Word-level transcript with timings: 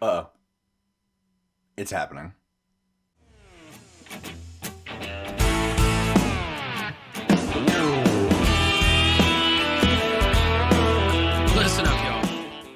Uh 0.00 0.04
oh. 0.04 0.28
It's 1.78 1.90
happening. 1.90 2.34
Listen 11.56 11.86
up, 11.86 12.04
y'all. 12.04 12.68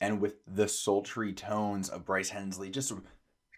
And 0.00 0.20
with 0.20 0.36
the 0.46 0.68
sultry 0.68 1.32
tones 1.32 1.88
of 1.88 2.04
Bryce 2.04 2.30
Hensley 2.30 2.70
just 2.70 2.92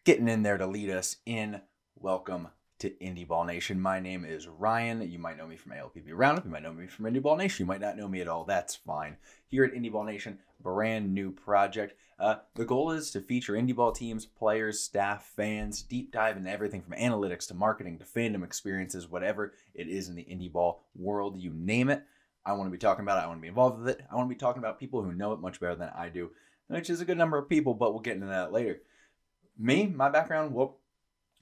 getting 0.07 0.29
in 0.29 0.43
there 0.43 0.57
to 0.57 0.67
lead 0.67 0.89
us 0.89 1.17
in, 1.27 1.61
welcome 1.95 2.49
to 2.79 2.99
Indy 2.99 3.25
Ball 3.25 3.45
Nation. 3.45 3.81
My 3.81 4.01
name 4.01 4.25
is 4.25 4.49
Ryan. 4.49 5.03
You 5.11 5.19
might 5.19 5.37
know 5.37 5.47
me 5.47 5.57
from 5.57 5.73
ALPB 5.73 6.11
Roundup. 6.13 6.45
You 6.45 6.51
might 6.51 6.63
know 6.63 6.73
me 6.73 6.87
from 6.87 7.07
Indy 7.07 7.21
Ball 7.21 7.37
Nation. 7.37 7.65
You 7.65 7.69
might 7.69 7.81
not 7.81 7.97
know 7.97 8.09
me 8.09 8.21
at 8.21 8.29
all. 8.29 8.45
That's 8.45 8.75
fine. 8.75 9.17
Here 9.47 9.65
at 9.65 9.75
Indy 9.75 9.89
Ball 9.89 10.05
Nation, 10.05 10.39
brand 10.61 11.15
new 11.15 11.31
project. 11.31 11.95
Uh, 12.19 12.37
the 12.55 12.65
goal 12.65 12.91
is 12.93 13.11
to 13.11 13.21
feature 13.21 13.55
Indie 13.55 13.75
Ball 13.75 13.93
teams, 13.93 14.25
players, 14.25 14.81
staff, 14.81 15.25
fans, 15.37 15.83
deep 15.83 16.13
dive 16.13 16.37
into 16.37 16.51
everything 16.51 16.83
from 16.83 16.95
analytics 16.95 17.49
to 17.49 17.55
marketing 17.55 17.99
to 17.99 18.05
fandom 18.05 18.45
experiences, 18.45 19.09
whatever 19.09 19.55
it 19.75 19.89
is 19.89 20.09
in 20.09 20.15
the 20.15 20.25
Indie 20.25 20.53
Ball 20.53 20.81
world, 20.95 21.37
you 21.37 21.53
name 21.53 21.91
it. 21.91 22.03
I 22.47 22.53
want 22.53 22.69
to 22.69 22.73
be 22.73 22.79
talking 22.79 23.05
about 23.05 23.19
it. 23.19 23.25
I 23.25 23.27
want 23.27 23.39
to 23.39 23.43
be 23.43 23.49
involved 23.49 23.81
with 23.81 23.89
it. 23.89 24.05
I 24.11 24.15
want 24.15 24.29
to 24.29 24.35
be 24.35 24.39
talking 24.39 24.61
about 24.61 24.79
people 24.79 25.03
who 25.03 25.13
know 25.13 25.33
it 25.33 25.41
much 25.41 25.61
better 25.61 25.75
than 25.75 25.91
I 25.97 26.09
do, 26.09 26.31
which 26.69 26.91
is 26.91 27.01
a 27.01 27.05
good 27.05 27.19
number 27.19 27.39
of 27.39 27.49
people, 27.49 27.75
but 27.75 27.93
we'll 27.93 28.03
get 28.03 28.15
into 28.15 28.27
that 28.27 28.53
later. 28.53 28.81
Me, 29.59 29.87
my 29.87 30.11
background, 30.11 30.53
well, 30.55 30.79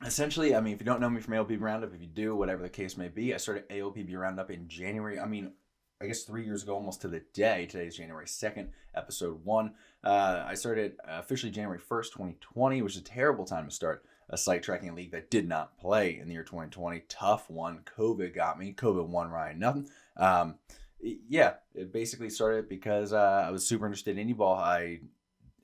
essentially, 0.05 0.55
I 0.55 0.61
mean, 0.61 0.74
if 0.74 0.80
you 0.80 0.87
don't 0.87 1.01
know 1.01 1.11
me 1.11 1.20
from 1.20 1.34
ALPB 1.34 1.61
Roundup, 1.61 1.95
if 1.95 2.01
you 2.01 2.06
do, 2.06 2.37
whatever 2.37 2.62
the 2.62 2.69
case 2.69 2.97
may 2.97 3.09
be, 3.09 3.34
I 3.34 3.37
started 3.37 3.69
ALPB 3.69 4.16
Roundup 4.16 4.51
in 4.51 4.69
January. 4.69 5.19
I 5.19 5.27
mean, 5.27 5.52
I 6.01 6.06
guess 6.06 6.25
three 6.25 6.45
years 6.45 6.62
ago, 6.62 6.75
almost 6.75 7.01
to 7.02 7.09
the 7.09 7.23
day. 7.33 7.66
Today 7.66 7.87
is 7.87 7.97
January 7.97 8.27
2nd, 8.27 8.69
episode 8.95 9.45
one. 9.45 9.75
Uh, 10.02 10.42
I 10.47 10.55
started 10.55 10.97
officially 11.06 11.52
January 11.52 11.78
1st, 11.78 12.12
2020, 12.12 12.83
which 12.83 12.97
is 12.97 13.01
a 13.01 13.05
terrible 13.05 13.45
time 13.45 13.69
to 13.69 13.75
start 13.75 14.05
a 14.28 14.36
site 14.36 14.62
tracking 14.62 14.94
league 14.94 15.12
that 15.12 15.31
did 15.31 15.47
not 15.47 15.78
play 15.78 16.19
in 16.19 16.27
the 16.27 16.34
year 16.34 16.42
2020. 16.42 17.05
Tough 17.09 17.48
one. 17.50 17.81
COVID 17.97 18.34
got 18.34 18.59
me. 18.59 18.72
COVID 18.72 19.06
won 19.06 19.31
Ryan 19.31 19.59
nothing. 19.59 19.89
Um, 20.16 20.56
yeah, 21.00 21.55
it 21.75 21.92
basically 21.92 22.31
started 22.31 22.69
because 22.69 23.12
uh, 23.12 23.44
I 23.47 23.50
was 23.50 23.66
super 23.66 23.87
interested 23.87 24.16
in 24.16 24.28
indie 24.28 24.37
ball. 24.37 24.55
I 24.55 25.00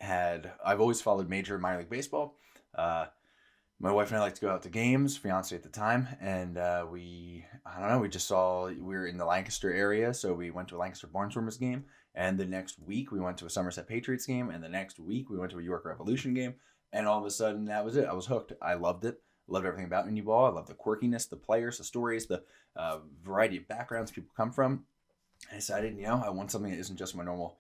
had 0.00 0.52
I've 0.64 0.80
always 0.80 1.00
followed 1.00 1.28
major 1.28 1.58
minor 1.58 1.78
league 1.78 1.90
baseball. 1.90 2.36
Uh, 2.74 3.06
my 3.80 3.92
wife 3.92 4.08
and 4.08 4.16
I 4.16 4.20
like 4.20 4.34
to 4.34 4.40
go 4.40 4.50
out 4.50 4.62
to 4.62 4.68
games, 4.68 5.16
fiance 5.16 5.54
at 5.54 5.62
the 5.62 5.68
time, 5.68 6.08
and 6.20 6.58
uh, 6.58 6.84
we 6.90 7.44
I 7.64 7.80
don't 7.80 7.90
know 7.90 7.98
we 8.00 8.08
just 8.08 8.26
saw 8.26 8.66
we 8.66 8.74
were 8.80 9.06
in 9.06 9.18
the 9.18 9.24
Lancaster 9.24 9.72
area, 9.72 10.12
so 10.12 10.34
we 10.34 10.50
went 10.50 10.68
to 10.68 10.76
a 10.76 10.78
Lancaster 10.78 11.06
Barnstormers 11.06 11.60
game, 11.60 11.84
and 12.14 12.38
the 12.38 12.46
next 12.46 12.78
week 12.80 13.12
we 13.12 13.20
went 13.20 13.38
to 13.38 13.46
a 13.46 13.50
Somerset 13.50 13.86
Patriots 13.86 14.26
game, 14.26 14.50
and 14.50 14.62
the 14.62 14.68
next 14.68 14.98
week 14.98 15.30
we 15.30 15.38
went 15.38 15.52
to 15.52 15.58
a 15.60 15.62
York 15.62 15.84
Revolution 15.84 16.34
game, 16.34 16.54
and 16.92 17.06
all 17.06 17.20
of 17.20 17.24
a 17.24 17.30
sudden 17.30 17.66
that 17.66 17.84
was 17.84 17.96
it. 17.96 18.06
I 18.06 18.14
was 18.14 18.26
hooked. 18.26 18.52
I 18.60 18.74
loved 18.74 19.04
it. 19.04 19.22
Loved 19.46 19.64
everything 19.64 19.86
about 19.86 20.08
indie 20.08 20.24
ball. 20.24 20.46
I 20.46 20.50
love 20.50 20.66
the 20.66 20.74
quirkiness, 20.74 21.28
the 21.28 21.36
players, 21.36 21.78
the 21.78 21.84
stories, 21.84 22.26
the 22.26 22.42
uh, 22.76 22.98
variety 23.22 23.56
of 23.58 23.68
backgrounds 23.68 24.10
people 24.10 24.32
come 24.36 24.50
from. 24.50 24.84
I 25.50 25.54
decided, 25.54 25.96
you 25.96 26.02
know, 26.02 26.22
I 26.24 26.30
want 26.30 26.50
something 26.50 26.70
that 26.70 26.80
isn't 26.80 26.96
just 26.96 27.14
my 27.14 27.24
normal 27.24 27.58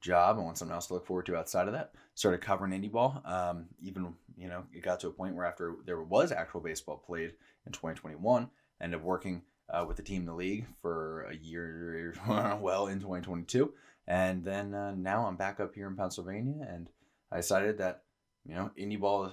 job. 0.00 0.38
I 0.38 0.42
want 0.42 0.58
something 0.58 0.74
else 0.74 0.86
to 0.88 0.94
look 0.94 1.06
forward 1.06 1.26
to 1.26 1.36
outside 1.36 1.66
of 1.66 1.74
that. 1.74 1.92
Started 2.14 2.40
covering 2.40 2.72
indie 2.72 2.90
ball. 2.90 3.22
Um, 3.24 3.66
even, 3.80 4.14
you 4.36 4.48
know, 4.48 4.64
it 4.72 4.82
got 4.82 5.00
to 5.00 5.08
a 5.08 5.12
point 5.12 5.34
where 5.34 5.46
after 5.46 5.76
there 5.86 6.02
was 6.02 6.32
actual 6.32 6.60
baseball 6.60 6.96
played 6.96 7.34
in 7.66 7.72
2021, 7.72 8.48
ended 8.80 9.00
up 9.00 9.04
working 9.04 9.42
uh, 9.68 9.84
with 9.86 9.96
the 9.96 10.02
team 10.02 10.22
in 10.22 10.26
the 10.26 10.34
league 10.34 10.66
for 10.80 11.22
a 11.30 11.36
year, 11.36 12.14
well, 12.60 12.86
in 12.86 12.98
2022. 12.98 13.72
And 14.06 14.44
then 14.44 14.74
uh, 14.74 14.94
now 14.94 15.26
I'm 15.26 15.36
back 15.36 15.60
up 15.60 15.74
here 15.74 15.86
in 15.86 15.96
Pennsylvania, 15.96 16.66
and 16.68 16.90
I 17.30 17.36
decided 17.36 17.78
that, 17.78 18.02
you 18.44 18.54
know, 18.54 18.70
indie 18.78 18.98
ball 18.98 19.32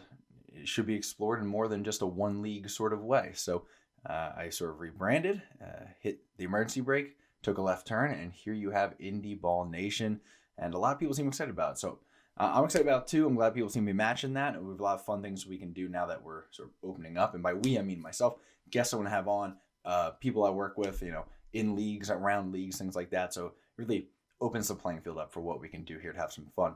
should 0.65 0.85
be 0.85 0.95
explored 0.95 1.39
in 1.39 1.47
more 1.47 1.67
than 1.67 1.83
just 1.83 2.01
a 2.01 2.05
one 2.05 2.41
league 2.41 2.69
sort 2.69 2.93
of 2.93 3.03
way. 3.03 3.31
So 3.33 3.65
uh, 4.07 4.31
I 4.37 4.49
sort 4.49 4.71
of 4.71 4.79
rebranded, 4.79 5.41
uh, 5.61 5.85
hit 5.99 6.19
the 6.37 6.43
emergency 6.43 6.81
brake 6.81 7.15
took 7.47 7.57
a 7.57 7.61
left 7.61 7.87
turn, 7.87 8.11
and 8.11 8.33
here 8.33 8.53
you 8.53 8.71
have 8.71 8.95
Indy 8.99 9.35
Ball 9.35 9.65
Nation, 9.65 10.19
and 10.57 10.73
a 10.73 10.77
lot 10.77 10.93
of 10.93 10.99
people 10.99 11.13
seem 11.13 11.27
excited 11.27 11.51
about 11.51 11.73
it. 11.73 11.79
So 11.79 11.99
uh, 12.37 12.51
I'm 12.53 12.65
excited 12.65 12.87
about 12.87 13.03
it 13.03 13.07
too. 13.07 13.25
I'm 13.25 13.35
glad 13.35 13.53
people 13.53 13.69
seem 13.69 13.83
to 13.83 13.91
be 13.91 13.97
matching 13.97 14.33
that. 14.33 14.55
And 14.55 14.65
we 14.65 14.71
have 14.71 14.79
a 14.79 14.83
lot 14.83 14.95
of 14.95 15.05
fun 15.05 15.21
things 15.21 15.45
we 15.45 15.57
can 15.57 15.73
do 15.73 15.87
now 15.89 16.05
that 16.07 16.23
we're 16.23 16.43
sort 16.51 16.69
of 16.69 16.89
opening 16.89 17.17
up, 17.17 17.33
and 17.33 17.43
by 17.43 17.53
we 17.53 17.77
I 17.77 17.81
mean 17.81 18.01
myself. 18.01 18.35
Guests 18.69 18.93
I 18.93 18.97
want 18.97 19.07
to 19.07 19.11
have 19.11 19.27
on, 19.27 19.55
uh, 19.85 20.11
people 20.11 20.43
I 20.43 20.49
work 20.49 20.77
with, 20.77 21.01
you 21.01 21.11
know, 21.11 21.25
in 21.53 21.75
leagues, 21.75 22.11
around 22.11 22.51
leagues, 22.51 22.77
things 22.77 22.95
like 22.95 23.11
that. 23.11 23.33
So 23.33 23.53
really 23.77 24.07
opens 24.41 24.67
the 24.67 24.75
playing 24.75 25.01
field 25.01 25.17
up 25.17 25.31
for 25.31 25.39
what 25.39 25.61
we 25.61 25.69
can 25.69 25.83
do 25.83 25.97
here 25.97 26.11
to 26.11 26.19
have 26.19 26.33
some 26.33 26.47
fun. 26.55 26.75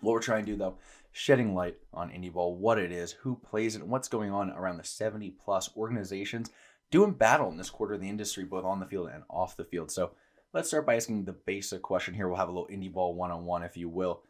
What 0.00 0.12
we're 0.12 0.20
trying 0.20 0.44
to 0.46 0.52
do 0.52 0.58
though, 0.58 0.78
shedding 1.12 1.54
light 1.54 1.76
on 1.92 2.10
indie 2.10 2.32
ball, 2.32 2.56
what 2.56 2.78
it 2.78 2.90
is, 2.90 3.12
who 3.12 3.36
plays 3.36 3.76
it, 3.76 3.82
and 3.82 3.90
what's 3.90 4.08
going 4.08 4.32
on 4.32 4.50
around 4.50 4.78
the 4.78 4.84
70 4.84 5.30
plus 5.44 5.70
organizations 5.76 6.50
doing 6.90 7.12
battle 7.12 7.50
in 7.50 7.56
this 7.56 7.70
quarter 7.70 7.94
of 7.94 8.00
the 8.00 8.08
industry, 8.08 8.44
both 8.44 8.64
on 8.64 8.80
the 8.80 8.86
field 8.86 9.10
and 9.12 9.22
off 9.30 9.56
the 9.56 9.64
field. 9.64 9.90
So 9.90 10.12
let's 10.52 10.68
start 10.68 10.86
by 10.86 10.96
asking 10.96 11.24
the 11.24 11.32
basic 11.32 11.82
question 11.82 12.14
here. 12.14 12.28
We'll 12.28 12.38
have 12.38 12.48
a 12.48 12.52
little 12.52 12.68
indie 12.68 12.92
ball 12.92 13.14
one 13.14 13.30
on 13.30 13.44
one, 13.44 13.62
if 13.62 13.76
you 13.76 13.88
will. 13.88 14.22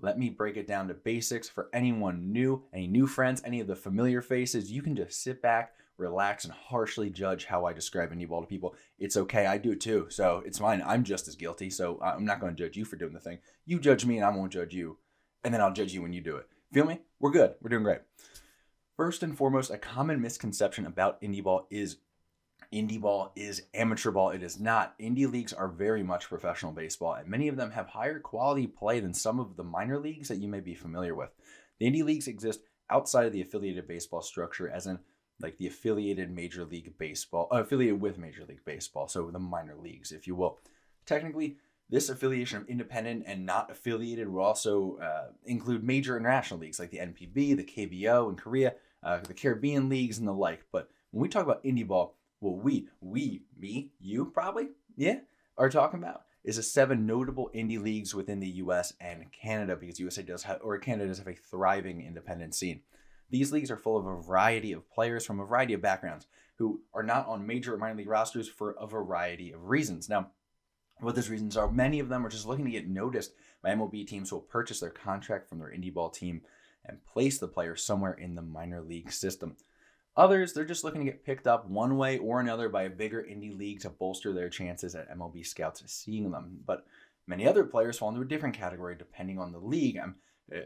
Let 0.00 0.18
me 0.18 0.28
break 0.28 0.56
it 0.56 0.66
down 0.66 0.88
to 0.88 0.94
basics 0.94 1.48
for 1.48 1.68
anyone 1.72 2.32
new, 2.32 2.64
any 2.72 2.86
new 2.86 3.06
friends, 3.06 3.42
any 3.44 3.60
of 3.60 3.66
the 3.66 3.76
familiar 3.76 4.20
faces. 4.20 4.70
You 4.70 4.82
can 4.82 4.94
just 4.94 5.22
sit 5.22 5.40
back, 5.40 5.72
relax, 5.96 6.44
and 6.44 6.52
harshly 6.52 7.08
judge 7.08 7.46
how 7.46 7.64
I 7.64 7.72
describe 7.72 8.12
indie 8.12 8.28
ball 8.28 8.42
to 8.42 8.46
people. 8.46 8.74
It's 8.98 9.16
okay. 9.16 9.46
I 9.46 9.56
do 9.56 9.74
too. 9.74 10.06
So 10.10 10.42
it's 10.44 10.58
fine. 10.58 10.82
I'm 10.84 11.02
just 11.02 11.28
as 11.28 11.34
guilty. 11.34 11.70
So 11.70 11.98
I'm 12.02 12.26
not 12.26 12.40
going 12.40 12.54
to 12.54 12.62
judge 12.62 12.76
you 12.76 12.84
for 12.84 12.96
doing 12.96 13.14
the 13.14 13.20
thing. 13.20 13.38
You 13.64 13.80
judge 13.80 14.04
me, 14.04 14.16
and 14.16 14.26
I 14.26 14.30
won't 14.30 14.52
judge 14.52 14.74
you. 14.74 14.98
And 15.44 15.54
then 15.54 15.62
I'll 15.62 15.72
judge 15.72 15.94
you 15.94 16.02
when 16.02 16.12
you 16.12 16.20
do 16.20 16.36
it. 16.36 16.46
Feel 16.72 16.84
me? 16.84 17.00
We're 17.20 17.30
good. 17.30 17.54
We're 17.62 17.70
doing 17.70 17.84
great. 17.84 18.00
First 18.96 19.22
and 19.22 19.36
foremost, 19.36 19.70
a 19.70 19.78
common 19.78 20.20
misconception 20.20 20.84
about 20.84 21.22
indie 21.22 21.42
ball 21.42 21.66
is 21.70 21.98
indie 22.76 23.00
ball 23.00 23.32
is 23.36 23.62
amateur 23.74 24.10
ball. 24.10 24.30
It 24.30 24.42
is 24.42 24.60
not. 24.60 24.98
Indie 24.98 25.30
leagues 25.30 25.52
are 25.52 25.68
very 25.68 26.02
much 26.02 26.28
professional 26.28 26.72
baseball, 26.72 27.14
and 27.14 27.28
many 27.28 27.48
of 27.48 27.56
them 27.56 27.70
have 27.70 27.88
higher 27.88 28.18
quality 28.18 28.66
play 28.66 29.00
than 29.00 29.14
some 29.14 29.40
of 29.40 29.56
the 29.56 29.64
minor 29.64 29.98
leagues 29.98 30.28
that 30.28 30.38
you 30.38 30.48
may 30.48 30.60
be 30.60 30.74
familiar 30.74 31.14
with. 31.14 31.30
The 31.78 31.90
indie 31.90 32.04
leagues 32.04 32.28
exist 32.28 32.60
outside 32.90 33.26
of 33.26 33.32
the 33.32 33.42
affiliated 33.42 33.88
baseball 33.88 34.22
structure, 34.22 34.68
as 34.68 34.86
in 34.86 34.98
like 35.40 35.58
the 35.58 35.66
affiliated 35.66 36.30
Major 36.30 36.64
League 36.64 36.96
Baseball, 36.98 37.48
uh, 37.52 37.62
affiliated 37.62 38.00
with 38.00 38.18
Major 38.18 38.44
League 38.44 38.64
Baseball, 38.64 39.08
so 39.08 39.30
the 39.30 39.38
minor 39.38 39.76
leagues, 39.76 40.12
if 40.12 40.26
you 40.26 40.34
will. 40.34 40.58
Technically, 41.04 41.58
this 41.88 42.08
affiliation 42.08 42.62
of 42.62 42.68
independent 42.68 43.24
and 43.26 43.46
not 43.46 43.70
affiliated 43.70 44.28
will 44.28 44.42
also 44.42 44.98
uh, 44.98 45.32
include 45.44 45.84
major 45.84 46.16
international 46.16 46.60
leagues 46.60 46.78
like 46.80 46.90
the 46.90 46.98
NPB, 46.98 47.56
the 47.56 47.64
KBO 47.64 48.30
in 48.30 48.36
Korea, 48.36 48.74
uh, 49.02 49.18
the 49.18 49.34
Caribbean 49.34 49.88
leagues, 49.88 50.18
and 50.18 50.26
the 50.26 50.32
like. 50.32 50.64
But 50.72 50.90
when 51.10 51.22
we 51.22 51.28
talk 51.28 51.44
about 51.44 51.62
indie 51.64 51.86
ball, 51.86 52.16
well, 52.46 52.62
we, 52.62 52.88
we, 53.00 53.42
me, 53.58 53.90
you 53.98 54.26
probably, 54.26 54.68
yeah, 54.96 55.18
are 55.58 55.68
talking 55.68 55.98
about 55.98 56.22
is 56.44 56.56
the 56.56 56.62
seven 56.62 57.04
notable 57.04 57.50
indie 57.52 57.82
leagues 57.82 58.14
within 58.14 58.38
the 58.38 58.48
US 58.48 58.92
and 59.00 59.32
Canada 59.32 59.74
because 59.74 59.98
USA 59.98 60.22
does 60.22 60.44
have, 60.44 60.60
or 60.62 60.78
Canada 60.78 61.08
does 61.08 61.18
have 61.18 61.26
a 61.26 61.34
thriving 61.34 62.00
independent 62.00 62.54
scene. 62.54 62.82
These 63.30 63.50
leagues 63.50 63.68
are 63.70 63.76
full 63.76 63.96
of 63.96 64.06
a 64.06 64.22
variety 64.22 64.70
of 64.72 64.88
players 64.88 65.26
from 65.26 65.40
a 65.40 65.44
variety 65.44 65.74
of 65.74 65.82
backgrounds 65.82 66.28
who 66.58 66.82
are 66.94 67.02
not 67.02 67.26
on 67.26 67.46
major 67.46 67.74
or 67.74 67.78
minor 67.78 67.96
league 67.96 68.08
rosters 68.08 68.48
for 68.48 68.76
a 68.80 68.86
variety 68.86 69.50
of 69.50 69.68
reasons. 69.68 70.08
Now, 70.08 70.30
what 71.00 71.16
those 71.16 71.28
reasons 71.28 71.56
are, 71.56 71.68
many 71.68 71.98
of 71.98 72.08
them 72.08 72.24
are 72.24 72.30
just 72.30 72.46
looking 72.46 72.64
to 72.64 72.70
get 72.70 72.88
noticed 72.88 73.32
by 73.60 73.70
MLB 73.70 74.06
teams 74.06 74.30
who 74.30 74.36
will 74.36 74.42
purchase 74.42 74.78
their 74.78 74.90
contract 74.90 75.48
from 75.48 75.58
their 75.58 75.72
indie 75.72 75.92
ball 75.92 76.10
team 76.10 76.42
and 76.84 77.04
place 77.04 77.38
the 77.38 77.48
player 77.48 77.74
somewhere 77.74 78.14
in 78.14 78.36
the 78.36 78.42
minor 78.42 78.80
league 78.80 79.10
system. 79.10 79.56
Others, 80.16 80.52
they're 80.54 80.64
just 80.64 80.82
looking 80.82 81.04
to 81.04 81.10
get 81.10 81.24
picked 81.24 81.46
up 81.46 81.68
one 81.68 81.96
way 81.96 82.18
or 82.18 82.40
another 82.40 82.68
by 82.68 82.84
a 82.84 82.90
bigger 82.90 83.22
indie 83.22 83.56
league 83.56 83.80
to 83.80 83.90
bolster 83.90 84.32
their 84.32 84.48
chances 84.48 84.94
at 84.94 85.14
MLB 85.16 85.46
scouts 85.46 85.82
seeing 85.86 86.30
them. 86.30 86.58
But 86.66 86.86
many 87.26 87.46
other 87.46 87.64
players 87.64 87.98
fall 87.98 88.08
into 88.08 88.22
a 88.22 88.26
different 88.26 88.56
category 88.56 88.96
depending 88.96 89.38
on 89.38 89.52
the 89.52 89.58
league, 89.58 89.98
um, 89.98 90.14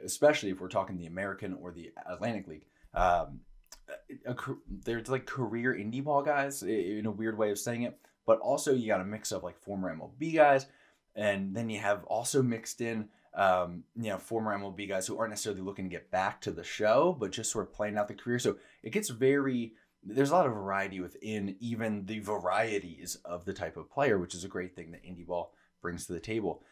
especially 0.04 0.50
if 0.50 0.60
we're 0.60 0.68
talking 0.68 0.96
the 0.96 1.06
American 1.06 1.58
or 1.60 1.72
the 1.72 1.90
Atlantic 2.06 2.46
League. 2.46 2.66
Um, 2.94 3.40
a, 4.26 4.36
there's 4.84 5.08
like 5.08 5.26
career 5.26 5.74
indie 5.74 6.04
ball 6.04 6.22
guys 6.22 6.62
in 6.62 7.06
a 7.06 7.10
weird 7.10 7.36
way 7.36 7.50
of 7.50 7.58
saying 7.58 7.82
it, 7.82 7.98
but 8.26 8.38
also 8.38 8.72
you 8.72 8.86
got 8.86 9.00
a 9.00 9.04
mix 9.04 9.32
of 9.32 9.42
like 9.42 9.58
former 9.58 9.94
MLB 9.94 10.34
guys, 10.34 10.66
and 11.16 11.56
then 11.56 11.68
you 11.68 11.80
have 11.80 12.04
also 12.04 12.42
mixed 12.42 12.80
in 12.80 13.08
um, 13.34 13.84
you 13.96 14.10
know, 14.10 14.18
former 14.18 14.56
MLB 14.56 14.88
guys 14.88 15.06
who 15.06 15.18
aren't 15.18 15.30
necessarily 15.30 15.62
looking 15.62 15.84
to 15.86 15.90
get 15.90 16.10
back 16.10 16.40
to 16.42 16.50
the 16.50 16.64
show, 16.64 17.16
but 17.18 17.30
just 17.30 17.52
sort 17.52 17.66
of 17.66 17.72
playing 17.72 17.96
out 17.96 18.08
the 18.08 18.14
career. 18.14 18.38
So 18.38 18.56
it 18.82 18.90
gets 18.90 19.08
very, 19.10 19.74
there's 20.02 20.30
a 20.30 20.34
lot 20.34 20.46
of 20.46 20.52
variety 20.52 21.00
within 21.00 21.56
even 21.60 22.06
the 22.06 22.18
varieties 22.20 23.16
of 23.24 23.44
the 23.44 23.52
type 23.52 23.76
of 23.76 23.90
player, 23.90 24.18
which 24.18 24.34
is 24.34 24.44
a 24.44 24.48
great 24.48 24.74
thing 24.74 24.90
that 24.92 25.04
indie 25.04 25.26
ball 25.26 25.54
brings 25.80 26.06
to 26.06 26.12
the 26.12 26.20
table. 26.20 26.62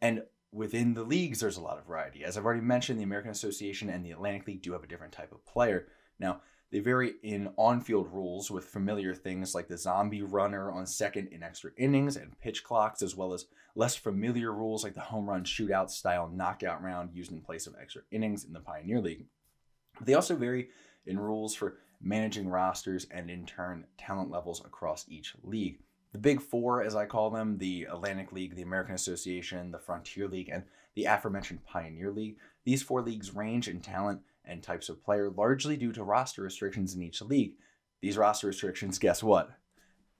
And 0.00 0.22
within 0.50 0.94
the 0.94 1.04
leagues, 1.04 1.40
there's 1.40 1.58
a 1.58 1.62
lot 1.62 1.78
of 1.78 1.86
variety. 1.86 2.24
As 2.24 2.38
I've 2.38 2.44
already 2.44 2.62
mentioned, 2.62 2.98
the 2.98 3.04
American 3.04 3.30
Association 3.30 3.90
and 3.90 4.04
the 4.04 4.12
Atlantic 4.12 4.46
League 4.46 4.62
do 4.62 4.72
have 4.72 4.84
a 4.84 4.88
different 4.88 5.12
type 5.12 5.32
of 5.32 5.44
player. 5.44 5.88
Now, 6.18 6.40
They 6.70 6.80
vary 6.80 7.14
in 7.22 7.48
on 7.56 7.80
field 7.80 8.12
rules 8.12 8.50
with 8.50 8.64
familiar 8.64 9.14
things 9.14 9.54
like 9.54 9.68
the 9.68 9.78
zombie 9.78 10.22
runner 10.22 10.70
on 10.70 10.86
second 10.86 11.28
in 11.28 11.42
extra 11.42 11.70
innings 11.78 12.16
and 12.16 12.38
pitch 12.40 12.62
clocks, 12.62 13.00
as 13.00 13.16
well 13.16 13.32
as 13.32 13.46
less 13.74 13.96
familiar 13.96 14.52
rules 14.52 14.84
like 14.84 14.94
the 14.94 15.00
home 15.00 15.28
run 15.28 15.44
shootout 15.44 15.90
style 15.90 16.28
knockout 16.28 16.82
round 16.82 17.10
used 17.14 17.32
in 17.32 17.40
place 17.40 17.66
of 17.66 17.74
extra 17.80 18.02
innings 18.10 18.44
in 18.44 18.52
the 18.52 18.60
Pioneer 18.60 19.00
League. 19.00 19.24
They 20.02 20.14
also 20.14 20.36
vary 20.36 20.68
in 21.06 21.18
rules 21.18 21.54
for 21.54 21.78
managing 22.00 22.48
rosters 22.48 23.06
and 23.10 23.30
in 23.30 23.46
turn 23.46 23.86
talent 23.96 24.30
levels 24.30 24.60
across 24.60 25.06
each 25.08 25.34
league. 25.42 25.80
The 26.12 26.18
Big 26.18 26.40
Four, 26.40 26.82
as 26.82 26.94
I 26.94 27.06
call 27.06 27.30
them, 27.30 27.58
the 27.58 27.84
Atlantic 27.84 28.32
League, 28.32 28.54
the 28.54 28.62
American 28.62 28.94
Association, 28.94 29.70
the 29.70 29.78
Frontier 29.78 30.28
League, 30.28 30.48
and 30.52 30.64
the 30.94 31.04
aforementioned 31.04 31.64
Pioneer 31.64 32.10
League, 32.10 32.36
these 32.64 32.82
four 32.82 33.02
leagues 33.02 33.34
range 33.34 33.68
in 33.68 33.80
talent 33.80 34.20
and 34.48 34.62
types 34.62 34.88
of 34.88 35.04
player 35.04 35.30
largely 35.30 35.76
due 35.76 35.92
to 35.92 36.02
roster 36.02 36.42
restrictions 36.42 36.94
in 36.94 37.02
each 37.02 37.20
league. 37.20 37.52
These 38.00 38.16
roster 38.16 38.46
restrictions, 38.46 38.98
guess 38.98 39.22
what? 39.22 39.50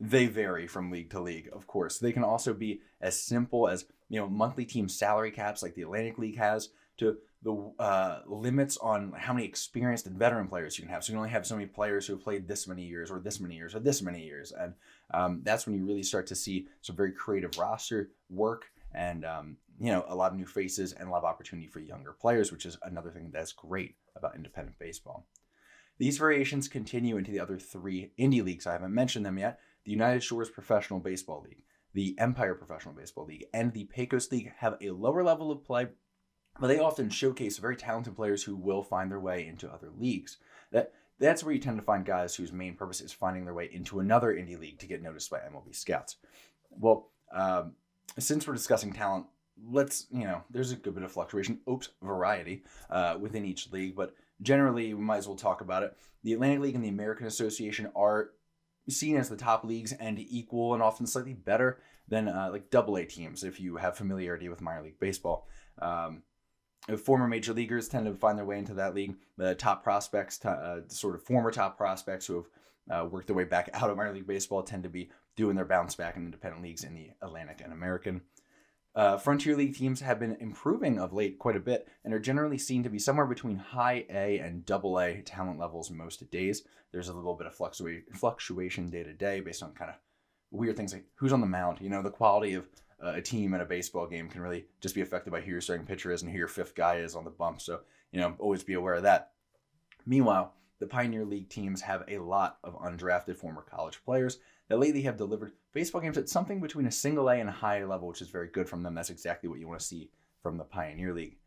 They 0.00 0.26
vary 0.26 0.68
from 0.68 0.90
league 0.90 1.10
to 1.10 1.20
league, 1.20 1.48
of 1.52 1.66
course. 1.66 1.98
They 1.98 2.12
can 2.12 2.24
also 2.24 2.54
be 2.54 2.80
as 3.00 3.20
simple 3.20 3.66
as, 3.68 3.86
you 4.08 4.20
know, 4.20 4.28
monthly 4.28 4.64
team 4.64 4.88
salary 4.88 5.30
caps 5.30 5.62
like 5.62 5.74
the 5.74 5.82
Atlantic 5.82 6.18
League 6.18 6.38
has 6.38 6.68
to 6.98 7.16
the 7.42 7.72
uh, 7.78 8.20
limits 8.26 8.76
on 8.78 9.12
how 9.16 9.32
many 9.32 9.46
experienced 9.46 10.06
and 10.06 10.18
veteran 10.18 10.48
players 10.48 10.76
you 10.76 10.84
can 10.84 10.92
have. 10.92 11.04
So 11.04 11.10
you 11.10 11.14
can 11.14 11.18
only 11.18 11.30
have 11.30 11.46
so 11.46 11.54
many 11.54 11.66
players 11.66 12.06
who 12.06 12.14
have 12.14 12.22
played 12.22 12.48
this 12.48 12.66
many 12.66 12.82
years, 12.82 13.10
or 13.10 13.20
this 13.20 13.40
many 13.40 13.54
years, 13.54 13.74
or 13.74 13.80
this 13.80 14.02
many 14.02 14.24
years, 14.24 14.52
and 14.52 14.74
um, 15.14 15.40
that's 15.44 15.64
when 15.66 15.76
you 15.76 15.86
really 15.86 16.02
start 16.02 16.26
to 16.28 16.34
see 16.34 16.66
some 16.80 16.96
very 16.96 17.12
creative 17.12 17.56
roster 17.56 18.10
work 18.28 18.66
and 18.92 19.24
um, 19.24 19.56
you 19.78 19.92
know 19.92 20.04
a 20.08 20.14
lot 20.14 20.32
of 20.32 20.38
new 20.38 20.46
faces 20.46 20.92
and 20.92 21.08
a 21.08 21.10
lot 21.10 21.18
of 21.18 21.24
opportunity 21.24 21.68
for 21.68 21.80
younger 21.80 22.12
players, 22.12 22.52
which 22.52 22.66
is 22.66 22.76
another 22.82 23.10
thing 23.10 23.30
that's 23.32 23.52
great 23.52 23.96
about 24.16 24.36
independent 24.36 24.78
baseball. 24.78 25.26
These 25.98 26.18
variations 26.18 26.68
continue 26.68 27.16
into 27.16 27.32
the 27.32 27.40
other 27.40 27.58
three 27.58 28.12
indie 28.18 28.44
leagues. 28.44 28.66
I 28.66 28.72
haven't 28.72 28.94
mentioned 28.94 29.26
them 29.26 29.38
yet. 29.38 29.58
The 29.84 29.90
United 29.90 30.22
Shores 30.22 30.50
Professional 30.50 31.00
Baseball 31.00 31.42
League, 31.42 31.64
the 31.94 32.14
Empire 32.18 32.54
Professional 32.54 32.94
Baseball 32.94 33.26
League, 33.26 33.46
and 33.52 33.72
the 33.72 33.84
Pecos 33.84 34.30
League 34.30 34.52
have 34.58 34.76
a 34.80 34.90
lower 34.90 35.24
level 35.24 35.50
of 35.50 35.64
play 35.64 35.88
but 36.58 36.66
they 36.66 36.78
often 36.78 37.08
showcase 37.08 37.58
very 37.58 37.76
talented 37.76 38.16
players 38.16 38.42
who 38.42 38.56
will 38.56 38.82
find 38.82 39.10
their 39.10 39.20
way 39.20 39.46
into 39.46 39.70
other 39.70 39.90
leagues. 39.96 40.38
That 40.72 40.92
that's 41.18 41.42
where 41.42 41.52
you 41.52 41.60
tend 41.60 41.78
to 41.78 41.84
find 41.84 42.04
guys 42.04 42.34
whose 42.34 42.52
main 42.52 42.74
purpose 42.74 43.00
is 43.00 43.12
finding 43.12 43.44
their 43.44 43.54
way 43.54 43.68
into 43.72 44.00
another 44.00 44.32
indie 44.32 44.58
league 44.58 44.78
to 44.78 44.86
get 44.86 45.02
noticed 45.02 45.30
by 45.30 45.38
MLB 45.38 45.74
scouts. 45.74 46.16
Well, 46.70 47.10
um, 47.32 47.72
since 48.18 48.46
we're 48.46 48.54
discussing 48.54 48.92
talent, 48.92 49.26
let's 49.66 50.06
you 50.10 50.24
know 50.24 50.42
there's 50.50 50.72
a 50.72 50.76
good 50.76 50.94
bit 50.94 51.04
of 51.04 51.12
fluctuation, 51.12 51.60
oops, 51.68 51.90
variety 52.02 52.64
uh, 52.90 53.16
within 53.20 53.44
each 53.44 53.70
league, 53.72 53.96
but 53.96 54.14
generally 54.42 54.94
we 54.94 55.02
might 55.02 55.18
as 55.18 55.26
well 55.26 55.36
talk 55.36 55.60
about 55.60 55.82
it. 55.82 55.96
The 56.22 56.32
Atlantic 56.32 56.60
League 56.60 56.74
and 56.74 56.84
the 56.84 56.88
American 56.88 57.26
Association 57.26 57.90
are 57.94 58.30
seen 58.88 59.16
as 59.16 59.28
the 59.28 59.36
top 59.36 59.64
leagues 59.64 59.92
and 59.92 60.18
equal 60.18 60.74
and 60.74 60.82
often 60.82 61.06
slightly 61.06 61.34
better 61.34 61.80
than 62.08 62.28
uh, 62.28 62.48
like 62.50 62.70
double 62.70 62.96
A 62.96 63.04
teams 63.04 63.44
if 63.44 63.60
you 63.60 63.76
have 63.76 63.96
familiarity 63.96 64.48
with 64.48 64.62
minor 64.62 64.82
league 64.82 64.98
baseball. 64.98 65.46
Um, 65.80 66.22
former 66.96 67.28
major 67.28 67.52
leaguers 67.52 67.88
tend 67.88 68.06
to 68.06 68.14
find 68.14 68.38
their 68.38 68.46
way 68.46 68.58
into 68.58 68.74
that 68.74 68.94
league. 68.94 69.16
The 69.36 69.54
top 69.54 69.82
prospects, 69.84 70.42
uh, 70.44 70.80
sort 70.88 71.14
of 71.14 71.22
former 71.22 71.50
top 71.50 71.76
prospects 71.76 72.26
who 72.26 72.36
have 72.36 72.46
uh, 72.90 73.06
worked 73.06 73.26
their 73.26 73.36
way 73.36 73.44
back 73.44 73.68
out 73.74 73.90
of 73.90 73.96
minor 73.96 74.14
league 74.14 74.26
baseball, 74.26 74.62
tend 74.62 74.84
to 74.84 74.88
be 74.88 75.10
doing 75.36 75.54
their 75.54 75.66
bounce 75.66 75.94
back 75.94 76.16
in 76.16 76.24
independent 76.24 76.62
leagues 76.62 76.84
in 76.84 76.94
the 76.94 77.10
Atlantic 77.20 77.60
and 77.62 77.72
American. 77.72 78.22
Uh, 78.98 79.16
Frontier 79.16 79.54
League 79.54 79.76
teams 79.76 80.00
have 80.00 80.18
been 80.18 80.36
improving 80.40 80.98
of 80.98 81.12
late 81.12 81.38
quite 81.38 81.54
a 81.54 81.60
bit 81.60 81.86
and 82.04 82.12
are 82.12 82.18
generally 82.18 82.58
seen 82.58 82.82
to 82.82 82.88
be 82.88 82.98
somewhere 82.98 83.26
between 83.26 83.54
high 83.54 84.04
A 84.10 84.40
and 84.40 84.66
double 84.66 84.98
A 84.98 85.22
talent 85.22 85.60
levels 85.60 85.88
most 85.88 86.28
days. 86.32 86.64
There's 86.90 87.08
a 87.08 87.14
little 87.14 87.34
bit 87.34 87.46
of 87.46 87.56
fluctua- 87.56 88.02
fluctuation 88.16 88.90
day 88.90 89.04
to 89.04 89.12
day 89.12 89.38
based 89.38 89.62
on 89.62 89.72
kind 89.72 89.92
of 89.92 89.96
weird 90.50 90.76
things 90.76 90.92
like 90.92 91.04
who's 91.14 91.32
on 91.32 91.40
the 91.40 91.46
mound, 91.46 91.78
you 91.80 91.88
know, 91.88 92.02
the 92.02 92.10
quality 92.10 92.54
of 92.54 92.66
uh, 93.00 93.12
a 93.14 93.22
team 93.22 93.54
in 93.54 93.60
a 93.60 93.64
baseball 93.64 94.08
game 94.08 94.28
can 94.28 94.40
really 94.40 94.66
just 94.80 94.96
be 94.96 95.00
affected 95.00 95.30
by 95.30 95.42
who 95.42 95.52
your 95.52 95.60
starting 95.60 95.86
pitcher 95.86 96.10
is 96.10 96.22
and 96.22 96.32
who 96.32 96.36
your 96.36 96.48
fifth 96.48 96.74
guy 96.74 96.96
is 96.96 97.14
on 97.14 97.22
the 97.22 97.30
bump. 97.30 97.60
So, 97.60 97.82
you 98.10 98.18
know, 98.18 98.34
always 98.40 98.64
be 98.64 98.74
aware 98.74 98.94
of 98.94 99.04
that. 99.04 99.30
Meanwhile, 100.06 100.54
the 100.80 100.88
Pioneer 100.88 101.24
League 101.24 101.50
teams 101.50 101.82
have 101.82 102.02
a 102.08 102.18
lot 102.18 102.58
of 102.64 102.74
undrafted 102.74 103.36
former 103.36 103.62
college 103.62 104.02
players 104.04 104.38
that 104.68 104.78
lately 104.78 105.02
have 105.02 105.16
delivered 105.16 105.52
baseball 105.72 106.00
games 106.00 106.18
at 106.18 106.28
something 106.28 106.60
between 106.60 106.86
a 106.86 106.92
single 106.92 107.28
A 107.28 107.36
and 107.36 107.48
a 107.48 107.52
high 107.52 107.84
level, 107.84 108.08
which 108.08 108.22
is 108.22 108.28
very 108.28 108.48
good 108.48 108.68
from 108.68 108.82
them. 108.82 108.94
That's 108.94 109.10
exactly 109.10 109.48
what 109.48 109.58
you 109.58 109.68
want 109.68 109.80
to 109.80 109.86
see 109.86 110.10
from 110.42 110.56
the 110.56 110.64
Pioneer 110.64 111.14
League. 111.14 111.38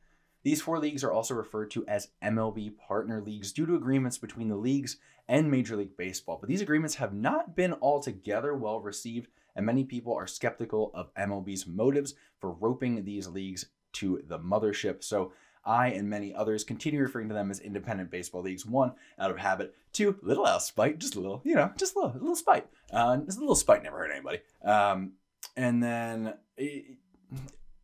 These 0.44 0.62
four 0.62 0.80
leagues 0.80 1.04
are 1.04 1.12
also 1.12 1.36
referred 1.36 1.70
to 1.72 1.86
as 1.88 2.10
MLB 2.24 2.78
partner 2.78 3.22
leagues 3.22 3.52
due 3.52 3.68
to 3.68 3.76
agreements 3.76 4.18
between 4.18 4.50
the 4.50 4.56
leagues 4.56 4.98
and 5.28 5.52
Major 5.52 5.76
League 5.76 5.96
Baseball. 5.98 6.38
But 6.42 6.50
these 6.50 6.62
agreements 6.62 6.96
have 6.96 7.14
not 7.14 7.56
been 7.56 7.74
altogether 7.74 8.56
well 8.56 8.80
received 8.80 9.28
and 9.56 9.66
many 9.66 9.84
people 9.84 10.16
are 10.16 10.28
skeptical 10.28 10.92
of 10.94 11.14
MLB's 11.14 11.68
motives 11.68 12.16
for 12.40 12.54
roping 12.54 13.04
these 13.04 13.28
leagues 13.28 13.68
to 13.94 14.22
the 14.28 14.40
mothership. 14.40 15.04
So 15.04 15.34
I 15.64 15.88
and 15.90 16.10
many 16.10 16.34
others 16.34 16.64
continue 16.64 17.02
referring 17.02 17.28
to 17.30 17.34
them 17.34 17.52
as 17.52 17.60
independent 17.60 18.10
baseball 18.10 18.42
leagues. 18.42 18.66
One, 18.66 18.94
out 19.20 19.32
of 19.32 19.38
habit. 19.38 19.76
Two, 19.94 20.18
little 20.22 20.46
out 20.46 20.58
of 20.58 20.62
spite, 20.62 21.00
just 21.00 21.16
a 21.16 21.20
little, 21.20 21.42
you 21.44 21.56
know, 21.56 21.72
just 21.78 21.96
a 21.96 22.00
little, 22.00 22.16
a 22.16 22.20
little 22.20 22.36
spite. 22.36 22.68
Uh, 22.92 23.18
just 23.18 23.38
a 23.38 23.42
little 23.42 23.56
spite 23.56 23.84
never 23.84 23.98
hurt 23.98 24.12
anybody. 24.12 24.40
Um, 24.64 25.14
and 25.56 25.84
then 25.84 26.34
it, 26.58 26.98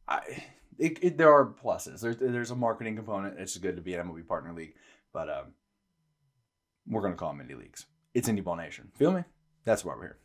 I, 0.07 0.21
it, 0.77 1.00
it, 1.01 1.18
there 1.18 1.31
are 1.31 1.45
pluses. 1.45 2.01
There's 2.01 2.18
there's 2.18 2.51
a 2.51 2.56
marketing 2.56 2.95
component. 2.95 3.39
It's 3.39 3.57
good 3.57 3.75
to 3.75 3.81
be 3.81 3.94
an 3.94 4.07
MLB 4.07 4.27
partner 4.27 4.53
league, 4.53 4.73
but 5.13 5.30
um, 5.30 5.53
we're 6.88 7.01
gonna 7.01 7.15
call 7.15 7.33
them 7.33 7.45
indie 7.45 7.57
leagues. 7.57 7.85
It's 8.13 8.27
Indy 8.27 8.41
Ball 8.41 8.56
Nation. 8.56 8.89
Feel 8.95 9.12
me? 9.12 9.23
That's 9.65 9.83
why 9.83 9.95
we're 9.95 10.01
here. 10.01 10.18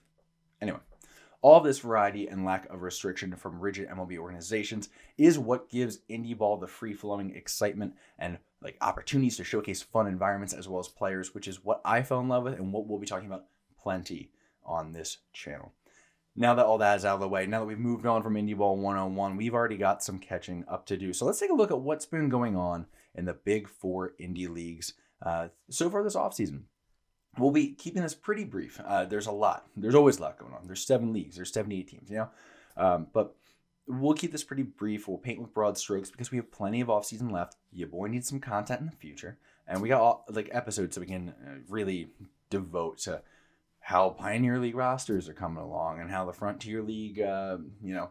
Anyway. 0.60 0.78
All 1.42 1.60
this 1.60 1.80
variety 1.80 2.28
and 2.28 2.44
lack 2.44 2.70
of 2.70 2.82
restriction 2.82 3.34
from 3.34 3.60
rigid 3.60 3.88
MLB 3.88 4.16
organizations 4.16 4.88
is 5.18 5.40
what 5.40 5.68
gives 5.68 5.98
indie 6.08 6.38
ball 6.38 6.56
the 6.56 6.68
free 6.68 6.94
flowing 6.94 7.34
excitement 7.34 7.94
and 8.18 8.38
like 8.62 8.76
opportunities 8.80 9.36
to 9.38 9.44
showcase 9.44 9.82
fun 9.82 10.06
environments 10.06 10.54
as 10.54 10.68
well 10.68 10.78
as 10.78 10.86
players, 10.86 11.34
which 11.34 11.48
is 11.48 11.64
what 11.64 11.80
I 11.84 12.02
fell 12.02 12.20
in 12.20 12.28
love 12.28 12.44
with 12.44 12.54
and 12.54 12.72
what 12.72 12.86
we'll 12.86 13.00
be 13.00 13.06
talking 13.06 13.26
about 13.26 13.46
plenty 13.82 14.30
on 14.64 14.92
this 14.92 15.18
channel. 15.32 15.72
Now 16.34 16.54
that 16.54 16.64
all 16.64 16.78
that 16.78 16.96
is 16.96 17.04
out 17.04 17.14
of 17.14 17.20
the 17.20 17.28
way, 17.28 17.46
now 17.46 17.60
that 17.60 17.66
we've 17.66 17.78
moved 17.78 18.06
on 18.06 18.22
from 18.22 18.34
Indie 18.34 18.56
Ball 18.56 18.76
101, 18.76 19.36
we've 19.36 19.52
already 19.52 19.76
got 19.76 20.02
some 20.02 20.18
catching 20.18 20.64
up 20.66 20.86
to 20.86 20.96
do. 20.96 21.12
So 21.12 21.26
let's 21.26 21.40
take 21.40 21.50
a 21.50 21.54
look 21.54 21.70
at 21.70 21.80
what's 21.80 22.06
been 22.06 22.28
going 22.28 22.56
on 22.56 22.86
in 23.14 23.26
the 23.26 23.34
big 23.34 23.68
four 23.68 24.12
indie 24.20 24.48
leagues 24.48 24.94
uh, 25.20 25.48
so 25.68 25.90
far 25.90 26.02
this 26.02 26.16
offseason 26.16 26.62
we'll 27.38 27.50
be 27.50 27.72
keeping 27.72 28.02
this 28.02 28.14
pretty 28.14 28.44
brief. 28.44 28.80
Uh, 28.84 29.04
there's 29.04 29.26
a 29.26 29.32
lot. 29.32 29.66
There's 29.76 29.94
always 29.94 30.18
a 30.18 30.22
lot 30.22 30.38
going 30.38 30.52
on. 30.52 30.66
There's 30.66 30.86
seven 30.86 31.12
leagues. 31.12 31.36
There's 31.36 31.52
78 31.52 31.88
teams. 31.88 32.10
You 32.10 32.16
know, 32.16 32.28
um, 32.76 33.06
but 33.12 33.34
we'll 33.86 34.14
keep 34.14 34.32
this 34.32 34.44
pretty 34.44 34.62
brief. 34.62 35.08
We'll 35.08 35.18
paint 35.18 35.40
with 35.40 35.54
broad 35.54 35.78
strokes 35.78 36.10
because 36.10 36.30
we 36.30 36.36
have 36.36 36.50
plenty 36.50 36.80
of 36.80 36.90
off 36.90 37.06
season 37.06 37.30
left. 37.30 37.56
Your 37.72 37.88
boy 37.88 38.08
needs 38.08 38.28
some 38.28 38.40
content 38.40 38.80
in 38.80 38.86
the 38.86 38.92
future, 38.92 39.38
and 39.66 39.80
we 39.80 39.88
got 39.88 40.00
all, 40.00 40.24
like 40.28 40.48
episodes 40.52 40.94
so 40.94 41.00
we 41.00 41.06
can 41.06 41.30
uh, 41.30 41.58
really 41.68 42.10
devote 42.50 42.98
to 42.98 43.22
how 43.80 44.10
Pioneer 44.10 44.58
League 44.58 44.76
rosters 44.76 45.28
are 45.28 45.34
coming 45.34 45.62
along 45.62 46.00
and 46.00 46.10
how 46.10 46.24
the 46.24 46.32
Frontier 46.32 46.82
League, 46.82 47.20
uh, 47.20 47.58
you 47.82 47.94
know, 47.94 48.10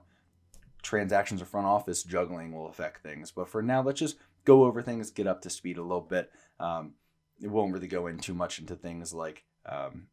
transactions 0.82 1.42
or 1.42 1.46
front 1.46 1.66
office 1.66 2.04
juggling 2.04 2.51
will 2.51 2.68
affect 2.68 3.01
things. 3.01 3.32
But 3.32 3.48
for 3.48 3.62
now, 3.62 3.82
let's 3.82 4.00
just 4.00 4.18
go 4.44 4.66
over 4.66 4.82
things, 4.82 5.12
get 5.12 5.28
up 5.28 5.42
to 5.44 5.50
speed 5.50 5.78
a 5.78 5.82
little 5.82 6.01
bit. 6.01 6.30
Um, 6.60 6.94
it 7.42 7.50
won't 7.50 7.74
really 7.74 7.88
go 7.88 8.08
in 8.08 8.20
too 8.20 8.34
much 8.34 8.60
into 8.60 8.76
things 8.76 9.14
like 9.14 9.44
um, 9.66 10.08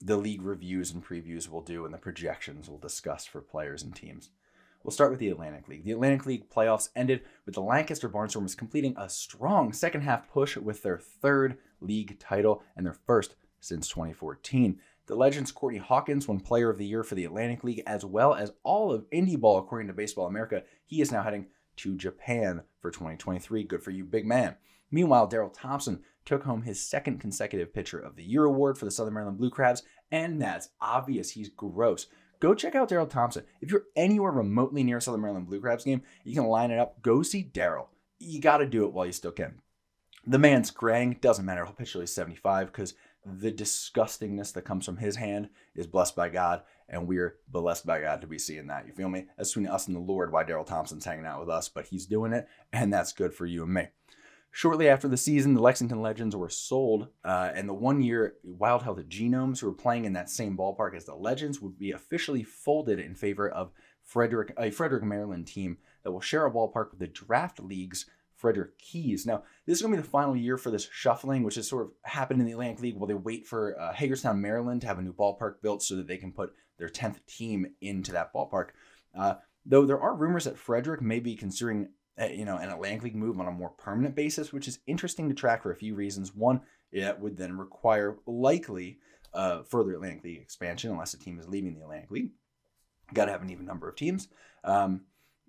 the 0.00 0.16
league 0.16 0.42
reviews 0.42 0.92
and 0.92 1.04
previews 1.04 1.48
we'll 1.48 1.62
do 1.62 1.84
and 1.84 1.94
the 1.94 1.98
projections 1.98 2.68
we'll 2.68 2.78
discuss 2.78 3.24
for 3.24 3.40
players 3.40 3.82
and 3.82 3.94
teams. 3.94 4.30
We'll 4.82 4.92
start 4.92 5.10
with 5.10 5.20
the 5.20 5.30
Atlantic 5.30 5.66
League. 5.66 5.84
The 5.84 5.92
Atlantic 5.92 6.26
League 6.26 6.50
playoffs 6.50 6.90
ended 6.94 7.22
with 7.46 7.54
the 7.54 7.62
Lancaster 7.62 8.08
Barnstormers 8.08 8.56
completing 8.56 8.94
a 8.98 9.08
strong 9.08 9.72
second 9.72 10.02
half 10.02 10.28
push 10.28 10.58
with 10.58 10.82
their 10.82 10.98
third 10.98 11.56
league 11.80 12.18
title 12.18 12.62
and 12.76 12.84
their 12.84 12.92
first 12.92 13.34
since 13.60 13.88
2014. 13.88 14.78
The 15.06 15.14
Legends 15.14 15.52
Courtney 15.52 15.78
Hawkins 15.78 16.28
won 16.28 16.40
Player 16.40 16.68
of 16.68 16.76
the 16.76 16.86
Year 16.86 17.02
for 17.02 17.14
the 17.14 17.24
Atlantic 17.24 17.64
League 17.64 17.82
as 17.86 18.04
well 18.04 18.34
as 18.34 18.52
all 18.62 18.92
of 18.92 19.08
Indie 19.10 19.40
Ball, 19.40 19.58
according 19.58 19.88
to 19.88 19.94
Baseball 19.94 20.26
America. 20.26 20.64
He 20.84 21.00
is 21.00 21.10
now 21.10 21.22
heading 21.22 21.46
to 21.76 21.96
Japan 21.96 22.62
for 22.80 22.90
2023. 22.90 23.64
Good 23.64 23.82
for 23.82 23.90
you, 23.90 24.04
big 24.04 24.26
man. 24.26 24.56
Meanwhile, 24.90 25.28
Daryl 25.28 25.52
Thompson 25.52 26.02
took 26.24 26.44
home 26.44 26.62
his 26.62 26.80
second 26.80 27.20
consecutive 27.20 27.72
Pitcher 27.72 27.98
of 27.98 28.16
the 28.16 28.24
Year 28.24 28.44
award 28.44 28.78
for 28.78 28.84
the 28.84 28.90
Southern 28.90 29.14
Maryland 29.14 29.38
Blue 29.38 29.50
Crabs, 29.50 29.82
and 30.10 30.40
that's 30.40 30.68
obvious. 30.80 31.30
He's 31.30 31.48
gross. 31.48 32.06
Go 32.40 32.54
check 32.54 32.74
out 32.74 32.90
Daryl 32.90 33.08
Thompson. 33.08 33.44
If 33.60 33.70
you're 33.70 33.84
anywhere 33.96 34.32
remotely 34.32 34.82
near 34.82 34.98
a 34.98 35.00
Southern 35.00 35.22
Maryland 35.22 35.46
Blue 35.46 35.60
Crabs 35.60 35.84
game, 35.84 36.02
you 36.24 36.34
can 36.34 36.44
line 36.44 36.70
it 36.70 36.78
up. 36.78 37.00
Go 37.02 37.22
see 37.22 37.42
Daryl. 37.42 37.86
You 38.18 38.40
got 38.40 38.58
to 38.58 38.66
do 38.66 38.84
it 38.84 38.92
while 38.92 39.06
you 39.06 39.12
still 39.12 39.30
can. 39.30 39.60
The 40.26 40.38
man's 40.38 40.70
graying. 40.70 41.18
Doesn't 41.20 41.44
matter. 41.44 41.64
He'll 41.64 41.74
pitch 41.74 41.92
till 41.92 42.00
he's 42.00 42.14
75 42.14 42.66
because 42.66 42.94
the 43.24 43.52
disgustingness 43.52 44.52
that 44.52 44.62
comes 44.62 44.84
from 44.84 44.98
his 44.98 45.16
hand 45.16 45.48
is 45.74 45.86
blessed 45.86 46.16
by 46.16 46.28
God, 46.28 46.62
and 46.88 47.06
we're 47.06 47.36
blessed 47.48 47.86
by 47.86 48.00
God 48.00 48.20
to 48.20 48.26
be 48.26 48.38
seeing 48.38 48.66
that. 48.66 48.86
You 48.86 48.92
feel 48.92 49.08
me? 49.08 49.26
That's 49.36 49.50
between 49.50 49.68
us 49.68 49.86
and 49.86 49.96
the 49.96 50.00
Lord 50.00 50.32
why 50.32 50.44
Daryl 50.44 50.66
Thompson's 50.66 51.04
hanging 51.04 51.26
out 51.26 51.40
with 51.40 51.48
us, 51.48 51.68
but 51.68 51.86
he's 51.86 52.06
doing 52.06 52.32
it, 52.32 52.46
and 52.72 52.92
that's 52.92 53.12
good 53.12 53.32
for 53.32 53.46
you 53.46 53.62
and 53.62 53.72
me. 53.72 53.88
Shortly 54.56 54.88
after 54.88 55.08
the 55.08 55.16
season, 55.16 55.54
the 55.54 55.60
Lexington 55.60 56.00
Legends 56.00 56.36
were 56.36 56.48
sold, 56.48 57.08
uh, 57.24 57.50
and 57.56 57.68
the 57.68 57.74
one 57.74 58.00
year 58.00 58.36
Wild 58.44 58.84
Health 58.84 59.00
Genomes, 59.08 59.58
who 59.58 59.66
were 59.66 59.72
playing 59.72 60.04
in 60.04 60.12
that 60.12 60.30
same 60.30 60.56
ballpark 60.56 60.94
as 60.94 61.06
the 61.06 61.14
Legends, 61.16 61.60
would 61.60 61.76
be 61.76 61.90
officially 61.90 62.44
folded 62.44 63.00
in 63.00 63.16
favor 63.16 63.50
of 63.50 63.72
Frederick, 64.04 64.54
a 64.56 64.70
Frederick, 64.70 65.02
Maryland 65.02 65.48
team 65.48 65.78
that 66.04 66.12
will 66.12 66.20
share 66.20 66.46
a 66.46 66.52
ballpark 66.52 66.92
with 66.92 67.00
the 67.00 67.08
Draft 67.08 67.58
League's 67.58 68.06
Frederick 68.36 68.78
Keys. 68.78 69.26
Now, 69.26 69.42
this 69.66 69.78
is 69.78 69.82
going 69.82 69.92
to 69.92 69.98
be 69.98 70.02
the 70.04 70.08
final 70.08 70.36
year 70.36 70.56
for 70.56 70.70
this 70.70 70.88
shuffling, 70.88 71.42
which 71.42 71.56
has 71.56 71.66
sort 71.66 71.86
of 71.86 71.90
happened 72.04 72.38
in 72.40 72.46
the 72.46 72.52
Atlantic 72.52 72.80
League 72.80 72.96
while 72.96 73.08
they 73.08 73.14
wait 73.14 73.48
for 73.48 73.76
uh, 73.80 73.92
Hagerstown, 73.92 74.40
Maryland 74.40 74.82
to 74.82 74.86
have 74.86 75.00
a 75.00 75.02
new 75.02 75.12
ballpark 75.12 75.62
built 75.62 75.82
so 75.82 75.96
that 75.96 76.06
they 76.06 76.16
can 76.16 76.30
put 76.30 76.54
their 76.78 76.88
10th 76.88 77.26
team 77.26 77.66
into 77.80 78.12
that 78.12 78.32
ballpark. 78.32 78.68
Uh, 79.18 79.34
though 79.66 79.84
there 79.84 80.00
are 80.00 80.14
rumors 80.14 80.44
that 80.44 80.58
Frederick 80.58 81.02
may 81.02 81.18
be 81.18 81.34
considering 81.34 81.88
you 82.18 82.44
know, 82.44 82.56
an 82.56 82.70
Atlantic 82.70 83.02
League 83.02 83.16
move 83.16 83.40
on 83.40 83.48
a 83.48 83.52
more 83.52 83.70
permanent 83.70 84.14
basis, 84.14 84.52
which 84.52 84.68
is 84.68 84.78
interesting 84.86 85.28
to 85.28 85.34
track 85.34 85.62
for 85.62 85.72
a 85.72 85.76
few 85.76 85.94
reasons. 85.94 86.34
One, 86.34 86.60
it 86.92 87.18
would 87.18 87.36
then 87.36 87.58
require 87.58 88.16
likely 88.26 88.98
uh, 89.32 89.62
further 89.62 89.94
Atlantic 89.94 90.24
League 90.24 90.40
expansion 90.40 90.90
unless 90.90 91.14
a 91.14 91.18
team 91.18 91.38
is 91.38 91.48
leaving 91.48 91.74
the 91.74 91.82
Atlantic 91.82 92.10
League. 92.10 92.30
Got 93.12 93.26
to 93.26 93.32
have 93.32 93.42
an 93.42 93.50
even 93.50 93.66
number 93.66 93.88
of 93.88 93.96
teams. 93.96 94.28
Um, 94.62 95.02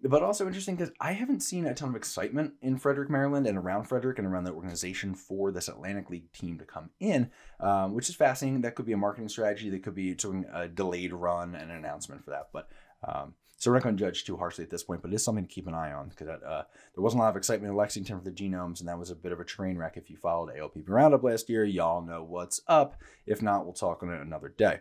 but 0.03 0.23
also 0.23 0.45
interesting 0.45 0.75
because 0.75 0.93
I 0.99 1.13
haven't 1.13 1.39
seen 1.41 1.65
a 1.65 1.73
ton 1.73 1.89
of 1.89 1.95
excitement 1.95 2.53
in 2.61 2.77
Frederick, 2.77 3.09
Maryland, 3.09 3.47
and 3.47 3.57
around 3.57 3.85
Frederick 3.85 4.19
and 4.19 4.27
around 4.27 4.43
the 4.43 4.51
organization 4.51 5.15
for 5.15 5.51
this 5.51 5.67
Atlantic 5.67 6.09
League 6.09 6.31
team 6.31 6.57
to 6.59 6.65
come 6.65 6.89
in, 6.99 7.31
um, 7.59 7.93
which 7.93 8.09
is 8.09 8.15
fascinating. 8.15 8.61
That 8.61 8.75
could 8.75 8.85
be 8.85 8.91
a 8.93 8.97
marketing 8.97 9.29
strategy. 9.29 9.69
That 9.69 9.83
could 9.83 9.95
be 9.95 10.13
doing 10.13 10.45
a 10.53 10.67
delayed 10.67 11.13
run 11.13 11.55
and 11.55 11.71
an 11.71 11.77
announcement 11.77 12.23
for 12.23 12.31
that. 12.31 12.49
But 12.51 12.69
um, 13.07 13.35
so 13.57 13.71
we're 13.71 13.77
not 13.77 13.83
going 13.83 13.97
to 13.97 14.03
judge 14.03 14.25
too 14.25 14.37
harshly 14.37 14.63
at 14.63 14.69
this 14.69 14.83
point, 14.83 15.01
but 15.01 15.11
it 15.11 15.15
is 15.15 15.23
something 15.23 15.45
to 15.45 15.53
keep 15.53 15.67
an 15.67 15.73
eye 15.73 15.93
on 15.93 16.09
because 16.09 16.27
uh, 16.27 16.63
there 16.93 17.01
wasn't 17.01 17.21
a 17.21 17.23
lot 17.23 17.29
of 17.29 17.37
excitement 17.37 17.71
in 17.71 17.77
Lexington 17.77 18.17
for 18.17 18.23
the 18.23 18.31
genomes, 18.31 18.79
and 18.79 18.89
that 18.89 18.99
was 18.99 19.09
a 19.09 19.15
bit 19.15 19.31
of 19.31 19.39
a 19.39 19.45
train 19.45 19.77
wreck. 19.77 19.95
If 19.95 20.09
you 20.09 20.17
followed 20.17 20.53
ALPB 20.53 20.89
Roundup 20.89 21.23
last 21.23 21.49
year, 21.49 21.63
y'all 21.63 22.01
know 22.01 22.23
what's 22.23 22.61
up. 22.67 23.01
If 23.25 23.41
not, 23.41 23.63
we'll 23.63 23.73
talk 23.73 24.03
on 24.03 24.09
it 24.09 24.21
another 24.21 24.49
day. 24.49 24.79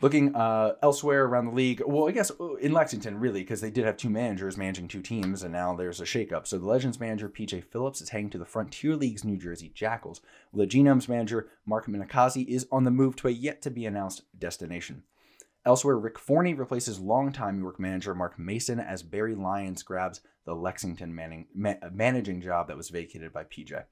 Looking 0.00 0.34
uh, 0.36 0.74
elsewhere 0.82 1.24
around 1.24 1.46
the 1.46 1.52
league, 1.52 1.82
well, 1.84 2.06
I 2.06 2.12
guess 2.12 2.30
uh, 2.38 2.54
in 2.56 2.72
Lexington, 2.72 3.18
really, 3.18 3.40
because 3.40 3.62
they 3.62 3.70
did 3.70 3.86
have 3.86 3.96
two 3.96 4.10
managers 4.10 4.58
managing 4.58 4.88
two 4.88 5.00
teams, 5.00 5.42
and 5.42 5.52
now 5.52 5.74
there's 5.74 6.00
a 6.02 6.04
shakeup. 6.04 6.46
So 6.46 6.58
the 6.58 6.66
Legends 6.66 7.00
manager, 7.00 7.28
PJ 7.28 7.64
Phillips, 7.64 8.00
is 8.00 8.10
heading 8.10 8.30
to 8.30 8.38
the 8.38 8.44
Frontier 8.44 8.94
League's 8.94 9.24
New 9.24 9.38
Jersey 9.38 9.72
Jackals, 9.74 10.20
while 10.50 10.66
the 10.66 10.70
Genomes 10.70 11.08
manager, 11.08 11.48
Mark 11.64 11.86
Minicozzi, 11.86 12.46
is 12.46 12.66
on 12.70 12.84
the 12.84 12.90
move 12.90 13.16
to 13.16 13.28
a 13.28 13.30
yet 13.30 13.62
to 13.62 13.70
be 13.70 13.86
announced 13.86 14.22
destination. 14.38 15.02
Elsewhere, 15.66 15.98
Rick 15.98 16.20
Forney 16.20 16.54
replaces 16.54 17.00
longtime 17.00 17.58
York 17.58 17.80
manager 17.80 18.14
Mark 18.14 18.38
Mason 18.38 18.78
as 18.78 19.02
Barry 19.02 19.34
Lyons 19.34 19.82
grabs 19.82 20.20
the 20.44 20.54
Lexington 20.54 21.12
manning, 21.12 21.48
ma- 21.52 21.74
managing 21.92 22.40
job 22.40 22.68
that 22.68 22.76
was 22.76 22.88
vacated 22.88 23.32
by 23.32 23.42
PJ. 23.42 23.82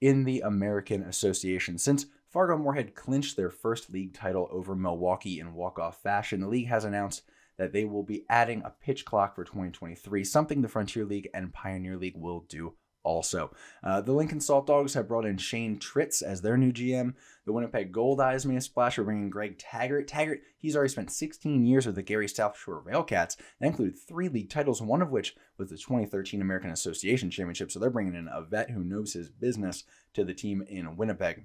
In 0.00 0.22
the 0.22 0.40
American 0.42 1.02
Association, 1.02 1.78
since 1.78 2.06
Fargo 2.30 2.56
Moorhead 2.56 2.94
clinched 2.94 3.36
their 3.36 3.50
first 3.50 3.90
league 3.90 4.14
title 4.14 4.48
over 4.52 4.76
Milwaukee 4.76 5.40
in 5.40 5.54
walk-off 5.54 6.00
fashion, 6.00 6.40
the 6.40 6.46
league 6.46 6.68
has 6.68 6.84
announced 6.84 7.22
that 7.58 7.72
they 7.72 7.84
will 7.84 8.04
be 8.04 8.24
adding 8.28 8.62
a 8.64 8.70
pitch 8.70 9.04
clock 9.04 9.34
for 9.34 9.42
2023, 9.42 10.22
something 10.22 10.62
the 10.62 10.68
Frontier 10.68 11.04
League 11.04 11.28
and 11.34 11.52
Pioneer 11.52 11.96
League 11.96 12.16
will 12.16 12.44
do 12.48 12.74
also. 13.04 13.52
Uh, 13.82 14.00
the 14.00 14.12
Lincoln 14.12 14.40
Salt 14.40 14.66
Dogs 14.66 14.94
have 14.94 15.06
brought 15.06 15.26
in 15.26 15.36
Shane 15.36 15.78
Tritz 15.78 16.22
as 16.22 16.42
their 16.42 16.56
new 16.56 16.72
GM. 16.72 17.14
The 17.44 17.52
Winnipeg 17.52 17.92
Gold 17.92 18.20
Eyes 18.20 18.46
made 18.46 18.56
a 18.56 18.60
splash 18.60 18.96
for 18.96 19.04
bringing 19.04 19.30
Greg 19.30 19.58
Tagert. 19.58 20.06
Tagert, 20.06 20.40
he's 20.56 20.74
already 20.74 20.90
spent 20.90 21.12
16 21.12 21.64
years 21.64 21.86
with 21.86 21.94
the 21.94 22.02
Gary 22.02 22.26
South 22.26 22.58
Shore 22.58 22.82
Railcats. 22.84 23.36
That 23.60 23.66
included 23.66 23.98
three 23.98 24.28
league 24.28 24.50
titles, 24.50 24.82
one 24.82 25.02
of 25.02 25.10
which 25.10 25.36
was 25.58 25.70
the 25.70 25.76
2013 25.76 26.40
American 26.40 26.70
Association 26.70 27.30
Championship. 27.30 27.70
So 27.70 27.78
they're 27.78 27.90
bringing 27.90 28.14
in 28.14 28.28
a 28.32 28.42
vet 28.42 28.70
who 28.70 28.82
knows 28.82 29.12
his 29.12 29.28
business 29.28 29.84
to 30.14 30.24
the 30.24 30.34
team 30.34 30.62
in 30.66 30.96
Winnipeg. 30.96 31.44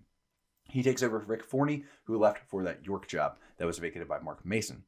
He 0.70 0.84
takes 0.84 1.04
over 1.04 1.20
Rick 1.20 1.44
Forney, 1.44 1.84
who 2.04 2.18
left 2.18 2.48
for 2.48 2.64
that 2.64 2.86
York 2.86 3.08
job 3.08 3.38
that 3.58 3.66
was 3.66 3.80
vacated 3.80 4.08
by 4.08 4.20
Mark 4.20 4.46
Mason. 4.46 4.84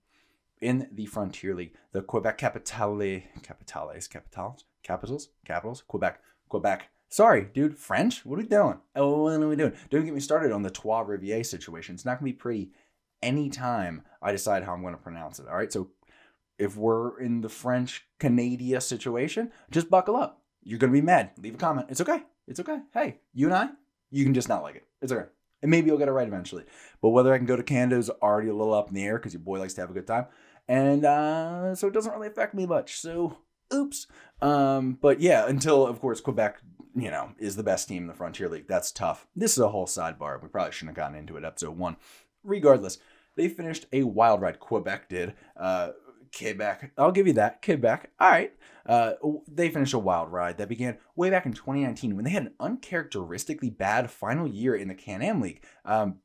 In 0.61 0.87
the 0.91 1.07
Frontier 1.07 1.55
League, 1.55 1.73
the 1.91 2.03
Quebec 2.03 2.37
Capitale, 2.37 3.23
Capitales, 3.41 4.07
Capitals, 4.07 4.65
Capitals, 4.83 5.29
Capitals, 5.43 5.83
Quebec 5.87 6.21
Quebec. 6.51 6.89
Sorry, 7.09 7.47
dude, 7.53 7.77
French? 7.77 8.25
What 8.25 8.39
are 8.39 8.43
we 8.43 8.47
doing? 8.47 8.79
Oh, 8.95 9.23
what 9.23 9.33
are 9.33 9.47
we 9.47 9.55
doing? 9.55 9.73
Don't 9.89 10.05
get 10.05 10.13
me 10.13 10.19
started 10.19 10.51
on 10.51 10.61
the 10.61 10.69
Trois 10.69 11.03
Rivières 11.03 11.47
situation. 11.47 11.95
It's 11.95 12.05
not 12.05 12.19
going 12.19 12.31
to 12.31 12.35
be 12.35 12.39
pretty 12.39 12.71
anytime 13.21 14.03
I 14.21 14.31
decide 14.31 14.63
how 14.63 14.73
I'm 14.73 14.81
going 14.81 14.95
to 14.95 15.01
pronounce 15.01 15.39
it. 15.39 15.47
All 15.47 15.57
right. 15.57 15.71
So 15.71 15.89
if 16.57 16.77
we're 16.77 17.19
in 17.19 17.41
the 17.41 17.49
French 17.49 18.05
Canada 18.19 18.79
situation, 18.79 19.51
just 19.71 19.89
buckle 19.89 20.15
up. 20.15 20.41
You're 20.63 20.79
going 20.79 20.93
to 20.93 20.97
be 20.97 21.05
mad. 21.05 21.31
Leave 21.37 21.55
a 21.55 21.57
comment. 21.57 21.87
It's 21.89 22.01
okay. 22.01 22.23
It's 22.47 22.59
okay. 22.59 22.79
Hey, 22.93 23.19
you 23.33 23.47
and 23.47 23.55
I, 23.55 23.69
you 24.09 24.23
can 24.23 24.33
just 24.33 24.49
not 24.49 24.63
like 24.63 24.75
it. 24.75 24.85
It's 25.01 25.11
okay. 25.11 25.27
And 25.61 25.71
maybe 25.71 25.87
you'll 25.87 25.97
get 25.97 26.07
it 26.07 26.11
right 26.11 26.27
eventually. 26.27 26.65
But 27.01 27.09
whether 27.09 27.33
I 27.33 27.37
can 27.37 27.47
go 27.47 27.55
to 27.55 27.63
Canada 27.63 27.97
is 27.97 28.09
already 28.09 28.49
a 28.49 28.55
little 28.55 28.73
up 28.73 28.89
in 28.89 28.93
the 28.93 29.03
air 29.03 29.17
because 29.17 29.33
your 29.33 29.41
boy 29.41 29.59
likes 29.59 29.73
to 29.75 29.81
have 29.81 29.89
a 29.89 29.93
good 29.93 30.07
time. 30.07 30.25
And 30.67 31.03
uh, 31.05 31.75
so 31.75 31.87
it 31.87 31.93
doesn't 31.93 32.13
really 32.13 32.27
affect 32.27 32.53
me 32.53 32.65
much. 32.65 32.97
So 32.99 33.37
oops. 33.73 34.07
Um, 34.41 34.97
but 35.01 35.19
yeah, 35.21 35.47
until 35.47 35.85
of 35.85 35.99
course 35.99 36.21
Quebec, 36.21 36.61
you 36.95 37.11
know, 37.11 37.31
is 37.39 37.55
the 37.55 37.63
best 37.63 37.87
team 37.87 38.03
in 38.03 38.07
the 38.07 38.13
Frontier 38.13 38.49
League. 38.49 38.67
That's 38.67 38.91
tough. 38.91 39.27
This 39.35 39.53
is 39.53 39.59
a 39.59 39.69
whole 39.69 39.87
sidebar. 39.87 40.41
We 40.41 40.49
probably 40.49 40.71
shouldn't 40.71 40.97
have 40.97 41.03
gotten 41.03 41.17
into 41.17 41.37
it. 41.37 41.45
Episode 41.45 41.77
one. 41.77 41.97
Regardless, 42.43 42.97
they 43.35 43.47
finished 43.47 43.85
a 43.93 44.03
wild 44.03 44.41
ride. 44.41 44.59
Quebec 44.59 45.09
did. 45.09 45.35
Uh, 45.55 45.91
Quebec. 46.37 46.91
I'll 46.97 47.11
give 47.11 47.27
you 47.27 47.33
that. 47.33 47.61
Quebec. 47.61 48.11
All 48.19 48.29
right. 48.29 48.53
Uh, 48.85 49.13
they 49.47 49.69
finished 49.69 49.93
a 49.93 49.99
wild 49.99 50.31
ride 50.31 50.57
that 50.57 50.69
began 50.69 50.97
way 51.15 51.29
back 51.29 51.45
in 51.45 51.53
2019 51.53 52.15
when 52.15 52.25
they 52.25 52.31
had 52.31 52.43
an 52.43 52.53
uncharacteristically 52.59 53.69
bad 53.69 54.09
final 54.09 54.47
year 54.47 54.75
in 54.75 54.87
the 54.87 54.95
Can 54.95 55.21
Am 55.21 55.39
League. 55.39 55.63
Um, 55.85 56.19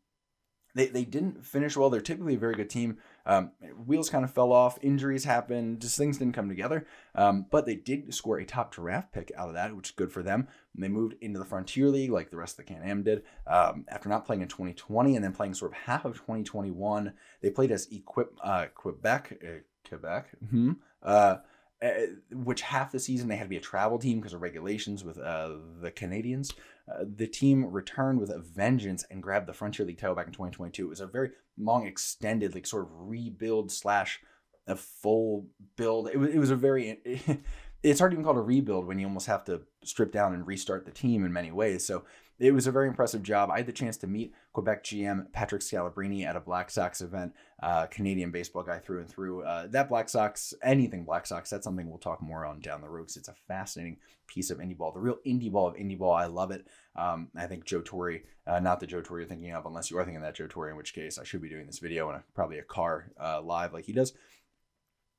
they, 0.75 0.87
they 0.87 1.05
didn't 1.05 1.45
finish 1.45 1.77
well. 1.77 1.91
They're 1.91 2.01
typically 2.01 2.35
a 2.35 2.39
very 2.39 2.55
good 2.55 2.71
team. 2.71 2.99
Um, 3.27 3.51
wheels 3.85 4.09
kind 4.09 4.25
of 4.25 4.33
fell 4.33 4.53
off, 4.53 4.79
injuries 4.81 5.25
happened, 5.25 5.81
just 5.81 5.99
things 5.99 6.19
didn't 6.19 6.35
come 6.35 6.49
together. 6.49 6.87
Um, 7.15 7.47
but 7.51 7.67
they 7.67 7.75
did 7.75 8.15
score 8.15 8.39
a 8.39 8.45
top 8.45 8.73
draft 8.73 9.13
pick 9.13 9.33
out 9.37 9.49
of 9.49 9.55
that, 9.55 9.77
which 9.77 9.89
is 9.89 9.95
good 9.95 10.13
for 10.13 10.23
them. 10.23 10.49
And 10.75 10.83
they 10.83 10.89
moved 10.89 11.17
into 11.21 11.39
the 11.39 11.45
Frontier 11.45 11.89
League 11.89 12.11
like 12.11 12.31
the 12.31 12.37
rest 12.37 12.59
of 12.59 12.65
the 12.65 12.73
Can 12.73 12.83
Am 12.83 13.03
did. 13.03 13.25
Um, 13.47 13.85
after 13.89 14.09
not 14.09 14.25
playing 14.25 14.43
in 14.43 14.49
2020 14.49 15.17
and 15.17 15.25
then 15.25 15.33
playing 15.33 15.55
sort 15.55 15.73
of 15.73 15.79
half 15.79 16.05
of 16.05 16.15
2021, 16.15 17.13
they 17.43 17.51
played 17.51 17.73
as 17.73 17.89
Equip 17.91 18.39
uh, 18.43 18.67
Quebec. 18.75 19.43
Uh, 19.43 19.89
Quebec. 19.89 20.29
Mm-hmm. 20.45 20.73
Uh, 21.03 21.37
uh, 21.83 21.91
which 22.33 22.63
half 22.63 22.91
the 22.91 22.99
season 22.99 23.29
they 23.29 23.37
had 23.37 23.45
to 23.45 23.51
be 23.51 23.59
a 23.59 23.61
travel 23.61 23.99
team 23.99 24.19
because 24.19 24.33
of 24.33 24.41
regulations 24.41 25.05
with 25.05 25.19
uh, 25.19 25.51
the 25.83 25.91
Canadians. 25.91 26.55
Uh, 26.91 27.05
the 27.17 27.27
team 27.27 27.67
returned 27.67 28.19
with 28.19 28.31
a 28.31 28.39
vengeance 28.39 29.05
and 29.11 29.23
grabbed 29.23 29.47
the 29.47 29.53
Frontier 29.53 29.85
League 29.85 29.99
title 29.99 30.17
back 30.17 30.27
in 30.27 30.33
2022. 30.33 30.87
It 30.87 30.89
was 30.89 31.01
a 31.01 31.07
very 31.07 31.33
long, 31.59 31.87
extended, 31.87 32.55
like 32.55 32.67
sort 32.67 32.85
of 32.85 32.91
rebuild 32.93 33.71
slash 33.71 34.21
a 34.67 34.77
full 34.77 35.47
build. 35.77 36.09
It 36.09 36.19
was, 36.19 36.31
it 36.31 36.39
was 36.39 36.51
a 36.51 36.57
very. 36.57 37.01
it's 37.83 38.01
hard 38.01 38.11
to 38.11 38.15
even 38.15 38.25
call 38.25 38.37
it 38.37 38.41
a 38.41 38.43
rebuild 38.43 38.87
when 38.87 38.99
you 38.99 39.07
almost 39.07 39.27
have 39.27 39.45
to 39.45 39.63
strip 39.85 40.13
down 40.13 40.35
and 40.35 40.47
restart 40.47 40.85
the 40.85 40.91
team 40.91 41.25
in 41.25 41.33
many 41.33 41.53
ways. 41.53 41.87
So 41.87 42.05
it 42.39 42.53
was 42.53 42.67
a 42.67 42.73
very 42.73 42.89
impressive 42.89 43.23
job. 43.23 43.51
I 43.51 43.59
had 43.59 43.67
the 43.67 43.73
chance 43.73 43.97
to 43.99 44.07
meet 44.07 44.35
Quebec 44.53 44.85
GM 44.85 45.33
Patrick 45.33 45.63
Scalabrini 45.63 46.27
at 46.27 46.37
a 46.37 46.41
Black 46.41 46.71
Sox 46.71 47.01
event, 47.01 47.33
uh, 47.63 47.87
Canadian 47.87 48.31
baseball 48.31 48.63
guy 48.63 48.79
through 48.79 49.01
and 49.01 49.09
through. 49.09 49.43
Uh, 49.43 49.67
that 49.69 49.89
Black 49.89 50.09
Sox, 50.09 50.53
anything 50.63 51.05
Black 51.05 51.27
Sox, 51.27 51.49
that's 51.49 51.65
something 51.65 51.89
we'll 51.89 51.99
talk 51.99 52.21
more 52.21 52.45
on 52.45 52.61
down 52.61 52.83
the 52.83 52.89
road 52.89 53.05
because 53.05 53.17
it's 53.17 53.29
a 53.29 53.35
fascinating 53.49 53.97
piece 54.27 54.51
of 54.51 54.59
indie 54.59 54.77
ball. 54.77 54.93
The 54.93 55.01
real 55.01 55.19
indie 55.27 55.51
ball 55.51 55.69
of 55.69 55.77
indie 55.77 55.99
ball. 55.99 56.13
I 56.13 56.27
love 56.27 56.51
it. 56.51 56.67
Um, 56.95 57.29
I 57.37 57.47
think 57.47 57.65
Joe 57.65 57.81
Torre, 57.83 58.21
uh, 58.47 58.61
not 58.61 58.81
the 58.81 58.87
Joe 58.87 59.01
Torre 59.01 59.21
you're 59.21 59.29
thinking 59.29 59.53
of, 59.53 59.65
unless 59.65 59.91
you 59.91 59.99
are 59.99 60.05
thinking 60.05 60.23
that 60.23 60.35
Joe 60.35 60.47
Torre, 60.47 60.71
in 60.71 60.77
which 60.77 60.95
case 60.95 61.19
I 61.19 61.25
should 61.25 61.43
be 61.43 61.49
doing 61.49 61.67
this 61.67 61.79
video 61.79 62.11
in 62.11 62.17
a, 62.17 62.25
probably 62.35 62.59
a 62.59 62.63
car 62.63 63.13
uh, 63.19 63.41
live 63.41 63.73
like 63.73 63.87
he 63.87 63.93
does. 63.93 64.13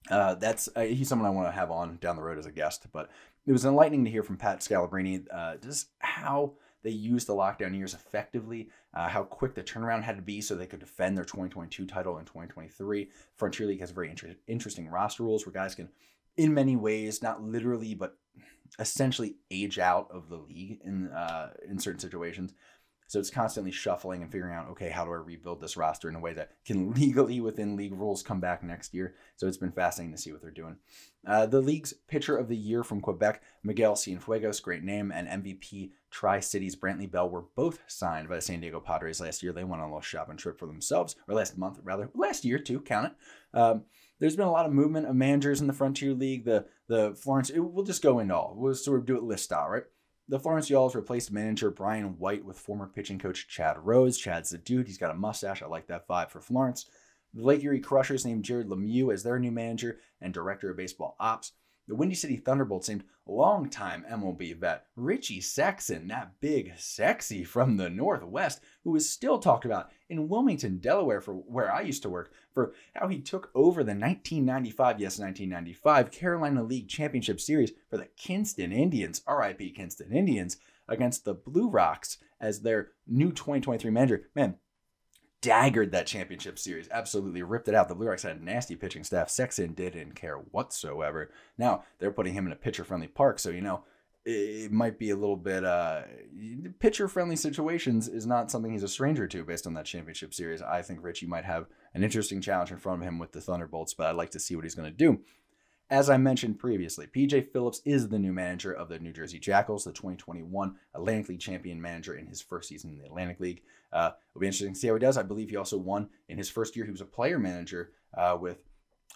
Uh, 0.10 0.36
that's 0.36 0.70
uh, 0.76 0.82
he's 0.82 1.10
someone 1.10 1.28
I 1.28 1.32
want 1.32 1.48
to 1.48 1.60
have 1.60 1.72
on 1.72 1.98
down 1.98 2.16
the 2.16 2.22
road 2.22 2.38
as 2.38 2.46
a 2.46 2.52
guest. 2.52 2.86
But 2.94 3.10
it 3.46 3.52
was 3.52 3.66
enlightening 3.66 4.06
to 4.06 4.12
hear 4.12 4.24
from 4.24 4.38
Pat 4.38 4.60
Scalabrini 4.60 5.26
uh, 5.34 5.56
just 5.58 5.88
how 6.00 6.54
they 6.88 6.94
used 6.94 7.28
the 7.28 7.36
lockdown 7.36 7.76
years 7.76 7.94
effectively, 7.94 8.70
uh, 8.94 9.10
how 9.10 9.22
quick 9.22 9.54
the 9.54 9.62
turnaround 9.62 10.04
had 10.04 10.16
to 10.16 10.22
be 10.22 10.40
so 10.40 10.56
they 10.56 10.66
could 10.66 10.80
defend 10.80 11.18
their 11.18 11.26
2022 11.26 11.86
title 11.86 12.18
in 12.18 12.24
2023. 12.24 13.10
Frontier 13.36 13.68
League 13.68 13.82
has 13.82 13.92
very 13.92 14.10
inter- 14.10 14.38
interesting 14.48 14.88
roster 14.88 15.24
rules 15.24 15.46
where 15.46 15.52
guys 15.52 15.76
can, 15.76 15.90
in 16.38 16.54
many 16.54 16.78
ways, 16.78 17.22
not 17.22 17.44
literally, 17.44 17.94
but 17.94 18.16
essentially 18.80 19.36
age 19.52 19.80
out 19.80 20.08
of 20.12 20.30
the 20.30 20.38
league 20.38 20.80
in 20.86 21.10
uh, 21.10 21.52
in 21.68 21.78
certain 21.78 22.00
situations. 22.00 22.54
So 23.08 23.20
it's 23.20 23.30
constantly 23.30 23.72
shuffling 23.72 24.22
and 24.22 24.32
figuring 24.32 24.54
out, 24.54 24.70
okay, 24.70 24.90
how 24.90 25.06
do 25.06 25.12
I 25.12 25.16
rebuild 25.16 25.62
this 25.62 25.78
roster 25.78 26.10
in 26.10 26.16
a 26.16 26.20
way 26.20 26.34
that 26.34 26.52
can 26.66 26.92
legally, 26.94 27.40
within 27.40 27.78
league 27.78 27.94
rules, 27.94 28.22
come 28.22 28.40
back 28.40 28.64
next 28.64 28.94
year? 28.94 29.16
So 29.38 29.48
it's 29.48 29.58
been 29.58 29.72
fascinating 29.72 30.14
to 30.14 30.22
see 30.22 30.32
what 30.32 30.42
they're 30.42 30.52
doing. 30.52 30.76
Uh, 31.26 31.46
the 31.46 31.62
league's 31.62 31.94
pitcher 32.08 32.38
of 32.38 32.48
the 32.48 32.56
year 32.56 32.84
from 32.84 33.02
Quebec, 33.02 33.42
Miguel 33.64 33.96
Cienfuegos, 33.96 34.62
great 34.62 34.84
name, 34.84 35.12
and 35.12 35.44
MVP 35.44 35.92
Tri 36.10 36.40
Cities 36.40 36.76
Brantley 36.76 37.10
Bell 37.10 37.30
were 37.30 37.46
both 37.56 37.80
signed 37.88 38.30
by 38.30 38.36
the 38.36 38.42
San 38.42 38.62
Diego 38.62 38.80
Padres 38.80 39.20
last 39.20 39.44
year. 39.44 39.52
They 39.52 39.64
went 39.64 39.82
on 39.82 39.90
a 39.90 39.92
little 39.92 40.02
shopping 40.02 40.38
trip 40.38 40.58
for 40.58 40.68
themselves, 40.68 41.16
or 41.28 41.36
last 41.36 41.58
month, 41.58 41.80
rather, 41.84 42.10
last 42.16 42.46
year 42.46 42.60
too, 42.60 42.80
count 42.80 43.08
it. 43.08 43.58
Um, 43.58 43.84
there's 44.20 44.36
been 44.36 44.48
a 44.48 44.52
lot 44.52 44.66
of 44.66 44.72
movement 44.72 45.08
of 45.08 45.16
managers 45.16 45.62
in 45.62 45.68
the 45.68 45.74
Frontier 45.74 46.14
League. 46.14 46.46
The 46.46 46.66
the 46.88 47.14
Florence, 47.16 47.50
it, 47.50 47.60
we'll 47.60 47.86
just 47.86 48.02
go 48.02 48.20
into 48.20 48.36
all. 48.36 48.56
We'll 48.58 48.74
sort 48.76 49.00
of 49.00 49.06
do 49.06 49.18
it 49.18 49.24
list 49.24 49.46
style, 49.46 49.70
right? 49.70 49.84
The 50.30 50.40
Florence 50.40 50.70
Yalls 50.70 50.94
replaced 50.94 51.32
manager 51.32 51.72
Brian 51.72 52.18
White 52.20 52.44
with 52.44 52.60
former 52.60 52.88
pitching 52.88 53.18
coach 53.18 53.48
Chad 53.48 53.78
Rose. 53.80 54.18
Chad's 54.18 54.50
the 54.50 54.58
dude. 54.58 54.88
He's 54.88 54.98
got 54.98 55.12
a 55.12 55.18
mustache. 55.18 55.64
I 55.64 55.68
like 55.68 55.88
that 55.88 56.06
vibe 56.06 56.32
for 56.32 56.42
Florence. 56.42 56.86
The 57.34 57.44
Lake 57.44 57.64
Erie 57.64 57.80
Crushers 57.80 58.26
named 58.26 58.44
Jared 58.44 58.68
Lemieux 58.68 59.14
as 59.14 59.24
their 59.24 59.40
new 59.40 59.52
manager 59.52 60.00
and 60.20 60.34
director 60.34 60.70
of 60.70 60.76
baseball 60.76 61.16
ops. 61.18 61.54
The 61.88 61.96
Windy 61.96 62.16
City 62.16 62.36
Thunderbolts 62.36 62.90
named 62.90 63.06
longtime 63.26 64.06
MLB 64.10 64.58
vet 64.58 64.88
Richie 64.98 65.40
Sexson, 65.40 66.10
that 66.10 66.34
big 66.42 66.74
sexy 66.78 67.46
from 67.46 67.78
the 67.78 67.90
Northwest, 67.90 68.60
who 68.84 68.94
is 68.98 69.10
still 69.10 69.40
talked 69.40 69.64
about 69.64 69.90
in 70.10 70.28
Wilmington, 70.28 70.80
Delaware, 70.80 71.22
for 71.22 71.34
where 71.36 71.74
I 71.74 71.82
used 71.82 72.04
to 72.04 72.10
work, 72.10 72.34
for 72.52 72.74
how 72.94 73.08
he 73.08 73.22
took 73.22 73.52
over 73.56 73.84
the 73.84 73.92
1995, 73.92 75.00
yes, 75.00 75.18
1995 75.18 76.12
Carolina 76.12 76.62
League 76.62 76.90
Championship 76.90 77.40
Series 77.40 77.72
for 77.90 77.96
the 77.96 78.10
Kinston 78.18 78.74
Indians, 78.74 79.22
RIP 79.26 79.74
Kinston 79.74 80.12
Indians, 80.12 80.58
against 80.90 81.24
the 81.24 81.34
Blue 81.34 81.70
Rocks 81.70 82.18
as 82.42 82.62
their 82.62 82.92
new 83.08 83.32
2023 83.32 83.92
manager. 83.92 84.30
Man, 84.36 84.56
daggered 85.42 85.92
that 85.92 86.08
championship 86.08 86.58
series. 86.58 86.90
Absolutely 86.90 87.44
ripped 87.44 87.68
it 87.68 87.76
out. 87.76 87.88
The 87.88 87.96
Blue 87.96 88.08
Rocks 88.08 88.24
had 88.24 88.38
a 88.38 88.44
nasty 88.44 88.76
pitching 88.76 89.04
staff. 89.04 89.30
Sexson 89.30 89.76
didn't 89.76 90.16
care 90.16 90.38
whatsoever. 90.38 91.32
Now 91.58 91.84
they're 92.00 92.12
putting 92.12 92.34
him 92.34 92.46
in 92.46 92.52
a 92.52 92.58
pitcher 92.58 92.84
friendly 92.84 93.08
park, 93.08 93.40
so 93.40 93.50
you 93.50 93.62
know 93.62 93.84
it 94.30 94.74
might 94.74 95.00
be 95.00 95.10
a 95.12 95.16
little 95.16 95.38
bit 95.38 95.64
uh 95.64 96.02
pitcher 96.80 97.08
friendly 97.08 97.38
situations 97.38 98.10
is 98.10 98.28
not 98.28 98.52
something 98.52 98.74
he's 98.74 98.84
a 98.84 98.88
stranger 98.88 99.26
to 99.26 99.46
based 99.46 99.66
on 99.66 99.74
that 99.74 99.86
championship 99.86 100.34
series. 100.34 100.62
I 100.62 100.82
think 100.82 101.00
Richie 101.02 101.28
might 101.28 101.46
have 101.46 101.68
an 101.94 102.04
interesting 102.04 102.42
challenge 102.42 102.72
in 102.72 102.78
front 102.78 103.02
of 103.02 103.08
him 103.08 103.20
with 103.20 103.32
the 103.32 103.40
Thunderbolts, 103.40 103.94
but 103.94 104.08
I'd 104.08 104.18
like 104.18 104.32
to 104.32 104.40
see 104.40 104.56
what 104.56 104.66
he's 104.66 104.76
going 104.76 104.92
to 104.92 104.98
do. 104.98 105.22
As 105.90 106.10
I 106.10 106.18
mentioned 106.18 106.60
previously, 106.60 107.08
PJ 107.08 107.52
Phillips 107.54 107.82
is 107.86 108.10
the 108.10 108.20
new 108.20 108.34
manager 108.34 108.74
of 108.74 108.90
the 108.90 109.00
New 109.00 109.14
Jersey 109.14 109.40
Jackals, 109.40 109.86
the 109.86 109.94
2021 109.94 110.76
Atlantic 110.94 111.30
League 111.30 111.40
champion 111.40 111.82
manager 111.82 112.16
in 112.16 112.28
his 112.28 112.42
first 112.42 112.68
season 112.68 112.92
in 112.92 112.98
the 112.98 113.06
Atlantic 113.06 113.40
League. 113.40 113.62
Uh, 113.94 114.12
it'll 114.32 114.42
be 114.42 114.48
interesting 114.48 114.74
to 114.74 114.80
see 114.80 114.88
how 114.88 114.96
he 114.96 115.00
does. 115.00 115.18
I 115.18 115.24
believe 115.24 115.50
he 115.50 115.56
also 115.56 115.78
won 115.78 116.10
in 116.28 116.38
his 116.38 116.50
first 116.50 116.76
year. 116.76 116.84
He 116.84 116.92
was 116.92 117.00
a 117.00 117.06
player 117.06 117.40
manager 117.40 117.92
uh, 118.18 118.38
with 118.40 118.64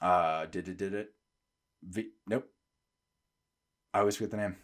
uh, 0.01 0.46
did 0.46 0.70
it 0.70 0.78
did 0.78 0.94
it 0.94 1.13
v, 1.84 2.10
nope. 2.28 2.48
I 3.94 4.00
always 4.00 4.16
forget 4.16 4.32
the 4.32 4.38
name. 4.38 4.56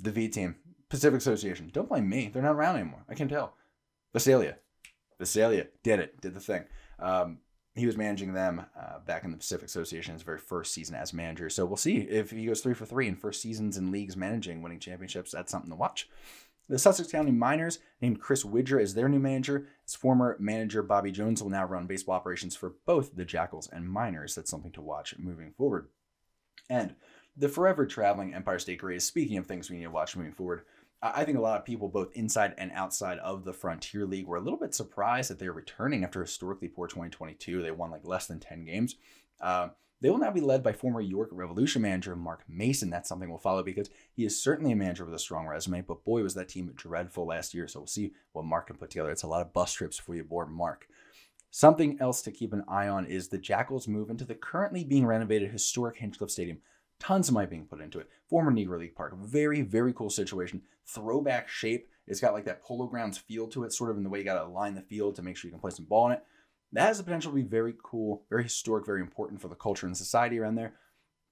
The 0.00 0.10
V 0.10 0.28
team, 0.28 0.56
Pacific 0.88 1.18
Association. 1.18 1.70
Don't 1.72 1.88
blame 1.88 2.08
me. 2.08 2.30
They're 2.32 2.42
not 2.42 2.56
around 2.56 2.76
anymore. 2.76 3.04
I 3.08 3.14
can 3.14 3.28
tell. 3.28 3.54
Visalia, 4.12 4.56
Visalia 5.18 5.68
did 5.82 6.00
it. 6.00 6.20
Did 6.20 6.34
the 6.34 6.40
thing. 6.40 6.64
Um, 6.98 7.38
he 7.74 7.86
was 7.86 7.96
managing 7.96 8.32
them 8.32 8.66
uh, 8.78 9.00
back 9.04 9.24
in 9.24 9.30
the 9.30 9.36
Pacific 9.36 9.66
Association 9.66 10.14
his 10.14 10.22
very 10.22 10.38
first 10.38 10.72
season 10.72 10.94
as 10.94 11.12
manager. 11.12 11.50
So 11.50 11.66
we'll 11.66 11.76
see 11.76 11.98
if 11.98 12.30
he 12.30 12.46
goes 12.46 12.60
three 12.60 12.74
for 12.74 12.86
three 12.86 13.08
in 13.08 13.16
first 13.16 13.42
seasons 13.42 13.76
in 13.76 13.90
leagues 13.90 14.16
managing, 14.16 14.62
winning 14.62 14.78
championships. 14.78 15.32
That's 15.32 15.50
something 15.50 15.70
to 15.70 15.76
watch. 15.76 16.08
The 16.68 16.78
Sussex 16.78 17.10
County 17.10 17.30
Miners 17.30 17.80
named 18.00 18.20
Chris 18.20 18.44
Widger 18.44 18.80
as 18.80 18.94
their 18.94 19.08
new 19.08 19.18
manager. 19.18 19.66
His 19.84 19.94
former 19.94 20.36
manager 20.38 20.82
Bobby 20.82 21.10
Jones 21.12 21.42
will 21.42 21.50
now 21.50 21.66
run 21.66 21.86
baseball 21.86 22.14
operations 22.14 22.56
for 22.56 22.74
both 22.86 23.16
the 23.16 23.24
Jackals 23.24 23.68
and 23.70 23.88
Miners. 23.88 24.34
That's 24.34 24.50
something 24.50 24.72
to 24.72 24.80
watch 24.80 25.14
moving 25.18 25.52
forward. 25.52 25.88
And 26.70 26.94
the 27.36 27.48
forever 27.48 27.84
traveling 27.84 28.32
Empire 28.32 28.58
State 28.58 28.78
Greys, 28.78 29.04
speaking 29.04 29.36
of 29.36 29.46
things 29.46 29.68
we 29.68 29.76
need 29.76 29.84
to 29.84 29.90
watch 29.90 30.16
moving 30.16 30.32
forward, 30.32 30.62
I 31.04 31.24
think 31.24 31.36
a 31.36 31.42
lot 31.42 31.58
of 31.58 31.66
people, 31.66 31.88
both 31.88 32.12
inside 32.14 32.54
and 32.56 32.72
outside 32.72 33.18
of 33.18 33.44
the 33.44 33.52
Frontier 33.52 34.06
League, 34.06 34.26
were 34.26 34.38
a 34.38 34.40
little 34.40 34.58
bit 34.58 34.74
surprised 34.74 35.28
that 35.28 35.38
they're 35.38 35.52
returning 35.52 36.02
after 36.02 36.22
historically 36.22 36.68
poor 36.68 36.86
2022. 36.86 37.62
They 37.62 37.70
won 37.70 37.90
like 37.90 38.06
less 38.06 38.26
than 38.26 38.40
10 38.40 38.64
games. 38.64 38.96
Uh, 39.38 39.68
they 40.00 40.08
will 40.08 40.18
now 40.18 40.30
be 40.30 40.40
led 40.40 40.62
by 40.62 40.72
former 40.72 41.02
York 41.02 41.28
Revolution 41.30 41.82
manager 41.82 42.16
Mark 42.16 42.42
Mason. 42.48 42.88
That's 42.88 43.08
something 43.08 43.28
we'll 43.28 43.38
follow 43.38 43.62
because 43.62 43.90
he 44.14 44.24
is 44.24 44.42
certainly 44.42 44.72
a 44.72 44.76
manager 44.76 45.04
with 45.04 45.14
a 45.14 45.18
strong 45.18 45.46
resume, 45.46 45.82
but 45.82 46.04
boy, 46.04 46.22
was 46.22 46.34
that 46.34 46.48
team 46.48 46.72
dreadful 46.74 47.26
last 47.26 47.52
year. 47.52 47.68
So 47.68 47.80
we'll 47.80 47.86
see 47.86 48.12
what 48.32 48.46
Mark 48.46 48.68
can 48.68 48.76
put 48.76 48.90
together. 48.90 49.10
It's 49.10 49.22
a 49.22 49.28
lot 49.28 49.42
of 49.42 49.52
bus 49.52 49.74
trips 49.74 49.98
for 49.98 50.14
you 50.14 50.22
aboard 50.22 50.50
Mark. 50.50 50.86
Something 51.50 51.98
else 52.00 52.22
to 52.22 52.32
keep 52.32 52.52
an 52.52 52.64
eye 52.66 52.88
on 52.88 53.06
is 53.06 53.28
the 53.28 53.38
Jackals 53.38 53.86
move 53.86 54.10
into 54.10 54.24
the 54.24 54.34
currently 54.34 54.84
being 54.84 55.06
renovated 55.06 55.50
historic 55.50 55.98
Hinchliffe 55.98 56.30
Stadium. 56.30 56.58
Tons 56.98 57.28
of 57.28 57.34
money 57.34 57.46
being 57.46 57.66
put 57.66 57.80
into 57.80 57.98
it. 57.98 58.08
Former 58.28 58.50
Negro 58.50 58.78
League 58.78 58.94
Park. 58.94 59.16
Very, 59.18 59.62
very 59.62 59.92
cool 59.92 60.10
situation. 60.10 60.62
Throwback 60.86 61.48
shape. 61.48 61.88
It's 62.06 62.20
got 62.20 62.34
like 62.34 62.44
that 62.44 62.62
polo 62.62 62.86
grounds 62.86 63.18
feel 63.18 63.48
to 63.48 63.64
it, 63.64 63.72
sort 63.72 63.90
of 63.90 63.96
in 63.96 64.04
the 64.04 64.10
way 64.10 64.18
you 64.18 64.24
got 64.24 64.34
to 64.34 64.46
align 64.46 64.74
the 64.74 64.82
field 64.82 65.16
to 65.16 65.22
make 65.22 65.36
sure 65.36 65.48
you 65.48 65.52
can 65.52 65.60
play 65.60 65.70
some 65.70 65.86
ball 65.86 66.06
in 66.06 66.12
it. 66.12 66.24
That 66.72 66.88
has 66.88 66.98
the 66.98 67.04
potential 67.04 67.30
to 67.30 67.36
be 67.36 67.42
very 67.42 67.74
cool, 67.82 68.24
very 68.28 68.42
historic, 68.42 68.84
very 68.84 69.00
important 69.00 69.40
for 69.40 69.48
the 69.48 69.54
culture 69.54 69.86
and 69.86 69.96
society 69.96 70.38
around 70.38 70.56
there. 70.56 70.74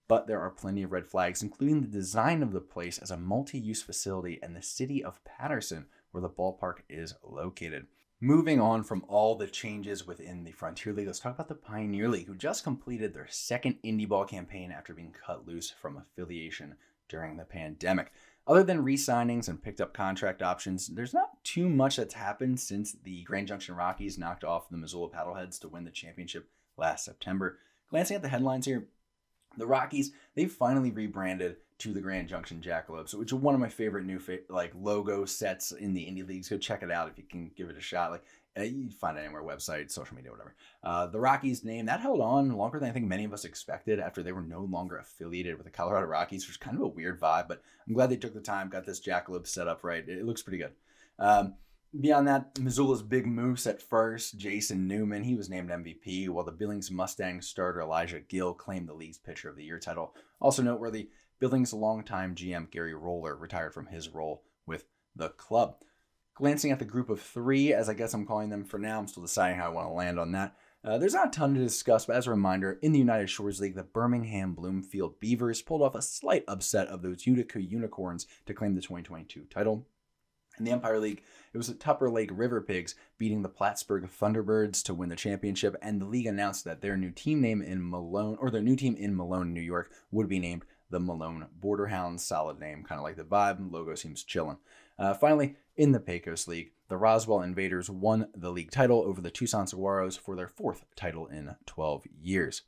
But 0.09 0.27
there 0.27 0.41
are 0.41 0.51
plenty 0.51 0.83
of 0.83 0.93
red 0.93 1.07
flags, 1.07 1.43
including 1.43 1.81
the 1.81 1.89
design 1.89 2.43
of 2.43 2.53
the 2.53 2.61
place 2.61 2.99
as 2.99 3.11
a 3.11 3.17
multi 3.17 3.59
use 3.59 3.83
facility 3.83 4.39
and 4.43 4.55
the 4.55 4.63
city 4.63 5.03
of 5.03 5.25
Paterson, 5.25 5.87
where 6.11 6.23
the 6.23 6.29
ballpark 6.29 6.81
is 6.89 7.15
located. 7.23 7.87
Moving 8.21 8.61
on 8.61 8.85
from 8.85 9.05
all 9.09 9.35
the 9.35 9.49
changes 9.49 10.07
within 10.07 10.45
the 10.45 10.53
Frontier 10.53 10.93
League, 10.93 11.09
let's 11.09 11.19
talk 11.19 11.35
about 11.35 11.49
the 11.49 11.57
Pioneer 11.57 12.09
League, 12.09 12.29
who 12.29 12.37
just 12.37 12.63
completed 12.63 13.13
their 13.13 13.27
second 13.29 13.79
indie 13.85 14.09
ball 14.09 14.25
campaign 14.25 14.71
after 14.71 14.95
being 14.95 15.13
cut 15.27 15.45
loose 15.45 15.71
from 15.71 15.97
affiliation 15.97 16.77
during 17.09 17.37
the 17.37 17.45
pandemic. 17.45 18.13
Other 18.47 18.65
than 18.65 18.83
re 18.83 18.97
signings 18.97 19.49
and 19.49 19.63
picked 19.63 19.81
up 19.81 19.95
contract 19.95 20.43
options, 20.43 20.89
there's 20.89 21.15
not 21.15 21.43
too 21.45 21.69
much 21.69 21.97
that's 21.97 22.15
happened 22.15 22.59
since 22.59 22.93
the 22.93 23.23
Grand 23.23 23.49
Junction 23.49 23.77
Rockies 23.77 24.19
knocked 24.19 24.43
off 24.43 24.69
the 24.69 24.77
Missoula 24.77 25.11
Paddleheads 25.11 25.61
to 25.61 25.69
win 25.69 25.85
the 25.85 25.91
championship 25.91 26.49
last 26.77 27.05
September. 27.05 27.59
Glancing 27.89 28.17
at 28.17 28.23
the 28.23 28.29
headlines 28.29 28.67
here, 28.67 28.89
the 29.57 29.67
Rockies, 29.67 30.13
they've 30.35 30.51
finally 30.51 30.91
rebranded 30.91 31.57
to 31.79 31.93
the 31.93 32.01
Grand 32.01 32.29
Junction 32.29 32.61
Jackalopes, 32.61 33.15
which 33.15 33.33
is 33.33 33.39
one 33.39 33.55
of 33.55 33.61
my 33.61 33.69
favorite 33.69 34.07
new 34.07 34.19
fa- 34.19 34.39
like 34.49 34.73
logo 34.75 35.25
sets 35.25 35.73
in 35.73 35.95
the 35.95 36.05
indie 36.05 36.27
leagues. 36.27 36.49
Go 36.49 36.59
check 36.59 36.83
it 36.83 36.91
out 36.91 37.09
if 37.09 37.19
you 37.19 37.25
can 37.25 37.51
give 37.57 37.69
it 37.69 37.77
a 37.77 37.81
shot. 37.81 38.11
Like 38.11 38.25
uh, 38.59 38.63
you 38.63 38.91
find 38.91 39.17
it 39.17 39.23
anywhere, 39.23 39.43
website, 39.43 39.91
social 39.91 40.17
media, 40.17 40.31
whatever. 40.31 40.55
Uh, 40.83 41.07
the 41.07 41.21
Rockies 41.21 41.65
name 41.65 41.87
that 41.87 42.01
held 42.01 42.21
on 42.21 42.51
longer 42.51 42.79
than 42.79 42.91
I 42.91 42.93
think 42.93 43.07
many 43.07 43.25
of 43.25 43.33
us 43.33 43.45
expected 43.45 43.99
after 43.99 44.23
they 44.23 44.33
were 44.33 44.43
no 44.43 44.63
longer 44.63 44.99
affiliated 44.99 45.57
with 45.57 45.65
the 45.65 45.73
Colorado 45.73 46.07
Rockies, 46.07 46.45
which 46.45 46.53
is 46.53 46.57
kind 46.59 46.77
of 46.77 46.83
a 46.83 46.89
weird 46.89 47.21
vibe. 47.21 47.49
But 47.49 47.63
I'm 47.87 47.95
glad 47.95 48.11
they 48.11 48.17
took 48.17 48.35
the 48.35 48.41
time, 48.41 48.69
got 48.69 48.85
this 48.87 49.01
Jackalope 49.01 49.47
set 49.47 49.69
up 49.69 49.85
right. 49.85 50.07
It, 50.07 50.19
it 50.19 50.25
looks 50.25 50.43
pretty 50.43 50.59
good. 50.59 50.73
Um, 51.19 51.55
Beyond 52.01 52.27
that, 52.27 52.59
Missoula's 52.59 53.03
Big 53.03 53.27
Moose 53.27 53.67
at 53.67 53.83
first, 53.83 54.39
Jason 54.39 54.89
Newman, 54.89 55.25
he 55.25 55.35
was 55.35 55.51
named 55.51 55.69
MVP, 55.69 56.27
while 56.31 56.45
the 56.45 56.51
Billings 56.51 56.91
Mustang 56.91 57.43
starter 57.43 57.83
Elijah 57.83 58.21
Gill 58.21 58.55
claimed 58.55 58.89
the 58.89 58.95
league's 58.95 59.19
Pitcher 59.19 59.51
of 59.51 59.57
the 59.57 59.65
Year 59.65 59.79
title. 59.79 60.15
Also 60.41 60.63
noteworthy, 60.63 61.11
Billings' 61.39 61.75
longtime 61.75 62.35
GM 62.35 62.71
Gary 62.71 62.95
Roller 62.95 63.37
retired 63.37 63.75
from 63.75 63.89
his 63.89 64.09
role 64.09 64.43
with 64.67 64.87
the 65.15 65.29
club. 65.29 65.77
Glancing 66.43 66.73
at 66.73 66.81
the 66.81 66.85
group 66.85 67.09
of 67.09 67.21
three, 67.21 67.73
as 67.73 67.89
I 67.89 67.95
guess 67.95 68.13
I'm 68.13 68.27
calling 68.27 68.51
them 68.51 68.65
for 68.65 68.77
now, 68.77 68.99
I'm 68.99 69.07
still 69.07 69.23
deciding 69.23 69.61
how 69.61 69.67
I 69.67 69.69
want 69.75 69.87
to 69.87 69.93
land 69.93 70.19
on 70.19 70.33
that. 70.33 70.57
Uh, 70.83 70.99
there's 70.99 71.15
not 71.15 71.29
a 71.29 71.31
ton 71.31 71.55
to 71.55 71.61
discuss, 71.61 72.07
but 72.07 72.17
as 72.17 72.27
a 72.27 72.31
reminder, 72.31 72.81
in 72.83 72.91
the 72.91 72.99
United 72.99 73.31
Shores 73.31 73.61
League, 73.61 73.77
the 73.77 73.85
Birmingham 73.85 74.53
Bloomfield 74.53 75.21
Beavers 75.21 75.63
pulled 75.63 75.83
off 75.83 75.95
a 75.95 76.03
slight 76.03 76.43
upset 76.49 76.89
of 76.89 77.01
those 77.01 77.29
Utica 77.29 77.63
Unicorns 77.63 78.27
to 78.47 78.55
claim 78.55 78.75
the 78.75 78.81
2022 78.81 79.45
title. 79.51 79.87
In 80.59 80.65
the 80.65 80.73
Empire 80.73 80.99
League, 80.99 81.23
it 81.55 81.59
was 81.59 81.69
the 81.69 81.75
Tupper 81.75 82.11
Lake 82.11 82.31
River 82.33 82.61
Pigs 82.61 82.97
beating 83.19 83.43
the 83.43 83.49
Plattsburgh 83.49 84.11
Thunderbirds 84.11 84.83
to 84.83 84.95
win 84.95 85.11
the 85.11 85.15
championship, 85.15 85.77
and 85.81 86.01
the 86.01 86.07
league 86.07 86.27
announced 86.27 86.65
that 86.65 86.81
their 86.81 86.97
new 86.97 87.13
team 87.13 87.41
name 87.41 87.63
in 87.63 87.89
Malone, 87.89 88.37
or 88.41 88.51
their 88.51 88.61
new 88.61 88.75
team 88.75 88.97
in 88.97 89.17
Malone, 89.17 89.55
New 89.55 89.61
York, 89.61 89.93
would 90.11 90.29
be 90.29 90.41
named 90.41 90.65
the 90.91 90.99
Malone 90.99 91.47
Borderhounds. 91.61 92.21
Solid 92.21 92.59
name, 92.59 92.83
kind 92.83 92.99
of 92.99 93.05
like 93.05 93.17
the 93.17 93.23
vibe. 93.23 93.73
Logo 93.73 93.95
seems 93.95 94.25
chillin'. 94.25 94.59
Uh, 94.99 95.15
finally, 95.15 95.57
in 95.77 95.93
the 95.93 96.01
Pecos 96.01 96.47
League, 96.47 96.73
the 96.89 96.97
Roswell 96.97 97.41
Invaders 97.41 97.89
won 97.89 98.29
the 98.35 98.51
league 98.51 98.71
title 98.71 99.03
over 99.03 99.21
the 99.21 99.31
Tucson 99.31 99.67
Saguaros 99.67 100.19
for 100.19 100.37
their 100.37 100.49
fourth 100.49 100.85
title 100.95 101.27
in 101.27 101.55
12 101.67 102.05
years. 102.21 102.63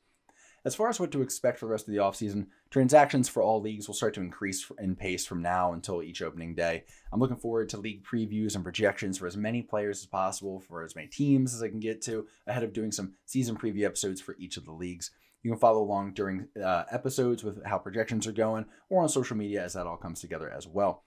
As 0.65 0.75
far 0.75 0.89
as 0.89 0.99
what 0.99 1.13
to 1.13 1.21
expect 1.21 1.59
for 1.59 1.67
the 1.67 1.73
rest 1.73 1.87
of 1.87 1.93
the 1.93 2.01
offseason, 2.01 2.47
transactions 2.71 3.29
for 3.29 3.43
all 3.43 3.61
leagues 3.61 3.87
will 3.87 3.95
start 3.95 4.15
to 4.15 4.23
increase 4.23 4.65
in 4.79 4.97
pace 4.97 5.27
from 5.27 5.43
now 5.43 5.75
until 5.75 6.03
each 6.03 6.23
opening 6.23 6.55
day. 6.55 6.85
I'm 7.13 7.21
looking 7.21 7.37
forward 7.37 7.69
to 7.69 7.77
league 7.77 8.03
previews 8.03 8.55
and 8.55 8.65
projections 8.65 9.19
for 9.19 9.27
as 9.27 9.37
many 9.37 9.61
players 9.61 10.01
as 10.01 10.07
possible, 10.07 10.61
for 10.61 10.83
as 10.83 10.97
many 10.97 11.09
teams 11.09 11.55
as 11.55 11.63
I 11.63 11.69
can 11.69 11.81
get 11.81 12.01
to, 12.03 12.27
ahead 12.47 12.63
of 12.63 12.73
doing 12.73 12.93
some 12.93 13.13
season 13.27 13.57
preview 13.57 13.85
episodes 13.85 14.23
for 14.23 14.37
each 14.39 14.57
of 14.57 14.65
the 14.65 14.73
leagues. 14.73 15.11
You 15.43 15.51
can 15.51 15.61
follow 15.61 15.83
along 15.83 16.15
during 16.15 16.49
uh, 16.63 16.85
episodes 16.91 17.45
with 17.45 17.63
how 17.67 17.77
projections 17.77 18.27
are 18.27 18.33
going 18.33 18.65
or 18.89 19.03
on 19.03 19.11
social 19.11 19.37
media 19.37 19.63
as 19.63 19.75
that 19.75 19.87
all 19.87 19.99
comes 19.99 20.23
together 20.23 20.51
as 20.51 20.67
well. 20.67 21.05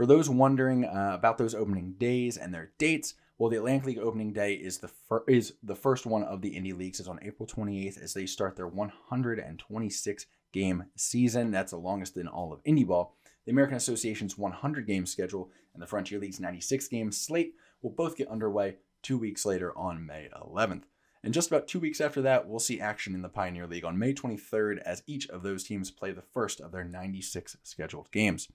For 0.00 0.06
those 0.06 0.30
wondering 0.30 0.86
uh, 0.86 1.10
about 1.12 1.36
those 1.36 1.54
opening 1.54 1.92
days 1.98 2.38
and 2.38 2.54
their 2.54 2.72
dates, 2.78 3.12
well, 3.36 3.50
the 3.50 3.58
Atlantic 3.58 3.84
League 3.84 3.98
opening 3.98 4.32
day 4.32 4.54
is 4.54 4.78
the 4.78 4.88
fir- 4.88 5.24
is 5.28 5.52
the 5.62 5.76
first 5.76 6.06
one 6.06 6.22
of 6.22 6.40
the 6.40 6.52
Indie 6.52 6.74
Leagues. 6.74 7.00
is 7.00 7.06
on 7.06 7.18
April 7.20 7.46
28th 7.46 8.02
as 8.02 8.14
they 8.14 8.24
start 8.24 8.56
their 8.56 8.66
126 8.66 10.26
game 10.52 10.84
season. 10.96 11.50
That's 11.50 11.72
the 11.72 11.76
longest 11.76 12.16
in 12.16 12.28
all 12.28 12.50
of 12.50 12.64
Indie 12.64 12.86
ball. 12.86 13.14
The 13.44 13.52
American 13.52 13.76
Association's 13.76 14.38
100 14.38 14.86
game 14.86 15.04
schedule 15.04 15.50
and 15.74 15.82
the 15.82 15.86
Frontier 15.86 16.18
League's 16.18 16.40
96 16.40 16.88
game 16.88 17.12
slate 17.12 17.52
will 17.82 17.90
both 17.90 18.16
get 18.16 18.28
underway 18.28 18.76
two 19.02 19.18
weeks 19.18 19.44
later 19.44 19.76
on 19.76 20.06
May 20.06 20.30
11th. 20.34 20.84
And 21.22 21.34
just 21.34 21.48
about 21.48 21.68
two 21.68 21.78
weeks 21.78 22.00
after 22.00 22.22
that, 22.22 22.48
we'll 22.48 22.58
see 22.58 22.80
action 22.80 23.14
in 23.14 23.20
the 23.20 23.28
Pioneer 23.28 23.66
League 23.66 23.84
on 23.84 23.98
May 23.98 24.14
23rd 24.14 24.78
as 24.78 25.02
each 25.06 25.28
of 25.28 25.42
those 25.42 25.62
teams 25.62 25.90
play 25.90 26.12
the 26.12 26.22
first 26.22 26.58
of 26.58 26.72
their 26.72 26.84
96 26.84 27.58
scheduled 27.64 28.10
games. 28.10 28.48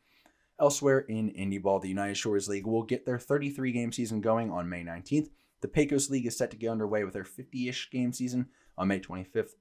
Elsewhere 0.60 1.00
in 1.00 1.30
Indy 1.30 1.58
Ball, 1.58 1.80
the 1.80 1.90
United 1.90 2.16
Shores 2.16 2.48
League 2.48 2.66
will 2.66 2.84
get 2.84 3.06
their 3.06 3.20
33 3.20 3.72
game 3.72 3.92
season 3.92 4.22
going 4.22 4.52
on 4.52 4.70
May 4.70 4.84
19th. 4.84 5.30
The 5.62 5.68
Pecos 5.68 6.10
League 6.10 6.26
is 6.26 6.38
set 6.38 6.52
to 6.52 6.58
get 6.58 6.70
underway 6.70 7.04
with 7.04 7.14
their 7.14 7.26
50 7.26 7.68
ish 7.68 7.90
game 7.92 8.14
season 8.14 8.48
on 8.78 8.88
May 8.88 9.00
25th. 9.00 9.52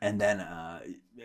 And 0.00 0.20
then, 0.20 0.40
uh, 0.40 0.80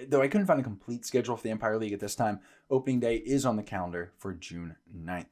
though 0.08 0.22
I 0.22 0.28
couldn't 0.28 0.48
find 0.48 0.60
a 0.60 0.64
complete 0.64 1.06
schedule 1.06 1.36
for 1.36 1.44
the 1.44 1.52
Empire 1.52 1.78
League 1.78 1.94
at 1.94 2.00
this 2.00 2.16
time, 2.16 2.40
opening 2.70 3.00
day 3.00 3.18
is 3.18 3.46
on 3.46 3.58
the 3.58 3.64
calendar 3.64 4.14
for 4.18 4.34
June 4.34 4.76
9th. 4.94 5.32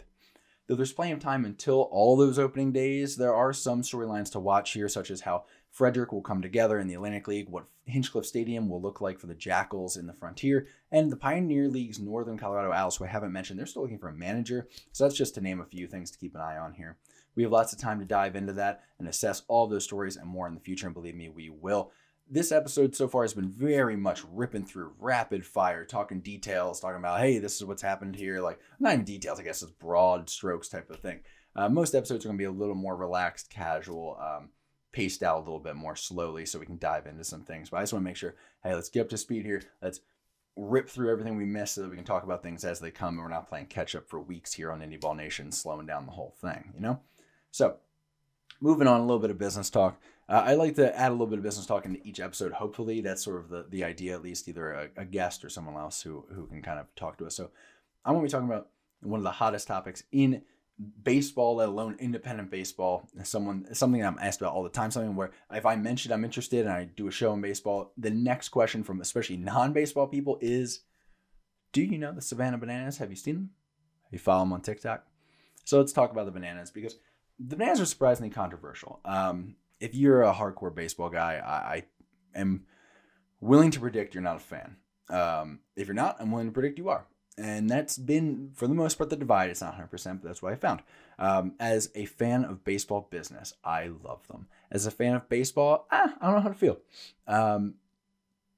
Though 0.67 0.75
there's 0.75 0.93
plenty 0.93 1.13
of 1.13 1.19
time 1.19 1.45
until 1.45 1.89
all 1.91 2.15
those 2.15 2.37
opening 2.37 2.71
days, 2.71 3.15
there 3.15 3.33
are 3.33 3.53
some 3.53 3.81
storylines 3.81 4.31
to 4.33 4.39
watch 4.39 4.73
here, 4.73 4.87
such 4.87 5.09
as 5.09 5.21
how 5.21 5.45
Frederick 5.71 6.11
will 6.11 6.21
come 6.21 6.41
together 6.41 6.79
in 6.79 6.87
the 6.87 6.95
Atlantic 6.95 7.27
League, 7.27 7.49
what 7.49 7.65
Hinchliffe 7.87 8.25
Stadium 8.25 8.69
will 8.69 8.81
look 8.81 9.01
like 9.01 9.19
for 9.19 9.27
the 9.27 9.35
Jackals 9.35 9.97
in 9.97 10.07
the 10.07 10.13
Frontier, 10.13 10.67
and 10.91 11.11
the 11.11 11.17
Pioneer 11.17 11.67
League's 11.67 11.99
Northern 11.99 12.37
Colorado 12.37 12.71
Owls, 12.71 12.97
who 12.97 13.05
I 13.05 13.07
haven't 13.07 13.31
mentioned, 13.31 13.59
they're 13.59 13.65
still 13.65 13.81
looking 13.81 13.99
for 13.99 14.09
a 14.09 14.13
manager. 14.13 14.67
So 14.91 15.03
that's 15.03 15.15
just 15.15 15.35
to 15.35 15.41
name 15.41 15.61
a 15.61 15.65
few 15.65 15.87
things 15.87 16.11
to 16.11 16.19
keep 16.19 16.35
an 16.35 16.41
eye 16.41 16.57
on 16.57 16.73
here. 16.73 16.97
We 17.35 17.43
have 17.43 17.51
lots 17.51 17.71
of 17.71 17.79
time 17.79 17.99
to 17.99 18.05
dive 18.05 18.35
into 18.35 18.53
that 18.53 18.83
and 18.99 19.07
assess 19.07 19.43
all 19.47 19.67
those 19.67 19.83
stories 19.83 20.17
and 20.17 20.27
more 20.27 20.47
in 20.47 20.55
the 20.55 20.59
future, 20.59 20.87
and 20.87 20.93
believe 20.93 21.15
me, 21.15 21.29
we 21.29 21.49
will 21.49 21.91
this 22.29 22.51
episode 22.51 22.95
so 22.95 23.07
far 23.07 23.23
has 23.23 23.33
been 23.33 23.49
very 23.49 23.95
much 23.95 24.21
ripping 24.31 24.65
through 24.65 24.93
rapid 24.99 25.45
fire, 25.45 25.83
talking 25.83 26.19
details, 26.19 26.79
talking 26.79 26.99
about, 26.99 27.19
hey, 27.19 27.39
this 27.39 27.55
is 27.55 27.65
what's 27.65 27.81
happened 27.81 28.15
here. 28.15 28.39
Like, 28.39 28.59
not 28.79 28.93
in 28.93 29.03
details, 29.03 29.39
I 29.39 29.43
guess 29.43 29.63
it's 29.63 29.71
broad 29.71 30.29
strokes 30.29 30.69
type 30.69 30.89
of 30.91 30.97
thing. 30.97 31.21
Uh, 31.55 31.69
most 31.69 31.95
episodes 31.95 32.23
are 32.23 32.27
going 32.27 32.37
to 32.37 32.41
be 32.41 32.45
a 32.45 32.51
little 32.51 32.75
more 32.75 32.95
relaxed, 32.95 33.49
casual, 33.49 34.17
um, 34.21 34.49
paced 34.99 35.23
out 35.23 35.37
a 35.37 35.39
little 35.39 35.61
bit 35.61 35.77
more 35.77 35.95
slowly 35.95 36.45
so 36.45 36.59
we 36.59 36.65
can 36.65 36.77
dive 36.77 37.07
into 37.07 37.23
some 37.23 37.41
things. 37.41 37.69
But 37.69 37.77
I 37.77 37.83
just 37.83 37.93
want 37.93 38.03
to 38.03 38.09
make 38.09 38.17
sure, 38.17 38.35
hey, 38.65 38.75
let's 38.75 38.89
get 38.89 38.99
up 38.99 39.09
to 39.09 39.17
speed 39.17 39.45
here. 39.45 39.61
Let's 39.81 40.01
rip 40.57 40.89
through 40.89 41.09
everything 41.09 41.37
we 41.37 41.45
missed 41.45 41.75
so 41.75 41.83
that 41.83 41.89
we 41.89 41.95
can 41.95 42.03
talk 42.03 42.23
about 42.23 42.43
things 42.43 42.65
as 42.65 42.81
they 42.81 42.91
come 42.91 43.13
and 43.13 43.19
we're 43.19 43.29
not 43.29 43.47
playing 43.47 43.67
catch 43.67 43.95
up 43.95 44.09
for 44.09 44.19
weeks 44.19 44.51
here 44.51 44.73
on 44.73 44.81
Indy 44.81 44.97
Ball 44.97 45.15
Nation, 45.15 45.53
slowing 45.53 45.85
down 45.85 46.05
the 46.05 46.11
whole 46.11 46.35
thing, 46.41 46.73
you 46.75 46.81
know? 46.81 46.99
So, 47.49 47.77
moving 48.59 48.87
on, 48.87 48.99
a 48.99 49.05
little 49.05 49.19
bit 49.19 49.31
of 49.31 49.37
business 49.37 49.69
talk. 49.69 50.01
Uh, 50.27 50.43
I 50.45 50.55
like 50.55 50.75
to 50.75 50.93
add 50.99 51.11
a 51.11 51.13
little 51.13 51.27
bit 51.27 51.39
of 51.39 51.45
business 51.45 51.65
talk 51.65 51.85
into 51.85 52.05
each 52.05 52.19
episode. 52.19 52.51
Hopefully, 52.51 52.99
that's 52.99 53.23
sort 53.23 53.39
of 53.39 53.47
the, 53.47 53.67
the 53.69 53.85
idea, 53.85 54.15
at 54.15 54.21
least 54.21 54.49
either 54.49 54.73
a, 54.73 54.89
a 54.97 55.05
guest 55.05 55.45
or 55.45 55.49
someone 55.49 55.77
else 55.77 56.01
who, 56.01 56.25
who 56.35 56.45
can 56.47 56.61
kind 56.61 56.77
of 56.77 56.93
talk 56.95 57.17
to 57.19 57.25
us. 57.25 57.35
So, 57.35 57.51
I'm 58.03 58.15
going 58.15 58.27
to 58.27 58.27
be 58.27 58.31
talking 58.31 58.49
about 58.49 58.67
one 59.01 59.21
of 59.21 59.23
the 59.23 59.31
hottest 59.31 59.69
topics 59.69 60.03
in 60.11 60.41
baseball, 61.03 61.55
let 61.55 61.69
alone 61.69 61.95
independent 61.99 62.49
baseball. 62.49 63.07
Someone 63.23 63.73
something 63.73 64.03
I'm 64.03 64.19
asked 64.19 64.41
about 64.41 64.53
all 64.53 64.63
the 64.63 64.69
time. 64.69 64.91
Something 64.91 65.15
where 65.15 65.31
if 65.51 65.65
I 65.65 65.75
mention 65.75 66.11
I'm 66.11 66.25
interested 66.25 66.61
and 66.61 66.73
I 66.73 66.85
do 66.85 67.07
a 67.07 67.11
show 67.11 67.33
in 67.33 67.41
baseball, 67.41 67.91
the 67.97 68.09
next 68.09 68.49
question 68.49 68.83
from 68.83 69.01
especially 69.01 69.37
non-baseball 69.37 70.07
people 70.07 70.37
is, 70.41 70.81
"Do 71.73 71.81
you 71.81 71.97
know 71.97 72.13
the 72.13 72.21
Savannah 72.21 72.57
Bananas? 72.57 72.97
Have 72.97 73.09
you 73.09 73.15
seen 73.15 73.35
them? 73.35 73.49
Have 74.03 74.13
you 74.13 74.19
follow 74.19 74.43
them 74.43 74.53
on 74.53 74.61
TikTok?" 74.61 75.05
So 75.65 75.77
let's 75.77 75.93
talk 75.93 76.11
about 76.11 76.25
the 76.25 76.31
bananas 76.31 76.71
because 76.71 76.95
the 77.37 77.55
bananas 77.55 77.79
are 77.79 77.85
surprisingly 77.85 78.31
controversial. 78.31 78.99
Um, 79.05 79.55
if 79.79 79.93
you're 79.93 80.23
a 80.23 80.33
hardcore 80.33 80.73
baseball 80.73 81.09
guy, 81.09 81.35
I, 81.35 81.75
I, 81.75 81.83
am 82.33 82.65
willing 83.39 83.69
to 83.71 83.79
predict 83.79 84.15
you're 84.15 84.23
not 84.23 84.37
a 84.37 84.39
fan. 84.39 84.77
Um, 85.09 85.59
if 85.75 85.87
you're 85.87 85.93
not, 85.93 86.17
I'm 86.19 86.31
willing 86.31 86.47
to 86.47 86.51
predict 86.51 86.79
you 86.79 86.89
are. 86.89 87.05
And 87.39 87.69
that's 87.69 87.97
been, 87.97 88.51
for 88.53 88.67
the 88.67 88.73
most 88.73 88.97
part, 88.97 89.09
the 89.09 89.15
divide. 89.15 89.49
It's 89.49 89.61
not 89.61 89.77
100%, 89.77 90.21
but 90.21 90.23
that's 90.23 90.41
what 90.41 90.51
I 90.51 90.55
found. 90.55 90.81
Um, 91.17 91.53
as 91.59 91.89
a 91.95 92.05
fan 92.05 92.43
of 92.43 92.63
baseball 92.63 93.07
business, 93.09 93.53
I 93.63 93.91
love 94.03 94.27
them. 94.27 94.47
As 94.71 94.85
a 94.85 94.91
fan 94.91 95.15
of 95.15 95.29
baseball, 95.29 95.87
ah, 95.91 96.13
I 96.19 96.25
don't 96.25 96.35
know 96.35 96.41
how 96.41 96.49
to 96.49 96.53
feel. 96.53 96.77
Um, 97.27 97.75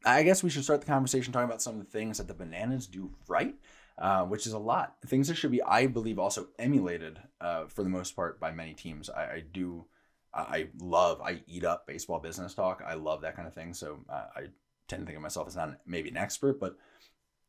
I 0.03 0.23
guess 0.23 0.41
we 0.41 0.49
should 0.49 0.63
start 0.63 0.81
the 0.81 0.87
conversation 0.87 1.31
talking 1.31 1.47
about 1.47 1.61
some 1.61 1.79
of 1.79 1.85
the 1.85 1.91
things 1.91 2.17
that 2.17 2.27
the 2.27 2.33
bananas 2.33 2.87
do 2.87 3.11
right, 3.27 3.53
uh, 3.99 4.23
which 4.23 4.47
is 4.47 4.53
a 4.53 4.59
lot. 4.59 4.95
Things 5.05 5.27
that 5.27 5.35
should 5.35 5.51
be, 5.51 5.61
I 5.61 5.85
believe, 5.85 6.17
also 6.17 6.47
emulated 6.57 7.19
uh, 7.39 7.65
for 7.67 7.83
the 7.83 7.89
most 7.89 8.15
part 8.15 8.39
by 8.39 8.51
many 8.51 8.73
teams. 8.73 9.09
I, 9.09 9.23
I 9.23 9.43
do 9.53 9.85
I 10.33 10.67
love, 10.79 11.21
I 11.21 11.41
eat 11.47 11.65
up 11.65 11.85
baseball 11.85 12.19
business 12.19 12.53
talk. 12.53 12.83
I 12.85 12.93
love 12.93 13.21
that 13.21 13.35
kind 13.35 13.47
of 13.47 13.53
thing. 13.53 13.73
So 13.73 13.99
uh, 14.09 14.27
I 14.35 14.41
tend 14.87 15.01
to 15.01 15.05
think 15.05 15.17
of 15.17 15.21
myself 15.21 15.47
as 15.47 15.55
not 15.55 15.79
maybe 15.85 16.09
an 16.09 16.17
expert, 16.17 16.59
but 16.59 16.77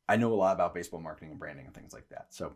I 0.08 0.16
know 0.16 0.32
a 0.32 0.34
lot 0.34 0.54
about 0.54 0.74
baseball 0.74 1.00
marketing 1.00 1.30
and 1.30 1.38
branding 1.38 1.66
and 1.66 1.74
things 1.74 1.92
like 1.92 2.08
that. 2.10 2.26
So 2.30 2.52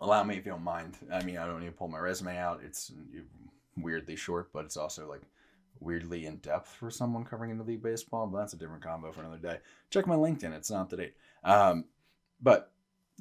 allow 0.00 0.22
me 0.24 0.36
if 0.36 0.44
you 0.44 0.52
don't 0.52 0.64
mind. 0.64 0.96
I 1.12 1.22
mean, 1.22 1.36
I 1.36 1.46
don't 1.46 1.60
need 1.60 1.66
to 1.66 1.72
pull 1.72 1.88
my 1.88 1.98
resume 1.98 2.36
out. 2.36 2.60
It's 2.64 2.92
weirdly 3.76 4.16
short, 4.16 4.52
but 4.52 4.64
it's 4.64 4.76
also 4.76 5.08
like 5.08 5.22
weirdly 5.80 6.26
in 6.26 6.36
depth 6.36 6.68
for 6.68 6.90
someone 6.90 7.24
covering 7.24 7.50
in 7.50 7.58
the 7.58 7.64
league 7.64 7.82
baseball. 7.82 8.26
But 8.26 8.38
that's 8.38 8.52
a 8.54 8.58
different 8.58 8.82
combo 8.82 9.12
for 9.12 9.20
another 9.20 9.38
day. 9.38 9.58
Check 9.90 10.06
my 10.06 10.16
LinkedIn; 10.16 10.54
it's 10.54 10.70
not 10.70 10.90
to 10.90 10.96
date. 10.96 11.14
Um, 11.42 11.84
but 12.40 12.72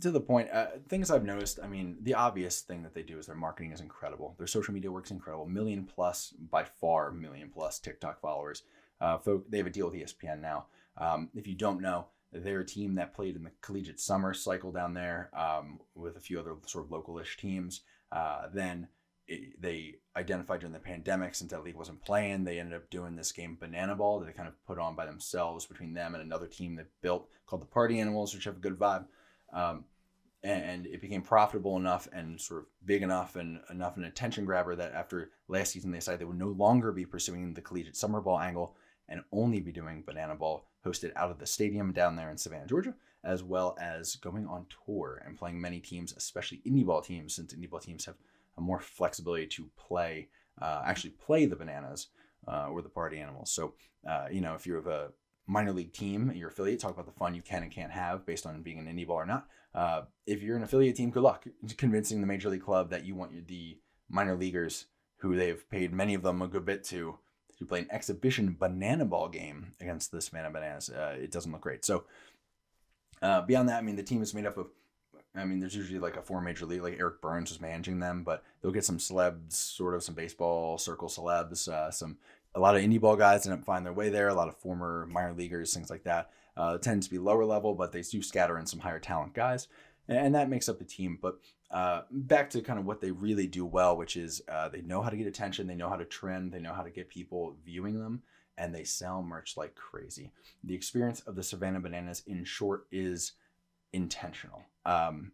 to 0.01 0.11
the 0.11 0.19
point, 0.19 0.49
uh, 0.51 0.67
things 0.87 1.11
I've 1.11 1.25
noticed. 1.25 1.59
I 1.61 1.67
mean, 1.67 1.97
the 2.01 2.15
obvious 2.15 2.61
thing 2.61 2.83
that 2.83 2.93
they 2.93 3.03
do 3.03 3.19
is 3.19 3.27
their 3.27 3.35
marketing 3.35 3.71
is 3.71 3.81
incredible. 3.81 4.35
Their 4.37 4.47
social 4.47 4.73
media 4.73 4.91
works 4.91 5.11
incredible. 5.11 5.45
Million 5.45 5.83
plus, 5.83 6.33
by 6.49 6.63
far, 6.63 7.11
million 7.11 7.49
plus 7.53 7.79
TikTok 7.79 8.19
followers. 8.19 8.63
Uh, 8.99 9.17
folk, 9.17 9.49
they 9.49 9.57
have 9.57 9.67
a 9.67 9.71
deal 9.71 9.89
with 9.89 9.95
ESPN 9.95 10.39
now. 10.39 10.65
Um, 10.97 11.29
if 11.35 11.47
you 11.47 11.55
don't 11.55 11.81
know, 11.81 12.07
they're 12.33 12.61
a 12.61 12.65
team 12.65 12.95
that 12.95 13.13
played 13.13 13.35
in 13.35 13.43
the 13.43 13.51
collegiate 13.61 13.99
summer 13.99 14.33
cycle 14.33 14.71
down 14.71 14.93
there 14.93 15.29
um, 15.37 15.79
with 15.95 16.17
a 16.17 16.19
few 16.19 16.39
other 16.39 16.55
sort 16.65 16.85
of 16.85 16.91
localish 16.91 17.37
teams. 17.37 17.81
Uh, 18.11 18.47
then 18.53 18.87
it, 19.27 19.61
they 19.61 19.95
identified 20.15 20.59
during 20.59 20.73
the 20.73 20.79
pandemic, 20.79 21.35
since 21.35 21.51
that 21.51 21.63
league 21.63 21.75
wasn't 21.75 22.03
playing, 22.03 22.43
they 22.43 22.59
ended 22.59 22.75
up 22.75 22.89
doing 22.89 23.15
this 23.15 23.31
game 23.31 23.57
Banana 23.59 23.95
Ball 23.95 24.19
that 24.19 24.25
they 24.25 24.33
kind 24.33 24.47
of 24.47 24.65
put 24.65 24.79
on 24.79 24.95
by 24.95 25.05
themselves 25.05 25.65
between 25.65 25.93
them 25.93 26.13
and 26.13 26.23
another 26.23 26.47
team 26.47 26.75
that 26.75 26.87
built 27.01 27.29
called 27.45 27.61
the 27.61 27.67
Party 27.67 27.99
Animals, 27.99 28.33
which 28.33 28.43
have 28.45 28.57
a 28.57 28.59
good 28.59 28.77
vibe. 28.77 29.05
Um, 29.53 29.85
and 30.43 30.87
it 30.87 30.99
became 30.99 31.21
profitable 31.21 31.77
enough 31.77 32.09
and 32.11 32.39
sort 32.39 32.61
of 32.61 32.65
big 32.85 33.01
enough 33.01 33.37
and 33.37 33.61
enough 33.69 33.95
an 33.95 34.03
attention 34.03 34.43
grabber 34.43 34.75
that 34.75 34.93
after 34.93 35.31
last 35.47 35.71
season 35.71 35.91
they 35.91 35.99
decided 35.99 36.19
they 36.19 36.25
would 36.25 36.37
no 36.37 36.49
longer 36.49 36.91
be 36.91 37.05
pursuing 37.05 37.53
the 37.53 37.61
collegiate 37.61 37.95
summer 37.95 38.19
ball 38.19 38.39
angle 38.39 38.75
and 39.09 39.21
only 39.31 39.59
be 39.59 39.71
doing 39.71 40.03
banana 40.05 40.35
ball 40.35 40.67
hosted 40.85 41.11
out 41.15 41.31
of 41.31 41.39
the 41.39 41.45
stadium 41.45 41.91
down 41.91 42.15
there 42.15 42.29
in 42.29 42.37
Savannah, 42.37 42.67
Georgia, 42.67 42.93
as 43.23 43.43
well 43.43 43.75
as 43.79 44.15
going 44.17 44.45
on 44.47 44.65
tour 44.85 45.21
and 45.25 45.37
playing 45.37 45.59
many 45.59 45.79
teams, 45.79 46.13
especially 46.17 46.61
indie 46.67 46.85
ball 46.85 47.01
teams, 47.01 47.35
since 47.35 47.53
indie 47.53 47.69
ball 47.69 47.79
teams 47.79 48.05
have 48.05 48.15
a 48.57 48.61
more 48.61 48.79
flexibility 48.79 49.47
to 49.47 49.69
play, 49.77 50.27
uh, 50.61 50.81
actually 50.85 51.11
play 51.11 51.45
the 51.45 51.55
bananas 51.55 52.07
uh, 52.47 52.67
or 52.69 52.81
the 52.81 52.89
party 52.89 53.19
animals. 53.19 53.51
So, 53.51 53.73
uh, 54.07 54.27
you 54.31 54.41
know, 54.41 54.55
if 54.55 54.67
you're 54.67 54.87
a 54.87 55.09
minor 55.47 55.71
league 55.71 55.93
team, 55.93 56.31
your 56.35 56.49
affiliate, 56.49 56.79
talk 56.79 56.91
about 56.91 57.05
the 57.05 57.11
fun 57.11 57.33
you 57.33 57.41
can 57.41 57.63
and 57.63 57.71
can't 57.71 57.91
have 57.91 58.25
based 58.25 58.45
on 58.45 58.61
being 58.61 58.79
an 58.79 58.85
indie 58.85 59.07
ball 59.07 59.17
or 59.17 59.25
not. 59.25 59.47
Uh, 59.73 60.03
if 60.27 60.41
you're 60.41 60.57
an 60.57 60.63
affiliate 60.63 60.95
team, 60.95 61.09
good 61.09 61.23
luck 61.23 61.45
convincing 61.77 62.21
the 62.21 62.27
major 62.27 62.49
league 62.49 62.63
club 62.63 62.89
that 62.89 63.05
you 63.05 63.15
want 63.15 63.47
the 63.47 63.77
minor 64.09 64.35
leaguers, 64.35 64.85
who 65.17 65.35
they've 65.35 65.69
paid 65.69 65.93
many 65.93 66.13
of 66.13 66.21
them 66.21 66.41
a 66.41 66.47
good 66.47 66.65
bit 66.65 66.83
to, 66.83 67.17
to 67.63 67.69
play 67.69 67.79
an 67.79 67.87
exhibition 67.91 68.55
banana 68.59 69.05
ball 69.05 69.29
game 69.29 69.73
against 69.79 70.11
the 70.11 70.21
Savannah 70.21 70.51
Bananas. 70.51 70.89
Uh, 70.89 71.15
it 71.19 71.31
doesn't 71.31 71.51
look 71.51 71.61
great. 71.61 71.85
So 71.85 72.05
uh, 73.21 73.41
beyond 73.41 73.69
that, 73.69 73.77
I 73.77 73.81
mean, 73.81 73.95
the 73.95 74.03
team 74.03 74.21
is 74.21 74.33
made 74.33 74.45
up 74.45 74.57
of. 74.57 74.67
I 75.35 75.45
mean, 75.45 75.59
there's 75.59 75.75
usually 75.75 75.97
like 75.97 76.15
a 76.15 76.21
four 76.21 76.41
major 76.41 76.67
league, 76.67 76.83
like 76.83 76.99
Eric 76.99 77.19
Byrnes 77.19 77.49
was 77.49 77.59
managing 77.59 77.99
them, 77.99 78.23
but 78.23 78.43
they'll 78.61 78.71
get 78.71 78.85
some 78.85 78.99
celebs, 78.99 79.53
sort 79.53 79.95
of 79.95 80.03
some 80.03 80.13
baseball 80.13 80.77
circle 80.77 81.07
celebs, 81.07 81.67
uh, 81.67 81.89
some 81.89 82.17
a 82.53 82.59
lot 82.59 82.75
of 82.75 82.83
indie 82.83 83.01
ball 83.01 83.15
guys 83.15 83.47
end 83.47 83.59
up 83.59 83.65
finding 83.65 83.85
their 83.85 83.93
way 83.93 84.09
there. 84.09 84.27
A 84.27 84.33
lot 84.35 84.47
of 84.47 84.57
former 84.57 85.07
minor 85.09 85.33
leaguers, 85.33 85.73
things 85.73 85.89
like 85.89 86.03
that. 86.03 86.29
Uh, 86.55 86.77
to 86.77 87.09
be 87.09 87.17
lower 87.17 87.45
level, 87.45 87.73
but 87.73 87.91
they 87.91 88.03
do 88.03 88.21
scatter 88.21 88.59
in 88.59 88.67
some 88.67 88.79
higher 88.79 88.99
talent 88.99 89.33
guys, 89.33 89.67
and, 90.07 90.17
and 90.19 90.35
that 90.35 90.49
makes 90.49 90.69
up 90.69 90.77
the 90.77 90.85
team. 90.85 91.17
But 91.19 91.39
uh, 91.73 92.03
back 92.11 92.51
to 92.51 92.61
kind 92.61 92.77
of 92.77 92.85
what 92.85 93.01
they 93.01 93.09
really 93.09 93.47
do 93.47 93.65
well, 93.65 93.97
which 93.97 94.15
is 94.15 94.43
uh, 94.47 94.69
they 94.69 94.81
know 94.81 95.01
how 95.01 95.09
to 95.09 95.17
get 95.17 95.25
attention, 95.25 95.65
they 95.65 95.75
know 95.75 95.89
how 95.89 95.95
to 95.95 96.05
trend, 96.05 96.51
they 96.51 96.59
know 96.59 96.73
how 96.73 96.83
to 96.83 96.91
get 96.91 97.09
people 97.09 97.57
viewing 97.65 97.99
them, 97.99 98.21
and 98.59 98.73
they 98.73 98.83
sell 98.83 99.23
merch 99.23 99.57
like 99.57 99.73
crazy. 99.73 100.31
The 100.63 100.75
experience 100.75 101.21
of 101.21 101.35
the 101.35 101.41
Savannah 101.41 101.79
Bananas, 101.79 102.21
in 102.27 102.43
short, 102.43 102.85
is 102.91 103.31
intentional. 103.91 104.61
Um, 104.85 105.31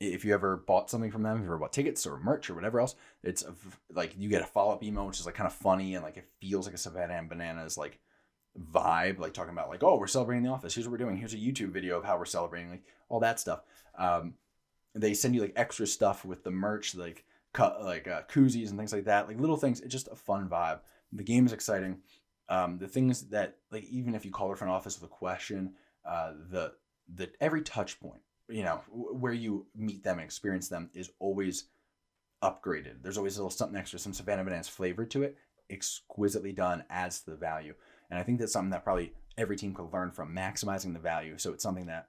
if 0.00 0.24
you 0.24 0.32
ever 0.32 0.56
bought 0.56 0.88
something 0.88 1.10
from 1.10 1.22
them, 1.22 1.36
if 1.36 1.40
you 1.42 1.46
ever 1.46 1.58
bought 1.58 1.74
tickets 1.74 2.06
or 2.06 2.18
merch 2.18 2.48
or 2.48 2.54
whatever 2.54 2.80
else, 2.80 2.94
it's 3.22 3.44
a, 3.44 3.54
like 3.92 4.14
you 4.18 4.30
get 4.30 4.42
a 4.42 4.46
follow 4.46 4.72
up 4.72 4.82
email, 4.82 5.06
which 5.06 5.20
is 5.20 5.26
like 5.26 5.34
kind 5.34 5.46
of 5.46 5.52
funny 5.52 5.94
and 5.94 6.02
like 6.02 6.16
it 6.16 6.28
feels 6.40 6.66
like 6.66 6.74
a 6.74 6.78
Savannah 6.78 7.14
and 7.14 7.28
Bananas 7.28 7.76
like 7.76 7.98
vibe, 8.72 9.18
like 9.18 9.34
talking 9.34 9.52
about 9.52 9.68
like, 9.68 9.82
oh, 9.82 9.96
we're 9.96 10.06
celebrating 10.06 10.42
the 10.42 10.50
office. 10.50 10.74
Here's 10.74 10.86
what 10.86 10.92
we're 10.92 11.04
doing. 11.04 11.18
Here's 11.18 11.34
a 11.34 11.38
YouTube 11.38 11.70
video 11.70 11.98
of 11.98 12.04
how 12.04 12.18
we're 12.18 12.24
celebrating, 12.24 12.70
like 12.70 12.84
all 13.10 13.20
that 13.20 13.40
stuff. 13.40 13.60
Um, 13.98 14.34
they 14.96 15.14
send 15.14 15.34
you 15.34 15.42
like 15.42 15.52
extra 15.56 15.86
stuff 15.86 16.24
with 16.24 16.42
the 16.44 16.50
merch, 16.50 16.94
like 16.94 17.24
cut 17.52 17.82
like 17.82 18.08
uh, 18.08 18.22
koozies 18.30 18.70
and 18.70 18.78
things 18.78 18.92
like 18.92 19.04
that, 19.04 19.28
like 19.28 19.40
little 19.40 19.56
things. 19.56 19.80
It's 19.80 19.92
just 19.92 20.08
a 20.08 20.16
fun 20.16 20.48
vibe. 20.48 20.80
The 21.12 21.24
game 21.24 21.46
is 21.46 21.52
exciting. 21.52 21.98
Um, 22.48 22.78
the 22.78 22.88
things 22.88 23.28
that 23.28 23.56
like 23.70 23.84
even 23.84 24.14
if 24.14 24.24
you 24.24 24.30
call 24.30 24.48
their 24.48 24.56
front 24.56 24.72
office 24.72 25.00
with 25.00 25.10
a 25.10 25.14
question, 25.14 25.74
uh, 26.04 26.32
the 26.50 26.72
the 27.14 27.30
every 27.40 27.62
touch 27.62 28.00
point 28.00 28.20
you 28.48 28.62
know 28.62 28.80
where 28.88 29.32
you 29.32 29.66
meet 29.74 30.04
them 30.04 30.18
and 30.18 30.24
experience 30.24 30.68
them 30.68 30.90
is 30.94 31.10
always 31.18 31.64
upgraded. 32.42 33.02
There's 33.02 33.18
always 33.18 33.36
a 33.36 33.40
little 33.40 33.50
something 33.50 33.78
extra, 33.78 33.98
some 33.98 34.12
Savannah 34.12 34.44
Bananas 34.44 34.68
flavor 34.68 35.04
to 35.06 35.22
it, 35.22 35.36
exquisitely 35.70 36.52
done, 36.52 36.84
adds 36.90 37.20
to 37.20 37.30
the 37.30 37.36
value. 37.36 37.74
And 38.10 38.18
I 38.18 38.22
think 38.22 38.38
that's 38.38 38.52
something 38.52 38.70
that 38.70 38.84
probably 38.84 39.14
every 39.36 39.56
team 39.56 39.74
could 39.74 39.92
learn 39.92 40.12
from 40.12 40.34
maximizing 40.34 40.92
the 40.92 41.00
value. 41.00 41.38
So 41.38 41.52
it's 41.52 41.62
something 41.62 41.86
that 41.86 42.08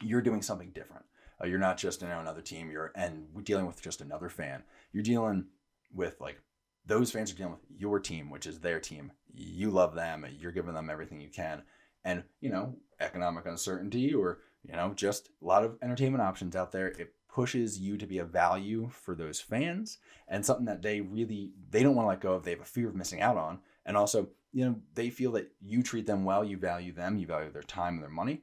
you're 0.00 0.22
doing 0.22 0.42
something 0.42 0.70
different. 0.70 1.06
Uh, 1.42 1.46
you're 1.46 1.58
not 1.58 1.78
just 1.78 2.02
you 2.02 2.08
know, 2.08 2.20
another 2.20 2.40
team. 2.40 2.70
You're 2.70 2.92
and 2.94 3.26
dealing 3.44 3.66
with 3.66 3.82
just 3.82 4.00
another 4.00 4.28
fan. 4.28 4.62
You're 4.92 5.02
dealing 5.02 5.46
with 5.94 6.20
like 6.20 6.40
those 6.86 7.10
fans 7.10 7.32
are 7.32 7.36
dealing 7.36 7.52
with 7.52 7.64
your 7.68 7.98
team, 7.98 8.30
which 8.30 8.46
is 8.46 8.60
their 8.60 8.80
team. 8.80 9.12
You 9.32 9.70
love 9.70 9.94
them. 9.94 10.24
You're 10.38 10.52
giving 10.52 10.74
them 10.74 10.88
everything 10.88 11.20
you 11.20 11.28
can, 11.28 11.62
and 12.04 12.22
you 12.40 12.50
know 12.50 12.76
economic 13.00 13.46
uncertainty 13.46 14.14
or 14.14 14.38
you 14.62 14.74
know 14.74 14.92
just 14.94 15.28
a 15.42 15.44
lot 15.44 15.64
of 15.64 15.76
entertainment 15.82 16.22
options 16.22 16.56
out 16.56 16.72
there. 16.72 16.88
It 16.88 17.14
pushes 17.28 17.78
you 17.78 17.98
to 17.98 18.06
be 18.06 18.16
a 18.18 18.24
value 18.24 18.88
for 18.90 19.14
those 19.14 19.40
fans 19.40 19.98
and 20.26 20.46
something 20.46 20.64
that 20.64 20.80
they 20.80 21.02
really 21.02 21.52
they 21.68 21.82
don't 21.82 21.94
want 21.94 22.06
to 22.06 22.08
let 22.08 22.20
go 22.20 22.32
of. 22.32 22.44
They 22.44 22.52
have 22.52 22.60
a 22.60 22.64
fear 22.64 22.88
of 22.88 22.94
missing 22.94 23.20
out 23.20 23.36
on, 23.36 23.58
and 23.84 23.96
also 23.96 24.28
you 24.52 24.64
know 24.64 24.76
they 24.94 25.10
feel 25.10 25.32
that 25.32 25.50
you 25.60 25.82
treat 25.82 26.06
them 26.06 26.24
well, 26.24 26.44
you 26.44 26.56
value 26.56 26.92
them, 26.92 27.18
you 27.18 27.26
value 27.26 27.50
their 27.52 27.62
time 27.62 27.94
and 27.94 28.02
their 28.02 28.08
money, 28.08 28.42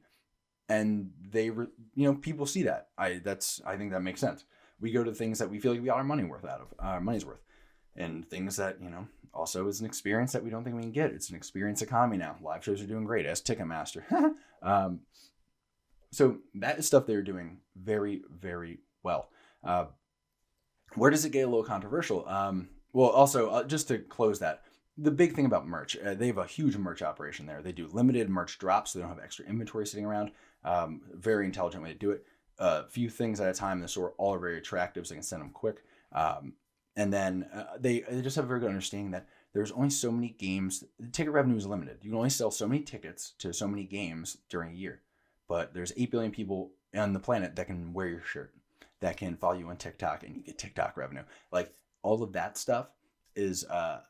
and 0.74 1.10
they 1.30 1.46
you 1.46 1.68
know 1.96 2.14
people 2.14 2.46
see 2.46 2.64
that. 2.64 2.88
I 2.98 3.20
that's 3.24 3.60
I 3.66 3.76
think 3.76 3.92
that 3.92 4.02
makes 4.02 4.20
sense. 4.20 4.44
We 4.80 4.92
go 4.92 5.04
to 5.04 5.12
things 5.12 5.38
that 5.38 5.50
we 5.50 5.60
feel 5.60 5.72
like 5.72 5.80
we 5.80 5.86
got 5.86 5.96
our 5.96 6.04
money 6.04 6.24
worth 6.24 6.44
out 6.44 6.60
of, 6.60 6.74
our 6.78 7.00
money's 7.00 7.24
worth, 7.24 7.42
and 7.96 8.28
things 8.28 8.56
that 8.56 8.80
you 8.80 8.90
know 8.90 9.06
also 9.32 9.66
is 9.68 9.80
an 9.80 9.86
experience 9.86 10.32
that 10.32 10.44
we 10.44 10.50
don't 10.50 10.64
think 10.64 10.76
we 10.76 10.82
can 10.82 10.92
get. 10.92 11.10
It's 11.10 11.30
an 11.30 11.36
experience 11.36 11.82
economy 11.82 12.16
now. 12.16 12.36
Live 12.42 12.64
shows 12.64 12.82
are 12.82 12.86
doing 12.86 13.04
great 13.04 13.26
as 13.26 13.42
Ticketmaster. 13.42 14.02
um, 14.62 15.00
so 16.12 16.38
that 16.54 16.78
is 16.78 16.86
stuff 16.86 17.06
they're 17.06 17.22
doing 17.22 17.58
very, 17.76 18.22
very 18.30 18.78
well. 19.02 19.30
Uh, 19.64 19.86
where 20.94 21.10
does 21.10 21.24
it 21.24 21.32
get 21.32 21.42
a 21.42 21.48
little 21.48 21.64
controversial? 21.64 22.28
Um, 22.28 22.68
well, 22.92 23.10
also, 23.10 23.50
uh, 23.50 23.64
just 23.64 23.88
to 23.88 23.98
close 23.98 24.38
that, 24.38 24.62
the 24.96 25.10
big 25.10 25.34
thing 25.34 25.46
about 25.46 25.66
merch, 25.66 25.96
uh, 25.96 26.14
they 26.14 26.28
have 26.28 26.38
a 26.38 26.46
huge 26.46 26.76
merch 26.76 27.02
operation 27.02 27.46
there. 27.46 27.60
They 27.60 27.72
do 27.72 27.88
limited 27.92 28.30
merch 28.30 28.58
drops, 28.58 28.92
so 28.92 28.98
they 28.98 29.02
don't 29.02 29.14
have 29.14 29.24
extra 29.24 29.44
inventory 29.46 29.86
sitting 29.86 30.06
around. 30.06 30.30
Um, 30.64 31.02
very 31.12 31.44
intelligent 31.44 31.82
way 31.82 31.92
to 31.92 31.98
do 31.98 32.10
it. 32.10 32.24
A 32.58 32.62
uh, 32.62 32.86
few 32.86 33.10
things 33.10 33.40
at 33.40 33.48
a 33.50 33.54
time 33.54 33.78
in 33.78 33.82
the 33.82 33.88
store, 33.88 34.14
all 34.16 34.34
are 34.34 34.38
very 34.38 34.58
attractive, 34.58 35.06
so 35.06 35.14
they 35.14 35.16
can 35.16 35.24
send 35.24 35.42
them 35.42 35.50
quick. 35.50 35.82
Um, 36.12 36.54
and 36.96 37.12
then 37.12 37.48
uh, 37.52 37.76
they, 37.78 38.00
they 38.00 38.22
just 38.22 38.36
have 38.36 38.44
a 38.44 38.48
very 38.48 38.60
good 38.60 38.68
understanding 38.68 39.10
that 39.10 39.26
there's 39.52 39.72
only 39.72 39.90
so 39.90 40.12
many 40.12 40.28
games. 40.28 40.84
The 41.00 41.08
ticket 41.08 41.32
revenue 41.32 41.56
is 41.56 41.66
limited. 41.66 41.98
You 42.02 42.10
can 42.10 42.16
only 42.16 42.30
sell 42.30 42.50
so 42.50 42.68
many 42.68 42.82
tickets 42.82 43.32
to 43.38 43.52
so 43.52 43.66
many 43.66 43.84
games 43.84 44.38
during 44.48 44.72
a 44.72 44.76
year. 44.76 45.00
But 45.48 45.74
there's 45.74 45.92
8 45.96 46.10
billion 46.10 46.32
people 46.32 46.72
on 46.94 47.12
the 47.12 47.20
planet 47.20 47.56
that 47.56 47.66
can 47.66 47.92
wear 47.92 48.08
your 48.08 48.22
shirt, 48.22 48.54
that 49.00 49.16
can 49.16 49.36
follow 49.36 49.54
you 49.54 49.68
on 49.68 49.76
TikTok, 49.76 50.22
and 50.22 50.36
you 50.36 50.42
get 50.42 50.58
TikTok 50.58 50.96
revenue. 50.96 51.24
Like 51.50 51.72
all 52.02 52.22
of 52.22 52.32
that 52.32 52.56
stuff 52.56 52.88
is 53.34 53.64
uh, 53.64 54.00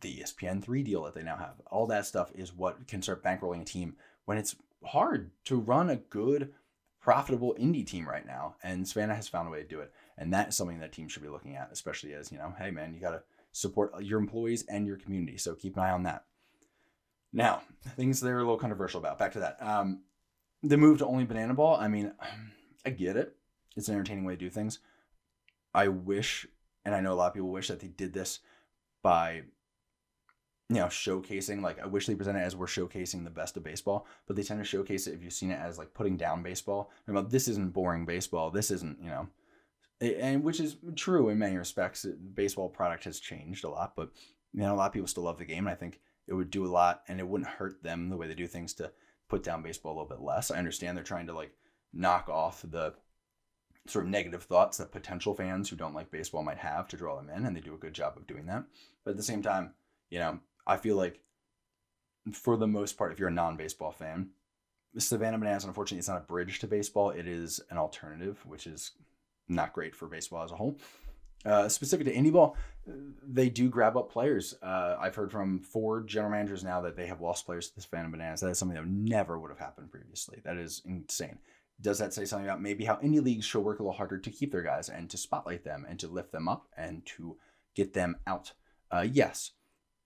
the 0.00 0.20
ESPN3 0.20 0.84
deal 0.84 1.04
that 1.04 1.14
they 1.14 1.22
now 1.22 1.36
have. 1.36 1.60
All 1.70 1.86
that 1.88 2.06
stuff 2.06 2.30
is 2.34 2.54
what 2.54 2.86
can 2.88 3.02
start 3.02 3.22
bankrolling 3.22 3.62
a 3.62 3.64
team 3.64 3.96
when 4.24 4.38
it's 4.38 4.56
hard 4.84 5.30
to 5.44 5.56
run 5.56 5.90
a 5.90 5.96
good, 5.96 6.52
profitable 7.00 7.56
indie 7.58 7.86
team 7.86 8.08
right 8.08 8.26
now. 8.26 8.56
And 8.62 8.86
Savannah 8.86 9.14
has 9.14 9.28
found 9.28 9.48
a 9.48 9.50
way 9.50 9.62
to 9.62 9.68
do 9.68 9.80
it. 9.80 9.92
And 10.16 10.32
that 10.32 10.48
is 10.48 10.56
something 10.56 10.80
that 10.80 10.92
teams 10.92 11.12
should 11.12 11.22
be 11.22 11.28
looking 11.28 11.56
at, 11.56 11.70
especially 11.72 12.14
as, 12.14 12.30
you 12.30 12.38
know, 12.38 12.54
hey, 12.58 12.70
man, 12.70 12.94
you 12.94 13.00
got 13.00 13.10
to 13.10 13.22
support 13.52 13.92
your 14.02 14.18
employees 14.18 14.64
and 14.68 14.86
your 14.86 14.96
community. 14.96 15.38
So 15.38 15.54
keep 15.54 15.76
an 15.76 15.82
eye 15.82 15.90
on 15.90 16.04
that. 16.04 16.24
Now, 17.32 17.62
things 17.96 18.20
they're 18.20 18.38
a 18.38 18.42
little 18.42 18.58
controversial 18.58 19.00
about. 19.00 19.18
Back 19.18 19.32
to 19.32 19.40
that. 19.40 19.56
Um, 19.60 20.02
the 20.62 20.76
move 20.76 20.98
to 20.98 21.06
only 21.06 21.24
banana 21.24 21.54
ball, 21.54 21.76
I 21.76 21.88
mean, 21.88 22.12
I 22.84 22.90
get 22.90 23.16
it. 23.16 23.34
It's 23.76 23.88
an 23.88 23.94
entertaining 23.94 24.24
way 24.24 24.34
to 24.34 24.38
do 24.38 24.50
things. 24.50 24.78
I 25.74 25.88
wish, 25.88 26.46
and 26.84 26.94
I 26.94 27.00
know 27.00 27.12
a 27.12 27.14
lot 27.14 27.28
of 27.28 27.34
people 27.34 27.50
wish 27.50 27.68
that 27.68 27.80
they 27.80 27.88
did 27.88 28.12
this 28.12 28.40
by 29.02 29.42
you 30.74 30.80
know, 30.80 30.86
showcasing 30.86 31.62
like 31.62 31.80
I 31.80 31.86
wish 31.86 32.06
they 32.06 32.14
presented 32.14 32.40
it 32.40 32.46
as 32.46 32.56
we're 32.56 32.66
showcasing 32.66 33.24
the 33.24 33.30
best 33.30 33.56
of 33.56 33.64
baseball, 33.64 34.06
but 34.26 34.36
they 34.36 34.42
tend 34.42 34.60
to 34.60 34.64
showcase 34.64 35.06
it 35.06 35.14
if 35.14 35.22
you've 35.22 35.32
seen 35.32 35.50
it 35.50 35.60
as 35.60 35.78
like 35.78 35.94
putting 35.94 36.16
down 36.16 36.42
baseball. 36.42 36.90
I 37.06 37.12
mean, 37.12 37.28
this 37.28 37.48
isn't 37.48 37.72
boring 37.72 38.04
baseball. 38.04 38.50
This 38.50 38.70
isn't 38.70 38.98
you 39.02 39.10
know, 39.10 39.28
and 40.00 40.42
which 40.42 40.60
is 40.60 40.76
true 40.96 41.28
in 41.28 41.38
many 41.38 41.56
respects. 41.56 42.06
Baseball 42.34 42.68
product 42.68 43.04
has 43.04 43.20
changed 43.20 43.64
a 43.64 43.68
lot, 43.68 43.94
but 43.96 44.10
you 44.52 44.60
know, 44.60 44.74
a 44.74 44.76
lot 44.76 44.86
of 44.86 44.92
people 44.92 45.08
still 45.08 45.24
love 45.24 45.38
the 45.38 45.44
game, 45.44 45.66
and 45.66 45.70
I 45.70 45.74
think 45.74 46.00
it 46.26 46.34
would 46.34 46.50
do 46.50 46.66
a 46.66 46.68
lot, 46.68 47.02
and 47.08 47.20
it 47.20 47.28
wouldn't 47.28 47.50
hurt 47.50 47.82
them 47.82 48.08
the 48.08 48.16
way 48.16 48.28
they 48.28 48.34
do 48.34 48.46
things 48.46 48.74
to 48.74 48.92
put 49.28 49.42
down 49.42 49.62
baseball 49.62 49.92
a 49.92 49.94
little 49.94 50.16
bit 50.16 50.24
less. 50.24 50.50
I 50.50 50.58
understand 50.58 50.96
they're 50.96 51.04
trying 51.04 51.26
to 51.26 51.32
like 51.32 51.52
knock 51.92 52.28
off 52.28 52.64
the 52.68 52.94
sort 53.86 54.04
of 54.04 54.10
negative 54.10 54.44
thoughts 54.44 54.78
that 54.78 54.92
potential 54.92 55.34
fans 55.34 55.68
who 55.68 55.76
don't 55.76 55.94
like 55.94 56.10
baseball 56.10 56.42
might 56.42 56.58
have 56.58 56.86
to 56.88 56.96
draw 56.96 57.16
them 57.16 57.30
in, 57.30 57.46
and 57.46 57.56
they 57.56 57.60
do 57.60 57.74
a 57.74 57.78
good 57.78 57.94
job 57.94 58.16
of 58.16 58.26
doing 58.26 58.46
that. 58.46 58.64
But 59.04 59.12
at 59.12 59.16
the 59.16 59.22
same 59.22 59.42
time, 59.42 59.74
you 60.10 60.18
know, 60.18 60.38
I 60.66 60.76
feel 60.76 60.96
like 60.96 61.20
for 62.32 62.56
the 62.56 62.66
most 62.66 62.96
part, 62.96 63.12
if 63.12 63.18
you're 63.18 63.28
a 63.28 63.32
non-baseball 63.32 63.92
fan, 63.92 64.30
Savannah 64.98 65.38
Bananas, 65.38 65.64
unfortunately, 65.64 65.98
it's 65.98 66.08
not 66.08 66.18
a 66.18 66.26
bridge 66.26 66.58
to 66.60 66.66
baseball. 66.66 67.10
It 67.10 67.26
is 67.26 67.60
an 67.70 67.78
alternative, 67.78 68.44
which 68.46 68.66
is 68.66 68.92
not 69.48 69.72
great 69.72 69.94
for 69.94 70.06
baseball 70.06 70.44
as 70.44 70.52
a 70.52 70.56
whole. 70.56 70.78
Uh, 71.44 71.68
specific 71.68 72.06
to 72.06 72.14
indie 72.14 72.32
ball, 72.32 72.56
they 72.86 73.48
do 73.48 73.68
grab 73.68 73.96
up 73.96 74.12
players. 74.12 74.54
Uh, 74.62 74.96
I've 75.00 75.14
heard 75.14 75.32
from 75.32 75.58
four 75.58 76.02
general 76.02 76.30
managers 76.30 76.62
now 76.62 76.80
that 76.82 76.94
they 76.94 77.06
have 77.06 77.20
lost 77.20 77.46
players 77.46 77.68
to 77.68 77.74
the 77.74 77.80
Savannah 77.80 78.10
Bananas. 78.10 78.40
That 78.40 78.50
is 78.50 78.58
something 78.58 78.76
that 78.76 78.86
never 78.86 79.38
would 79.38 79.50
have 79.50 79.58
happened 79.58 79.90
previously. 79.90 80.40
That 80.44 80.56
is 80.56 80.82
insane. 80.84 81.38
Does 81.80 81.98
that 81.98 82.14
say 82.14 82.26
something 82.26 82.46
about 82.46 82.62
maybe 82.62 82.84
how 82.84 82.96
indie 82.96 83.22
leagues 83.22 83.44
should 83.44 83.64
work 83.64 83.80
a 83.80 83.82
little 83.82 83.96
harder 83.96 84.18
to 84.18 84.30
keep 84.30 84.52
their 84.52 84.62
guys 84.62 84.88
and 84.88 85.10
to 85.10 85.16
spotlight 85.16 85.64
them 85.64 85.84
and 85.88 85.98
to 85.98 86.06
lift 86.06 86.30
them 86.30 86.46
up 86.46 86.68
and 86.76 87.04
to 87.06 87.36
get 87.74 87.92
them 87.92 88.18
out? 88.26 88.52
Uh, 88.92 89.06
yes. 89.10 89.50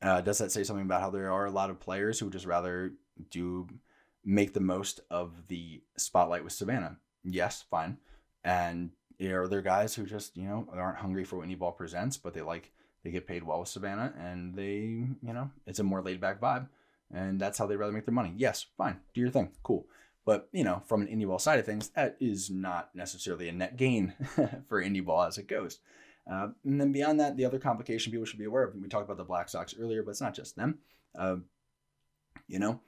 Uh, 0.02 0.20
does 0.20 0.38
that 0.38 0.52
say 0.52 0.62
something 0.62 0.84
about 0.84 1.00
how 1.00 1.10
there 1.10 1.32
are 1.32 1.46
a 1.46 1.50
lot 1.50 1.70
of 1.70 1.80
players 1.80 2.18
who 2.18 2.26
would 2.26 2.32
just 2.32 2.46
rather 2.46 2.92
do 3.30 3.66
make 4.24 4.52
the 4.52 4.60
most 4.60 5.00
of 5.10 5.48
the 5.48 5.82
spotlight 5.96 6.44
with 6.44 6.52
Savannah? 6.52 6.98
Yes, 7.24 7.64
fine. 7.70 7.98
And 8.44 8.90
are 9.22 9.48
there 9.48 9.62
guys 9.62 9.94
who 9.94 10.04
just 10.04 10.36
you 10.36 10.44
know 10.44 10.68
aren't 10.72 10.98
hungry 10.98 11.24
for 11.24 11.36
what 11.36 11.58
ball 11.58 11.72
presents, 11.72 12.16
but 12.16 12.34
they 12.34 12.42
like 12.42 12.72
they 13.02 13.10
get 13.10 13.26
paid 13.26 13.42
well 13.42 13.60
with 13.60 13.68
Savannah, 13.68 14.12
and 14.18 14.54
they 14.54 14.74
you 14.76 15.32
know 15.32 15.50
it's 15.66 15.78
a 15.78 15.84
more 15.84 16.02
laid 16.02 16.20
back 16.20 16.40
vibe, 16.40 16.68
and 17.12 17.40
that's 17.40 17.58
how 17.58 17.66
they 17.66 17.76
rather 17.76 17.92
make 17.92 18.04
their 18.04 18.14
money. 18.14 18.34
Yes, 18.36 18.66
fine, 18.76 19.00
do 19.14 19.20
your 19.20 19.30
thing, 19.30 19.50
cool. 19.62 19.86
But 20.24 20.48
you 20.52 20.64
know, 20.64 20.82
from 20.86 21.02
an 21.02 21.08
indie 21.08 21.26
ball 21.26 21.38
side 21.38 21.58
of 21.58 21.66
things, 21.66 21.88
that 21.90 22.16
is 22.20 22.50
not 22.50 22.90
necessarily 22.94 23.48
a 23.48 23.52
net 23.52 23.76
gain 23.76 24.14
for 24.68 24.82
indie 24.82 25.04
ball 25.04 25.22
as 25.22 25.38
it 25.38 25.48
goes. 25.48 25.78
Uh, 26.30 26.48
and 26.64 26.80
then 26.80 26.92
beyond 26.92 27.20
that, 27.20 27.36
the 27.36 27.44
other 27.44 27.58
complication 27.58 28.10
people 28.10 28.26
should 28.26 28.38
be 28.38 28.44
aware 28.44 28.64
of. 28.64 28.74
We 28.74 28.88
talked 28.88 29.04
about 29.04 29.16
the 29.16 29.24
Black 29.24 29.48
Sox 29.48 29.74
earlier, 29.78 30.02
but 30.02 30.10
it's 30.10 30.20
not 30.20 30.34
just 30.34 30.56
them. 30.56 30.78
Uh, 31.16 31.36
you 32.48 32.58
know, 32.58 32.80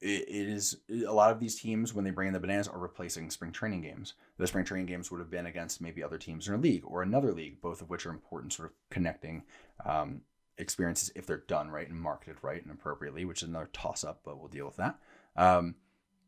it, 0.00 0.28
it 0.28 0.48
is 0.48 0.78
a 0.90 1.12
lot 1.12 1.30
of 1.30 1.38
these 1.38 1.60
teams 1.60 1.94
when 1.94 2.04
they 2.04 2.10
bring 2.10 2.26
in 2.26 2.34
the 2.34 2.40
bananas 2.40 2.68
are 2.68 2.78
replacing 2.78 3.30
spring 3.30 3.52
training 3.52 3.82
games. 3.82 4.14
The 4.36 4.46
spring 4.46 4.64
training 4.64 4.86
games 4.86 5.10
would 5.10 5.20
have 5.20 5.30
been 5.30 5.46
against 5.46 5.80
maybe 5.80 6.02
other 6.02 6.18
teams 6.18 6.48
in 6.48 6.54
a 6.54 6.58
league 6.58 6.84
or 6.84 7.02
another 7.02 7.32
league, 7.32 7.60
both 7.60 7.80
of 7.80 7.88
which 7.88 8.04
are 8.04 8.10
important, 8.10 8.52
sort 8.52 8.70
of 8.70 8.74
connecting 8.90 9.44
um, 9.86 10.22
experiences 10.58 11.12
if 11.14 11.26
they're 11.26 11.44
done 11.48 11.70
right 11.70 11.88
and 11.88 12.00
marketed 12.00 12.36
right 12.42 12.62
and 12.62 12.72
appropriately, 12.72 13.24
which 13.24 13.42
is 13.42 13.48
another 13.48 13.70
toss 13.72 14.02
up, 14.02 14.20
but 14.24 14.38
we'll 14.38 14.48
deal 14.48 14.66
with 14.66 14.76
that. 14.76 14.98
Um, 15.36 15.76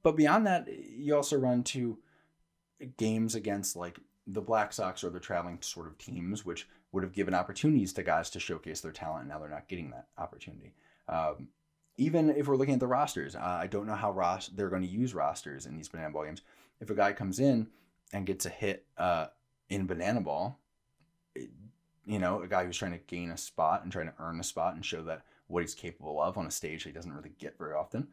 but 0.02 0.16
beyond 0.16 0.46
that, 0.46 0.68
you 0.68 1.16
also 1.16 1.36
run 1.36 1.64
to 1.64 1.98
games 2.96 3.34
against 3.34 3.74
like 3.76 3.98
the 4.26 4.40
Black 4.40 4.72
Sox 4.72 5.04
or 5.04 5.10
the 5.10 5.20
traveling 5.20 5.58
sort 5.60 5.86
of 5.86 5.98
teams, 5.98 6.44
which 6.44 6.66
would 6.92 7.02
have 7.02 7.12
given 7.12 7.34
opportunities 7.34 7.92
to 7.92 8.02
guys 8.02 8.30
to 8.30 8.40
showcase 8.40 8.80
their 8.80 8.92
talent. 8.92 9.22
And 9.22 9.28
now 9.28 9.38
they're 9.38 9.48
not 9.48 9.68
getting 9.68 9.90
that 9.90 10.06
opportunity. 10.16 10.72
Um, 11.08 11.48
even 11.96 12.30
if 12.30 12.46
we're 12.46 12.56
looking 12.56 12.74
at 12.74 12.80
the 12.80 12.86
rosters, 12.86 13.36
uh, 13.36 13.58
I 13.60 13.66
don't 13.66 13.86
know 13.86 13.94
how 13.94 14.12
ros- 14.12 14.48
they're 14.48 14.70
going 14.70 14.82
to 14.82 14.88
use 14.88 15.14
rosters 15.14 15.66
in 15.66 15.76
these 15.76 15.88
banana 15.88 16.10
ball 16.10 16.24
games. 16.24 16.42
If 16.80 16.90
a 16.90 16.94
guy 16.94 17.12
comes 17.12 17.38
in 17.38 17.68
and 18.12 18.26
gets 18.26 18.46
a 18.46 18.50
hit 18.50 18.86
uh, 18.98 19.26
in 19.68 19.86
banana 19.86 20.20
ball, 20.20 20.58
it, 21.34 21.50
you 22.06 22.18
know, 22.18 22.42
a 22.42 22.48
guy 22.48 22.64
who's 22.64 22.76
trying 22.76 22.92
to 22.92 22.98
gain 22.98 23.30
a 23.30 23.36
spot 23.36 23.82
and 23.82 23.92
trying 23.92 24.06
to 24.06 24.14
earn 24.18 24.40
a 24.40 24.44
spot 24.44 24.74
and 24.74 24.84
show 24.84 25.02
that 25.04 25.22
what 25.46 25.62
he's 25.62 25.74
capable 25.74 26.20
of 26.20 26.36
on 26.38 26.46
a 26.46 26.50
stage 26.50 26.82
he 26.82 26.90
doesn't 26.90 27.12
really 27.12 27.32
get 27.38 27.58
very 27.58 27.74
often. 27.74 28.08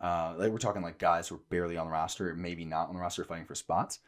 Uh, 0.00 0.34
like 0.36 0.50
we're 0.50 0.58
talking 0.58 0.82
like 0.82 0.98
guys 0.98 1.28
who 1.28 1.36
are 1.36 1.42
barely 1.48 1.76
on 1.76 1.86
the 1.86 1.92
roster, 1.92 2.34
maybe 2.34 2.64
not 2.64 2.88
on 2.88 2.94
the 2.94 3.00
roster, 3.00 3.24
fighting 3.24 3.46
for 3.46 3.54
spots 3.54 4.00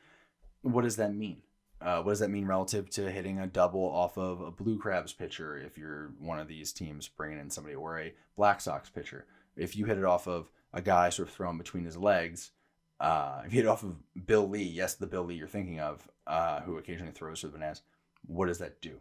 what 0.65 0.83
does 0.83 0.97
that 0.97 1.15
mean? 1.15 1.43
Uh, 1.81 2.01
what 2.03 2.13
does 2.13 2.21
that 2.21 2.31
mean 2.31 2.47
relative 2.47 2.89
to 2.89 3.11
hitting 3.11 3.39
a 3.39 3.47
double 3.47 3.85
off 3.85 4.17
of 4.17 4.41
a 4.41 4.51
Blue 4.51 4.79
Crabs 4.79 5.13
pitcher 5.13 5.59
if 5.59 5.77
you're 5.77 6.13
one 6.19 6.39
of 6.39 6.49
these 6.49 6.73
teams 6.73 7.09
bringing 7.09 7.39
in 7.39 7.51
somebody 7.51 7.77
or 7.77 8.01
a 8.01 8.15
Black 8.37 8.61
Sox 8.61 8.89
pitcher? 8.89 9.27
If 9.57 9.77
you 9.77 9.85
hit 9.85 9.99
it 9.99 10.05
off 10.05 10.27
of 10.27 10.51
a 10.73 10.81
guy 10.81 11.11
sort 11.11 11.29
of 11.29 11.35
thrown 11.35 11.59
between 11.59 11.85
his 11.85 11.97
legs, 11.97 12.53
uh, 13.01 13.43
if 13.45 13.53
you 13.53 13.59
hit 13.59 13.67
it 13.67 13.69
off 13.69 13.83
of 13.83 13.97
Bill 14.27 14.49
Lee, 14.49 14.63
yes, 14.63 14.95
the 14.95 15.07
Bill 15.07 15.25
Lee 15.25 15.35
you're 15.35 15.47
thinking 15.47 15.79
of, 15.79 16.09
uh, 16.27 16.61
who 16.63 16.79
occasionally 16.79 17.13
throws 17.13 17.41
for 17.41 17.49
the 17.49 17.53
bananas, 17.53 17.83
what 18.27 18.47
does 18.47 18.59
that 18.59 18.81
do? 18.81 18.97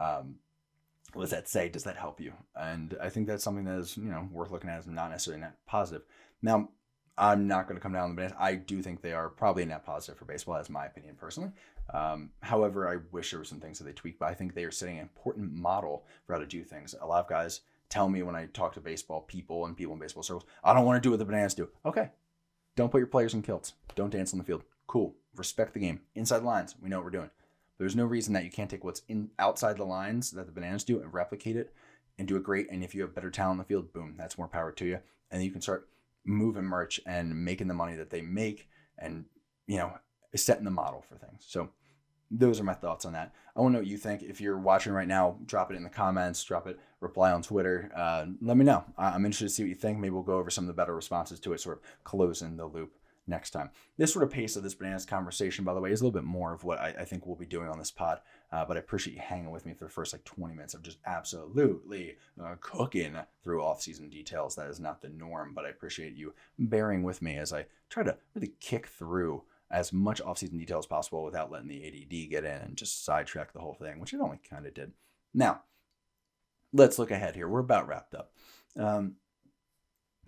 Um, 0.00 0.36
what 1.12 1.22
does 1.22 1.30
that 1.30 1.48
say? 1.48 1.68
Does 1.68 1.84
that 1.84 1.96
help 1.96 2.20
you? 2.20 2.32
And 2.56 2.96
I 3.00 3.08
think 3.08 3.28
that's 3.28 3.44
something 3.44 3.64
that 3.66 3.78
is 3.78 3.96
you 3.96 4.10
know 4.10 4.28
worth 4.32 4.50
looking 4.50 4.70
at 4.70 4.80
as 4.80 4.86
not 4.88 5.10
necessarily 5.10 5.42
net 5.42 5.54
positive. 5.66 6.02
Now, 6.42 6.70
I'm 7.16 7.46
not 7.46 7.68
going 7.68 7.76
to 7.76 7.82
come 7.82 7.92
down 7.92 8.04
on 8.04 8.10
the 8.10 8.16
bananas. 8.16 8.36
I 8.38 8.56
do 8.56 8.82
think 8.82 9.00
they 9.00 9.12
are 9.12 9.28
probably 9.28 9.62
a 9.62 9.66
net 9.66 9.84
positive 9.84 10.18
for 10.18 10.24
baseball, 10.24 10.56
as 10.56 10.68
my 10.68 10.86
opinion 10.86 11.14
personally. 11.18 11.50
Um, 11.92 12.30
however, 12.40 12.88
I 12.88 12.96
wish 13.12 13.30
there 13.30 13.38
were 13.38 13.44
some 13.44 13.60
things 13.60 13.78
that 13.78 13.84
they 13.84 13.92
tweak, 13.92 14.18
but 14.18 14.26
I 14.26 14.34
think 14.34 14.54
they 14.54 14.64
are 14.64 14.70
setting 14.70 14.96
an 14.96 15.02
important 15.02 15.52
model 15.52 16.04
for 16.26 16.32
how 16.32 16.40
to 16.40 16.46
do 16.46 16.64
things. 16.64 16.94
A 17.00 17.06
lot 17.06 17.22
of 17.22 17.28
guys 17.28 17.60
tell 17.88 18.08
me 18.08 18.22
when 18.22 18.34
I 18.34 18.46
talk 18.46 18.74
to 18.74 18.80
baseball 18.80 19.20
people 19.20 19.66
and 19.66 19.76
people 19.76 19.94
in 19.94 20.00
baseball 20.00 20.22
circles, 20.22 20.46
I 20.64 20.74
don't 20.74 20.86
want 20.86 21.00
to 21.00 21.06
do 21.06 21.10
what 21.10 21.18
the 21.18 21.24
bananas 21.24 21.54
do. 21.54 21.68
Okay, 21.84 22.10
don't 22.76 22.90
put 22.90 22.98
your 22.98 23.06
players 23.06 23.34
in 23.34 23.42
kilts. 23.42 23.74
Don't 23.94 24.10
dance 24.10 24.32
on 24.32 24.38
the 24.38 24.44
field. 24.44 24.64
Cool. 24.86 25.14
respect 25.36 25.74
the 25.74 25.80
game. 25.80 26.00
Inside 26.14 26.40
the 26.40 26.46
lines, 26.46 26.74
we 26.80 26.88
know 26.88 26.98
what 26.98 27.04
we're 27.04 27.10
doing. 27.10 27.30
There's 27.78 27.96
no 27.96 28.04
reason 28.04 28.34
that 28.34 28.44
you 28.44 28.50
can't 28.50 28.70
take 28.70 28.84
what's 28.84 29.02
in 29.08 29.30
outside 29.38 29.76
the 29.76 29.84
lines 29.84 30.30
that 30.32 30.46
the 30.46 30.52
bananas 30.52 30.84
do 30.84 31.00
and 31.00 31.12
replicate 31.12 31.56
it 31.56 31.72
and 32.18 32.28
do 32.28 32.36
it 32.36 32.44
great. 32.44 32.70
And 32.70 32.84
if 32.84 32.94
you 32.94 33.02
have 33.02 33.14
better 33.14 33.30
talent 33.30 33.54
in 33.54 33.58
the 33.58 33.64
field, 33.64 33.92
boom, 33.92 34.14
that's 34.16 34.38
more 34.38 34.48
power 34.48 34.70
to 34.72 34.84
you. 34.84 35.00
And 35.30 35.42
you 35.42 35.50
can 35.50 35.60
start 35.60 35.88
moving 36.24 36.64
merch 36.64 37.00
and 37.06 37.44
making 37.44 37.68
the 37.68 37.74
money 37.74 37.94
that 37.96 38.10
they 38.10 38.22
make 38.22 38.68
and, 38.98 39.24
you 39.66 39.78
know, 39.78 39.92
setting 40.34 40.64
the 40.64 40.70
model 40.70 41.04
for 41.08 41.16
things. 41.16 41.44
So 41.46 41.70
those 42.30 42.58
are 42.58 42.64
my 42.64 42.74
thoughts 42.74 43.04
on 43.04 43.12
that. 43.12 43.32
I 43.54 43.60
want 43.60 43.72
to 43.72 43.74
know 43.74 43.80
what 43.80 43.88
you 43.88 43.98
think. 43.98 44.22
If 44.22 44.40
you're 44.40 44.58
watching 44.58 44.92
right 44.92 45.06
now, 45.06 45.38
drop 45.46 45.70
it 45.70 45.76
in 45.76 45.84
the 45.84 45.90
comments, 45.90 46.42
drop 46.42 46.66
it, 46.66 46.78
reply 47.00 47.30
on 47.30 47.42
Twitter. 47.42 47.92
Uh, 47.94 48.26
let 48.40 48.56
me 48.56 48.64
know. 48.64 48.84
I'm 48.98 49.24
interested 49.24 49.46
to 49.46 49.54
see 49.54 49.62
what 49.62 49.68
you 49.68 49.74
think. 49.74 49.98
Maybe 49.98 50.10
we'll 50.10 50.22
go 50.22 50.38
over 50.38 50.50
some 50.50 50.64
of 50.64 50.68
the 50.68 50.74
better 50.74 50.94
responses 50.94 51.38
to 51.40 51.52
it, 51.52 51.60
sort 51.60 51.78
of 51.78 51.82
closing 52.02 52.56
the 52.56 52.66
loop 52.66 52.96
next 53.26 53.50
time. 53.50 53.70
This 53.96 54.12
sort 54.12 54.24
of 54.24 54.30
pace 54.30 54.56
of 54.56 54.62
this 54.62 54.74
bananas 54.74 55.06
conversation, 55.06 55.64
by 55.64 55.74
the 55.74 55.80
way, 55.80 55.92
is 55.92 56.00
a 56.00 56.04
little 56.04 56.18
bit 56.18 56.26
more 56.26 56.52
of 56.52 56.64
what 56.64 56.78
I, 56.78 56.94
I 57.00 57.04
think 57.04 57.26
we'll 57.26 57.36
be 57.36 57.46
doing 57.46 57.68
on 57.68 57.78
this 57.78 57.90
pod. 57.90 58.20
Uh, 58.52 58.64
but 58.64 58.76
I 58.76 58.80
appreciate 58.80 59.14
you 59.14 59.20
hanging 59.20 59.50
with 59.50 59.66
me 59.66 59.74
for 59.74 59.84
the 59.84 59.90
first 59.90 60.12
like 60.12 60.24
20 60.24 60.54
minutes 60.54 60.74
of 60.74 60.82
just 60.82 60.98
absolutely 61.06 62.16
uh, 62.42 62.54
cooking 62.60 63.16
through 63.42 63.62
off-season 63.62 64.08
details. 64.10 64.54
That 64.54 64.68
is 64.68 64.78
not 64.78 65.02
the 65.02 65.08
norm, 65.08 65.52
but 65.54 65.64
I 65.64 65.70
appreciate 65.70 66.14
you 66.14 66.34
bearing 66.58 67.02
with 67.02 67.20
me 67.20 67.36
as 67.36 67.52
I 67.52 67.66
try 67.90 68.04
to 68.04 68.16
really 68.34 68.52
kick 68.60 68.86
through 68.86 69.42
as 69.70 69.92
much 69.92 70.20
off-season 70.20 70.58
detail 70.58 70.78
as 70.78 70.86
possible 70.86 71.24
without 71.24 71.50
letting 71.50 71.68
the 71.68 71.84
ADD 71.84 72.30
get 72.30 72.44
in 72.44 72.60
and 72.60 72.76
just 72.76 73.04
sidetrack 73.04 73.52
the 73.52 73.60
whole 73.60 73.74
thing, 73.74 73.98
which 73.98 74.12
it 74.12 74.20
only 74.20 74.40
kind 74.48 74.66
of 74.66 74.74
did. 74.74 74.92
Now, 75.32 75.62
let's 76.72 76.98
look 76.98 77.10
ahead 77.10 77.34
here. 77.34 77.48
We're 77.48 77.60
about 77.60 77.88
wrapped 77.88 78.14
up. 78.14 78.32
Um, 78.78 79.16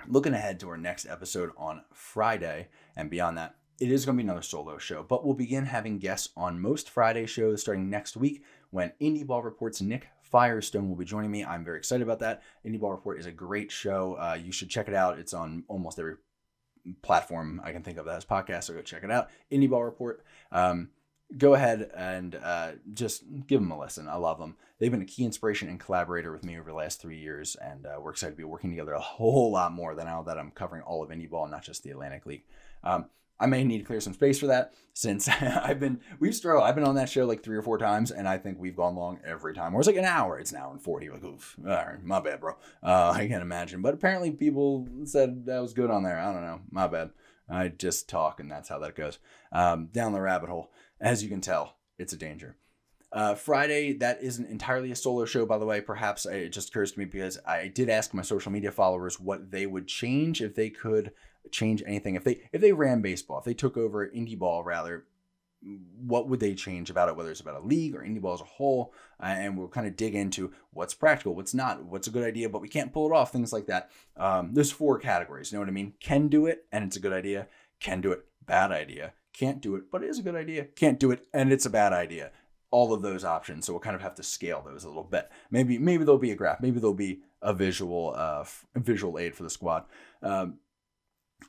looking 0.09 0.35
ahead 0.35 0.61
to 0.61 0.69
our 0.69 0.77
next 0.77 1.07
episode 1.07 1.51
on 1.57 1.83
Friday 1.93 2.69
and 2.97 3.11
beyond 3.11 3.39
that, 3.39 3.57
it 3.79 3.91
is 3.91 4.05
going 4.05 4.17
to 4.17 4.23
be 4.23 4.27
another 4.27 4.43
solo 4.43 4.79
show, 4.79 5.03
but 5.03 5.25
we'll 5.25 5.35
begin 5.35 5.67
having 5.67 5.99
guests 5.99 6.31
on 6.37 6.61
most 6.61 6.89
Friday 6.89 7.27
shows 7.27 7.61
starting 7.61 7.91
next 7.91 8.17
week 8.17 8.43
when 8.71 8.93
Indie 9.01 9.27
Ball 9.27 9.43
Report's 9.43 9.83
Nick 9.83 10.09
Firestone 10.23 10.89
will 10.89 10.97
be 10.97 11.05
joining 11.05 11.31
me. 11.31 11.45
I'm 11.45 11.65
very 11.65 11.79
excited 11.79 12.03
about 12.03 12.21
that. 12.21 12.43
Indie 12.65 12.81
Ball 12.81 12.91
Report 12.91 13.19
is 13.19 13.27
a 13.27 13.33
great 13.33 13.71
show. 13.71 14.15
Uh, 14.15 14.39
you 14.43 14.51
should 14.51 14.71
check 14.71 14.89
it 14.89 14.95
out. 14.95 15.19
It's 15.19 15.35
on 15.35 15.65
almost 15.69 15.99
every 15.99 16.15
platform 17.03 17.61
I 17.65 17.73
can 17.73 17.83
think 17.83 17.99
of 17.99 18.07
that 18.07 18.15
has 18.15 18.25
podcasts, 18.25 18.65
so 18.65 18.75
go 18.75 18.83
check 18.83 19.05
it 19.05 19.11
out. 19.11 19.29
Indie 19.53 19.69
Ball 19.69 19.85
Report. 19.85 20.25
Um, 20.51 20.91
go 21.37 21.55
ahead 21.55 21.91
and 21.95 22.35
uh, 22.37 22.73
just 22.95 23.25
give 23.47 23.61
them 23.61 23.73
a 23.73 23.79
listen. 23.79 24.09
I 24.09 24.17
love 24.17 24.39
them. 24.39 24.57
They've 24.79 24.91
been 24.91 25.03
a 25.03 25.07
key 25.07 25.25
inspiration 25.25 25.69
and 25.69 25.81
collaborator 25.81 26.33
with 26.33 26.45
me 26.45 26.59
over 26.59 26.71
the 26.71 26.77
last 26.77 27.01
three 27.01 27.19
years, 27.19 27.57
and 27.57 27.87
uh, 27.87 27.97
we're 28.01 28.13
excited 28.13 28.33
to 28.33 28.37
be 28.37 28.45
working 28.45 28.71
together 28.71 28.93
a 28.93 29.01
whole 29.01 29.51
lot 29.51 29.73
more 29.73 29.95
than 29.95 30.07
now 30.07 30.23
that 30.23 30.39
I'm 30.39 30.51
covering 30.51 30.83
all 30.83 31.03
of 31.03 31.11
indie 31.11 31.29
ball, 31.29 31.49
not 31.49 31.63
just 31.63 31.83
the 31.83 31.91
Atlantic 31.91 32.27
League. 32.27 32.45
Um, 32.85 33.07
I 33.39 33.47
may 33.47 33.65
need 33.65 33.79
to 33.79 33.85
clear 33.85 34.01
some 34.01 34.15
space 34.15 34.39
for 34.39 34.47
that 34.47 34.73
since 34.95 35.29
I've 35.41 35.79
been 35.79 36.01
we've 36.19 36.35
struggled. 36.35 36.65
I've 36.65 36.75
been 36.75 36.85
on 36.85 36.95
that 36.95 37.11
show 37.11 37.27
like 37.27 37.43
three 37.43 37.57
or 37.57 37.63
four 37.63 37.79
times, 37.79 38.11
and 38.11 38.27
I 38.27 38.39
think 38.39 38.59
we've 38.59 38.77
gone 38.77 38.97
long 38.97 39.21
every 39.25 39.55
time. 39.55 39.75
Or 39.75 39.81
it's 39.81 39.87
like 39.87 39.97
an 39.97 40.05
hour. 40.05 40.39
It's 40.39 40.53
an 40.53 40.59
hour 40.59 40.73
and 40.73 40.83
forty. 40.83 41.11
Like, 41.11 41.23
oof, 41.23 41.57
all 41.63 41.71
right, 41.71 42.03
my 42.03 42.21
bad, 42.21 42.41
bro. 42.41 42.55
Uh, 42.83 43.13
I 43.15 43.29
can't 43.29 43.43
imagine. 43.43 43.83
But 43.83 43.95
apparently, 43.95 44.31
people 44.31 44.89
said 45.05 45.47
that 45.47 45.61
was 45.61 45.75
good 45.75 45.91
on 45.91 46.03
there. 46.03 46.19
I 46.19 46.33
don't 46.33 46.43
know. 46.43 46.61
My 46.71 46.87
bad. 46.87 47.11
I 47.49 47.69
just 47.69 48.09
talk, 48.09 48.41
and 48.41 48.51
that's 48.51 48.69
how 48.69 48.79
that 48.81 48.97
goes. 48.97 49.19
Um, 49.53 49.87
down 49.93 50.13
the 50.13 50.21
rabbit 50.21 50.49
hole. 50.49 50.73
As 51.01 51.23
you 51.23 51.29
can 51.29 51.41
tell, 51.41 51.77
it's 51.99 52.13
a 52.13 52.17
danger. 52.17 52.57
Uh, 53.13 53.35
Friday, 53.35 53.93
that 53.93 54.21
isn't 54.23 54.51
entirely 54.51 54.91
a 54.91 54.97
solo 54.97 55.25
show, 55.25 55.47
by 55.47 55.59
the 55.59 55.65
way. 55.65 55.81
Perhaps 55.81 56.27
it 56.27 56.49
just 56.51 56.71
occurs 56.71 56.93
to 56.93 56.99
me 56.99 57.05
because 57.05 57.39
I 57.47 57.69
did 57.69 57.89
ask 57.89 58.13
my 58.13 58.23
social 58.23 58.51
media 58.51 58.73
followers 58.73 59.21
what 59.21 59.51
they 59.53 59.67
would 59.67 59.87
change 59.87 60.43
if 60.43 60.55
they 60.55 60.71
could 60.71 61.13
change 61.53 61.83
anything. 61.87 62.15
If 62.15 62.25
they 62.25 62.49
if 62.53 62.61
they 62.61 62.73
ran 62.73 63.01
baseball, 63.03 63.39
if 63.39 63.45
they 63.45 63.55
took 63.55 63.77
over 63.77 64.07
indie 64.07 64.39
ball 64.39 64.63
rather, 64.65 65.05
what 66.05 66.29
would 66.29 66.41
they 66.41 66.55
change 66.55 66.91
about 66.91 67.09
it? 67.09 67.17
Whether 67.17 67.31
it's 67.31 67.41
about 67.41 67.63
a 67.63 67.67
league 67.67 67.95
or 67.95 68.01
indie 68.01 68.21
ball 68.21 68.35
as 68.35 68.41
a 68.41 68.45
whole, 68.45 68.93
uh, 69.21 69.27
and 69.27 69.57
we'll 69.57 69.69
kind 69.69 69.87
of 69.87 69.97
dig 69.97 70.15
into 70.15 70.53
what's 70.71 70.95
practical, 70.95 71.35
what's 71.35 71.55
not, 71.55 71.85
what's 71.85 72.07
a 72.07 72.11
good 72.13 72.25
idea, 72.25 72.49
but 72.49 72.63
we 72.63 72.69
can't 72.69 72.93
pull 72.93 73.11
it 73.11 73.15
off, 73.15 73.33
things 73.33 73.53
like 73.53 73.67
that. 73.67 73.91
Um, 74.17 74.55
there's 74.55 74.71
four 74.71 74.99
categories. 74.99 75.51
You 75.51 75.57
know 75.57 75.63
what 75.63 75.69
I 75.69 75.73
mean? 75.73 75.95
Can 76.01 76.29
do 76.29 76.47
it, 76.47 76.67
and 76.71 76.85
it's 76.85 76.97
a 76.97 77.01
good 77.01 77.13
idea. 77.13 77.49
Can 77.81 78.01
do 78.01 78.13
it, 78.13 78.25
bad 78.45 78.71
idea. 78.71 79.13
Can't 79.33 79.61
do 79.61 79.75
it, 79.77 79.91
but 79.91 80.03
it 80.03 80.09
is 80.09 80.19
a 80.19 80.23
good 80.23 80.35
idea. 80.35 80.65
Can't 80.65 80.99
do 80.99 81.11
it, 81.11 81.27
and 81.35 81.53
it's 81.53 81.67
a 81.67 81.71
bad 81.71 81.93
idea. 81.93 82.31
All 82.71 82.93
of 82.93 83.03
those 83.03 83.25
options. 83.25 83.67
So 83.67 83.73
we'll 83.73 83.81
kind 83.81 83.97
of 83.97 84.03
have 84.03 84.15
to 84.17 84.23
scale 84.23 84.63
those 84.65 84.85
a 84.85 84.89
little 84.89 85.05
bit. 85.05 85.31
Maybe 85.51 85.79
maybe 85.79 86.05
there'll 86.05 86.19
be 86.19 86.31
a 86.31 86.37
graph. 86.37 86.61
Maybe 86.61 86.81
there'll 86.81 86.95
be 86.95 87.21
a 87.43 87.53
visual 87.53 88.15
uh, 88.17 88.45
visual 88.75 89.19
aid 89.19 89.35
for 89.35 89.43
the 89.43 89.51
squad. 89.51 89.85
Um, 90.23 90.59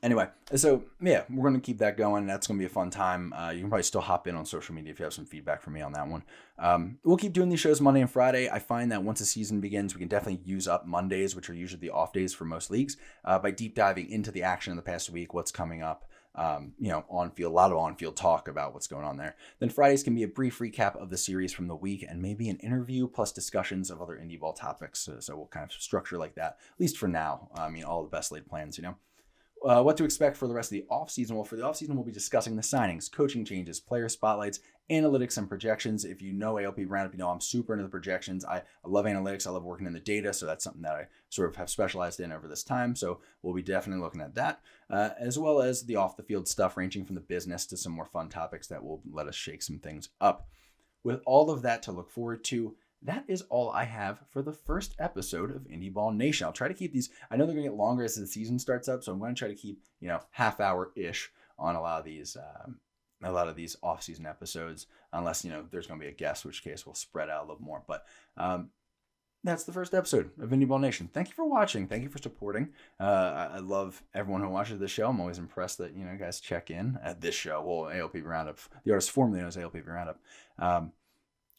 anyway, 0.04 0.28
so 0.56 0.84
yeah, 1.02 1.23
we're 1.30 1.50
going 1.50 1.60
to 1.60 1.65
keep 1.65 1.80
that 1.80 1.97
going. 1.97 2.26
That's 2.28 2.47
going 2.47 2.58
to 2.58 2.62
be 2.62 2.65
a 2.65 2.69
fun 2.69 2.89
time. 2.89 3.34
Uh, 3.34 3.50
you 3.50 3.62
can 3.62 3.69
probably 3.69 3.84
still 3.84 4.02
hop 4.02 4.28
in 4.28 4.36
on 4.36 4.45
social 4.45 4.76
media 4.76 4.91
if 4.91 5.00
you 5.00 5.04
have 5.04 5.13
some 5.13 5.26
feedback 5.26 5.62
for 5.62 5.69
me 5.69 5.82
on 5.82 5.93
that 5.93 6.08
one. 6.08 6.23
Um, 6.60 7.00
we'll 7.04 7.17
keep 7.17 7.34
doing 7.34 7.50
these 7.50 7.60
shows 7.60 7.82
Monday 7.82 8.02
and 8.02 8.12
Friday. 8.12 8.50
I 8.50 8.60
find 8.60 8.91
that 8.91 9.04
once 9.04 9.19
the 9.19 9.26
season 9.26 9.60
begins, 9.60 9.93
we 9.93 10.00
can 10.00 10.08
definitely 10.08 10.41
use 10.45 10.67
up 10.67 10.86
Mondays, 10.86 11.36
which 11.36 11.50
are 11.50 11.54
usually 11.54 11.82
the 11.82 11.91
off 11.91 12.13
days 12.13 12.34
for 12.34 12.45
most 12.45 12.71
leagues, 12.71 12.97
uh, 13.26 13.39
by 13.39 13.52
deep 13.52 13.76
diving 13.76 14.10
into 14.10 14.32
the 14.32 14.43
action 14.43 14.71
of 14.71 14.78
the 14.78 14.84
past 14.84 15.10
week, 15.10 15.34
what's 15.34 15.52
coming 15.52 15.82
up. 15.82 16.06
Um, 16.36 16.73
you 16.78 16.89
know, 16.89 17.04
on 17.10 17.32
field, 17.32 17.52
a 17.52 17.56
lot 17.56 17.71
of 17.71 17.78
on 17.80 17.95
field 17.95 18.15
talk 18.15 18.47
about 18.47 18.71
what's 18.71 18.86
going 18.86 19.04
on 19.04 19.17
there. 19.17 19.36
Then 19.58 19.69
Fridays 19.69 20.04
can 20.04 20.13
be 20.13 20.21
a 20.21 20.28
brief 20.28 20.60
recap 20.60 20.95
of 20.95 21.10
the 21.10 21.17
series 21.17 21.52
from 21.52 21.67
the 21.67 21.76
week 21.76 22.06
and 22.08 22.21
maybe 22.21 22.47
an 22.47 22.58
interview 22.58 23.08
plus 23.08 23.32
discussions 23.32 23.89
of 23.89 24.04
other 24.04 24.21
indie 24.23 24.39
ball 24.39 24.54
topics. 24.54 25.00
So, 25.00 25.19
so 25.19 25.36
we'll 25.36 25.47
kind 25.47 25.65
of 25.65 25.71
structure 25.82 26.19
like 26.19 26.36
that, 26.36 26.60
at 26.73 26.80
least 26.80 27.00
for 27.00 27.08
now. 27.08 27.50
I 27.56 27.69
mean, 27.69 27.86
all 27.86 28.04
the 28.04 28.10
best 28.10 28.32
laid 28.32 28.45
plans, 28.45 28.78
you 28.78 28.84
know. 28.84 28.97
Uh, 29.65 29.81
what 29.81 29.97
to 29.97 30.03
expect 30.03 30.37
for 30.37 30.47
the 30.47 30.53
rest 30.53 30.71
of 30.71 30.77
the 30.77 30.85
offseason? 30.91 31.31
Well, 31.31 31.43
for 31.43 31.55
the 31.55 31.63
offseason, 31.63 31.95
we'll 31.95 32.03
be 32.03 32.11
discussing 32.11 32.55
the 32.55 32.61
signings, 32.61 33.11
coaching 33.11 33.43
changes, 33.43 33.79
player 33.79 34.07
spotlights, 34.07 34.59
analytics, 34.91 35.37
and 35.37 35.49
projections. 35.49 36.05
If 36.05 36.21
you 36.21 36.31
know 36.31 36.55
ALPB 36.55 36.85
Roundup, 36.87 37.13
you 37.13 37.17
know 37.17 37.29
I'm 37.29 37.41
super 37.41 37.73
into 37.73 37.83
the 37.83 37.89
projections. 37.89 38.45
I, 38.45 38.57
I 38.57 38.87
love 38.87 39.05
analytics. 39.05 39.47
I 39.47 39.49
love 39.49 39.63
working 39.63 39.87
in 39.87 39.93
the 39.93 39.99
data. 39.99 40.33
So 40.33 40.45
that's 40.45 40.63
something 40.63 40.83
that 40.83 40.95
I 40.95 41.07
sort 41.29 41.49
of 41.49 41.55
have 41.55 41.69
specialized 41.69 42.19
in 42.19 42.31
over 42.31 42.47
this 42.47 42.63
time. 42.63 42.95
So 42.95 43.19
we'll 43.41 43.55
be 43.55 43.63
definitely 43.63 44.03
looking 44.03 44.21
at 44.21 44.35
that, 44.35 44.61
uh, 44.89 45.09
as 45.19 45.39
well 45.39 45.61
as 45.61 45.83
the 45.83 45.95
off 45.95 46.17
the 46.17 46.23
field 46.23 46.47
stuff, 46.47 46.77
ranging 46.77 47.05
from 47.05 47.15
the 47.15 47.21
business 47.21 47.65
to 47.67 47.77
some 47.77 47.93
more 47.93 48.05
fun 48.05 48.29
topics 48.29 48.67
that 48.67 48.83
will 48.83 49.01
let 49.11 49.27
us 49.27 49.35
shake 49.35 49.63
some 49.63 49.79
things 49.79 50.09
up. 50.21 50.47
With 51.03 51.21
all 51.25 51.49
of 51.49 51.63
that 51.63 51.83
to 51.83 51.91
look 51.91 52.11
forward 52.11 52.43
to, 52.45 52.75
that 53.07 53.23
is 53.27 53.41
all 53.49 53.71
I 53.71 53.85
have 53.85 54.19
for 54.29 54.41
the 54.41 54.53
first 54.53 54.93
episode 54.99 55.55
of 55.55 55.65
Indy 55.67 55.89
Ball 55.89 56.11
Nation. 56.11 56.45
I'll 56.45 56.53
try 56.53 56.67
to 56.67 56.73
keep 56.73 56.93
these. 56.93 57.09
I 57.31 57.37
know 57.37 57.45
they're 57.45 57.55
gonna 57.55 57.67
get 57.67 57.77
longer 57.77 58.03
as 58.03 58.15
the 58.15 58.27
season 58.27 58.59
starts 58.59 58.87
up, 58.87 59.03
so 59.03 59.11
I'm 59.11 59.19
going 59.19 59.33
to 59.33 59.39
try 59.39 59.47
to 59.47 59.55
keep 59.55 59.81
you 59.99 60.09
know 60.09 60.19
half 60.31 60.59
hour 60.59 60.91
ish 60.95 61.31
on 61.57 61.75
a 61.75 61.81
lot 61.81 61.99
of 61.99 62.05
these. 62.05 62.37
Um, 62.37 62.79
a 63.23 63.31
lot 63.31 63.47
of 63.47 63.55
these 63.55 63.75
off-season 63.81 64.27
episodes, 64.27 64.85
unless 65.11 65.43
you 65.43 65.49
know 65.49 65.65
there's 65.71 65.87
going 65.87 65.99
to 65.99 66.05
be 66.05 66.11
a 66.11 66.15
guest, 66.15 66.45
which 66.45 66.63
case 66.63 66.85
we'll 66.85 66.93
spread 66.93 67.31
out 67.31 67.45
a 67.45 67.47
little 67.47 67.63
more. 67.63 67.81
But 67.87 68.05
um, 68.37 68.69
that's 69.43 69.63
the 69.63 69.71
first 69.71 69.93
episode 69.93 70.31
of 70.39 70.53
Indy 70.53 70.65
Ball 70.65 70.79
Nation. 70.79 71.09
Thank 71.11 71.29
you 71.29 71.33
for 71.33 71.49
watching. 71.49 71.87
Thank 71.87 72.03
you 72.03 72.09
for 72.09 72.17
supporting. 72.17 72.69
Uh, 72.99 73.03
I, 73.03 73.55
I, 73.55 73.59
love 73.59 74.03
everyone 74.13 74.41
who 74.41 74.49
watches 74.49 74.79
this 74.79 74.91
show. 74.91 75.09
I'm 75.09 75.19
always 75.19 75.39
impressed 75.39 75.77
that 75.79 75.95
you 75.95 76.05
know 76.05 76.15
guys 76.17 76.39
check 76.39 76.69
in 76.69 76.99
at 77.03 77.21
this 77.21 77.33
show. 77.33 77.63
Well, 77.63 77.91
ALPB 77.91 78.23
Roundup, 78.23 78.59
the 78.83 78.91
artist 78.91 79.11
formerly 79.11 79.39
known 79.39 79.47
as 79.47 79.57
ALPB 79.57 79.87
Roundup. 79.87 80.19
Um, 80.59 80.91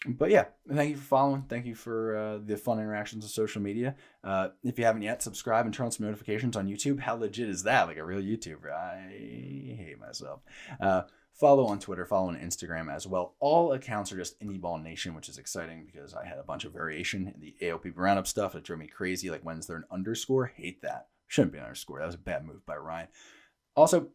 but 0.07 0.31
yeah, 0.31 0.45
thank 0.73 0.91
you 0.91 0.97
for 0.97 1.03
following. 1.03 1.43
Thank 1.49 1.67
you 1.67 1.75
for 1.75 2.17
uh, 2.17 2.39
the 2.39 2.57
fun 2.57 2.79
interactions 2.79 3.25
on 3.25 3.31
social 3.31 3.61
media. 3.61 3.97
Uh, 4.23 4.49
if 4.63 4.79
you 4.79 4.85
haven't 4.85 5.03
yet, 5.03 5.23
subscribe 5.23 5.65
and 5.65 5.75
turn 5.75 5.87
on 5.87 5.93
some 5.93 6.07
notifications 6.07 6.57
on 6.57 6.69
YouTube. 6.69 7.01
How 7.01 7.17
legit 7.17 7.49
is 7.49 7.65
that? 7.65 7.89
Like 7.89 7.97
a 7.97 8.05
real 8.05 8.21
YouTuber? 8.21 8.73
I 8.73 9.09
hate 9.11 9.99
myself. 9.99 10.41
Uh, 10.81 11.03
follow 11.35 11.67
on 11.67 11.81
Twitter, 11.81 12.07
follow 12.07 12.29
on 12.29 12.37
Instagram 12.37 12.95
as 12.95 13.09
well. 13.09 13.35
All 13.41 13.73
accounts 13.73 14.13
are 14.13 14.17
just 14.17 14.37
Indy 14.41 14.59
Ball 14.59 14.79
Nation, 14.79 15.15
which 15.15 15.29
is 15.29 15.39
exciting 15.39 15.85
because 15.85 16.15
I 16.15 16.25
had 16.27 16.39
a 16.39 16.45
bunch 16.45 16.65
of 16.65 16.73
variation 16.73 17.33
in 17.35 17.41
the 17.41 17.57
ALPB 17.61 17.95
Roundup 17.97 18.29
stuff. 18.29 18.53
that 18.53 18.63
drove 18.63 18.79
me 18.79 18.87
crazy. 18.87 19.31
Like, 19.31 19.43
when's 19.43 19.67
there 19.67 19.77
an 19.77 19.85
underscore? 19.91 20.47
Hate 20.47 20.81
that. 20.83 21.09
Shouldn't 21.27 21.53
be 21.53 21.59
an 21.59 21.65
underscore. 21.65 21.99
That 21.99 22.07
was 22.07 22.15
a 22.15 22.19
bad 22.19 22.47
move 22.47 22.65
by 22.65 22.77
Ryan. 22.77 23.09
Also, 23.75 24.09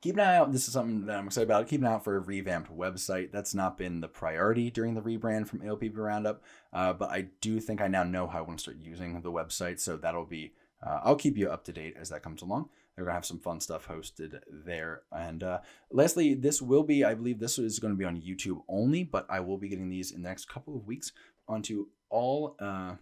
keep 0.00 0.14
an 0.14 0.20
eye 0.20 0.36
out. 0.36 0.52
This 0.52 0.66
is 0.66 0.72
something 0.72 1.06
that 1.06 1.16
I'm 1.16 1.26
excited 1.26 1.48
about. 1.48 1.68
Keep 1.68 1.80
an 1.80 1.86
eye 1.86 1.94
out 1.94 2.04
for 2.04 2.16
a 2.16 2.20
revamped 2.20 2.76
website. 2.76 3.32
That's 3.32 3.54
not 3.54 3.78
been 3.78 4.00
the 4.00 4.08
priority 4.08 4.70
during 4.70 4.94
the 4.94 5.02
rebrand 5.02 5.48
from 5.48 5.60
ALPB 5.60 5.96
Roundup, 5.96 6.42
uh, 6.72 6.92
but 6.92 7.10
I 7.10 7.28
do 7.40 7.60
think 7.60 7.80
I 7.80 7.88
now 7.88 8.04
know 8.04 8.26
how 8.26 8.38
I 8.38 8.42
want 8.42 8.58
to 8.58 8.62
start 8.62 8.78
using 8.82 9.20
the 9.20 9.32
website. 9.32 9.80
So 9.80 9.96
that'll 9.96 10.24
be, 10.24 10.52
uh, 10.84 11.00
I'll 11.02 11.16
keep 11.16 11.36
you 11.36 11.50
up 11.50 11.64
to 11.64 11.72
date 11.72 11.96
as 11.98 12.10
that 12.10 12.22
comes 12.22 12.42
along. 12.42 12.68
They're 12.94 13.04
going 13.04 13.12
to 13.12 13.16
have 13.16 13.26
some 13.26 13.38
fun 13.38 13.60
stuff 13.60 13.86
hosted 13.86 14.40
there. 14.50 15.02
And 15.12 15.42
uh, 15.42 15.60
lastly, 15.92 16.34
this 16.34 16.60
will 16.60 16.82
be, 16.82 17.04
I 17.04 17.14
believe 17.14 17.38
this 17.38 17.58
is 17.58 17.78
going 17.78 17.94
to 17.94 17.98
be 17.98 18.04
on 18.04 18.20
YouTube 18.20 18.62
only, 18.68 19.04
but 19.04 19.26
I 19.28 19.40
will 19.40 19.58
be 19.58 19.68
getting 19.68 19.88
these 19.88 20.10
in 20.10 20.22
the 20.22 20.28
next 20.28 20.48
couple 20.48 20.76
of 20.76 20.86
weeks 20.86 21.12
onto 21.46 21.86
all, 22.10 22.56
uh, 22.58 22.94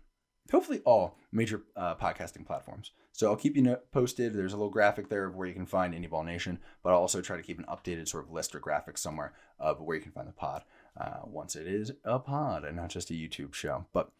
hopefully 0.51 0.81
all 0.85 1.19
major 1.33 1.63
uh, 1.77 1.95
podcasting 1.95 2.47
platforms. 2.47 2.93
So 3.13 3.31
I'll 3.31 3.37
keep 3.37 3.57
you 3.57 3.77
posted. 3.93 4.35
There's 4.35 4.53
a 4.53 4.57
little 4.57 4.71
graphic 4.71 5.09
there 5.09 5.25
of 5.25 5.37
where 5.37 5.47
you 5.47 5.55
can 5.55 5.67
find 5.67 5.95
Indy 5.95 6.09
Ball 6.09 6.23
Nation, 6.23 6.59
but 6.83 6.91
I'll 6.91 7.01
also 7.01 7.23
try 7.23 7.37
to 7.37 7.43
keep 7.43 7.59
an 7.59 7.65
updated 7.65 8.09
sort 8.09 8.25
of 8.25 8.33
list 8.33 8.55
or 8.55 8.61
graphic 8.61 8.99
somewhere 8.99 9.33
of 9.59 9.81
where 9.81 9.97
you 9.97 10.03
can 10.03 10.13
find 10.13 10.29
the 10.29 10.33
pod 10.33 10.65
uh, 11.01 11.21
once 11.25 11.57
it 11.57 11.67
is 11.67 11.93
a 12.05 12.19
pod 12.19 12.65
and 12.65 12.77
not 12.77 12.91
just 12.91 13.11
a 13.11 13.15
YouTube 13.15 13.55
show. 13.55 13.87
But 13.93 14.11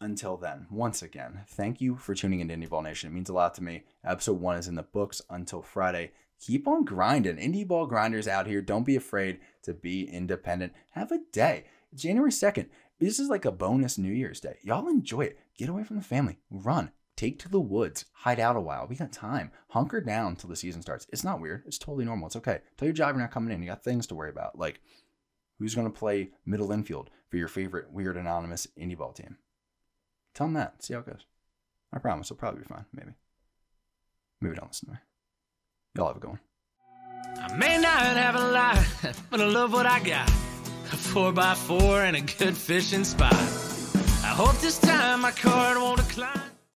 until 0.00 0.36
then, 0.36 0.66
once 0.70 1.02
again, 1.02 1.42
thank 1.46 1.80
you 1.80 1.96
for 1.96 2.14
tuning 2.14 2.40
into 2.40 2.54
Indy 2.54 2.66
Ball 2.66 2.82
Nation. 2.82 3.10
It 3.10 3.14
means 3.14 3.28
a 3.28 3.34
lot 3.34 3.54
to 3.54 3.62
me. 3.62 3.84
Episode 4.04 4.40
one 4.40 4.56
is 4.56 4.68
in 4.68 4.74
the 4.74 4.82
books 4.82 5.22
until 5.30 5.62
Friday. 5.62 6.12
keep 6.40 6.66
on 6.66 6.84
grinding. 6.84 7.36
Indie 7.36 7.66
ball 7.68 7.86
grinders 7.86 8.26
out 8.26 8.46
here, 8.46 8.60
don't 8.60 8.86
be 8.86 8.96
afraid 8.96 9.38
to 9.62 9.72
be 9.72 10.08
independent. 10.08 10.72
Have 10.90 11.12
a 11.12 11.20
day. 11.30 11.64
January 11.94 12.30
2nd, 12.30 12.66
this 13.02 13.18
is 13.18 13.28
like 13.28 13.44
a 13.44 13.52
bonus 13.52 13.98
New 13.98 14.12
Year's 14.12 14.40
Day. 14.40 14.58
Y'all 14.62 14.88
enjoy 14.88 15.22
it. 15.22 15.38
Get 15.56 15.68
away 15.68 15.84
from 15.84 15.96
the 15.96 16.02
family. 16.02 16.38
Run. 16.50 16.92
Take 17.16 17.38
to 17.40 17.48
the 17.48 17.60
woods. 17.60 18.04
Hide 18.12 18.40
out 18.40 18.56
a 18.56 18.60
while. 18.60 18.86
We 18.86 18.96
got 18.96 19.12
time. 19.12 19.50
Hunker 19.68 20.00
down 20.00 20.36
till 20.36 20.48
the 20.48 20.56
season 20.56 20.82
starts. 20.82 21.06
It's 21.12 21.24
not 21.24 21.40
weird. 21.40 21.64
It's 21.66 21.78
totally 21.78 22.04
normal. 22.04 22.26
It's 22.26 22.36
okay. 22.36 22.60
Tell 22.76 22.86
your 22.86 22.94
job 22.94 23.14
you're 23.14 23.22
not 23.22 23.32
coming 23.32 23.52
in. 23.52 23.62
You 23.62 23.68
got 23.68 23.84
things 23.84 24.06
to 24.08 24.14
worry 24.14 24.30
about. 24.30 24.58
Like, 24.58 24.80
who's 25.58 25.74
going 25.74 25.86
to 25.86 25.98
play 25.98 26.30
middle 26.46 26.72
infield 26.72 27.10
for 27.28 27.36
your 27.36 27.48
favorite 27.48 27.92
weird 27.92 28.16
anonymous 28.16 28.66
indie 28.78 28.96
ball 28.96 29.12
team? 29.12 29.36
Tell 30.34 30.46
them 30.46 30.54
that. 30.54 30.82
See 30.82 30.94
how 30.94 31.00
it 31.00 31.06
goes. 31.06 31.26
I 31.92 31.98
promise 31.98 32.28
it'll 32.28 32.36
probably 32.36 32.60
be 32.60 32.66
fine. 32.66 32.86
Maybe. 32.92 33.12
Maybe 34.40 34.56
don't 34.56 34.68
listen 34.68 34.88
to 34.88 34.92
me. 34.92 34.98
Y'all 35.96 36.08
have 36.08 36.16
a 36.16 36.20
good 36.20 36.30
one. 36.30 36.40
I 37.36 37.56
may 37.56 37.78
not 37.78 38.16
have 38.16 38.34
a 38.36 38.50
lot, 38.50 38.78
but 39.30 39.40
I 39.40 39.44
love 39.44 39.72
what 39.72 39.86
I 39.86 40.00
got. 40.00 40.30
A 40.92 40.94
4x4 40.94 42.08
and 42.08 42.16
a 42.16 42.20
good 42.20 42.54
fishing 42.54 43.02
spot. 43.02 43.32
I 43.32 44.34
hope 44.36 44.58
this 44.60 44.78
time 44.78 45.22
my 45.22 45.30
card 45.30 45.78
won't 45.78 45.96
decline. 46.06 46.41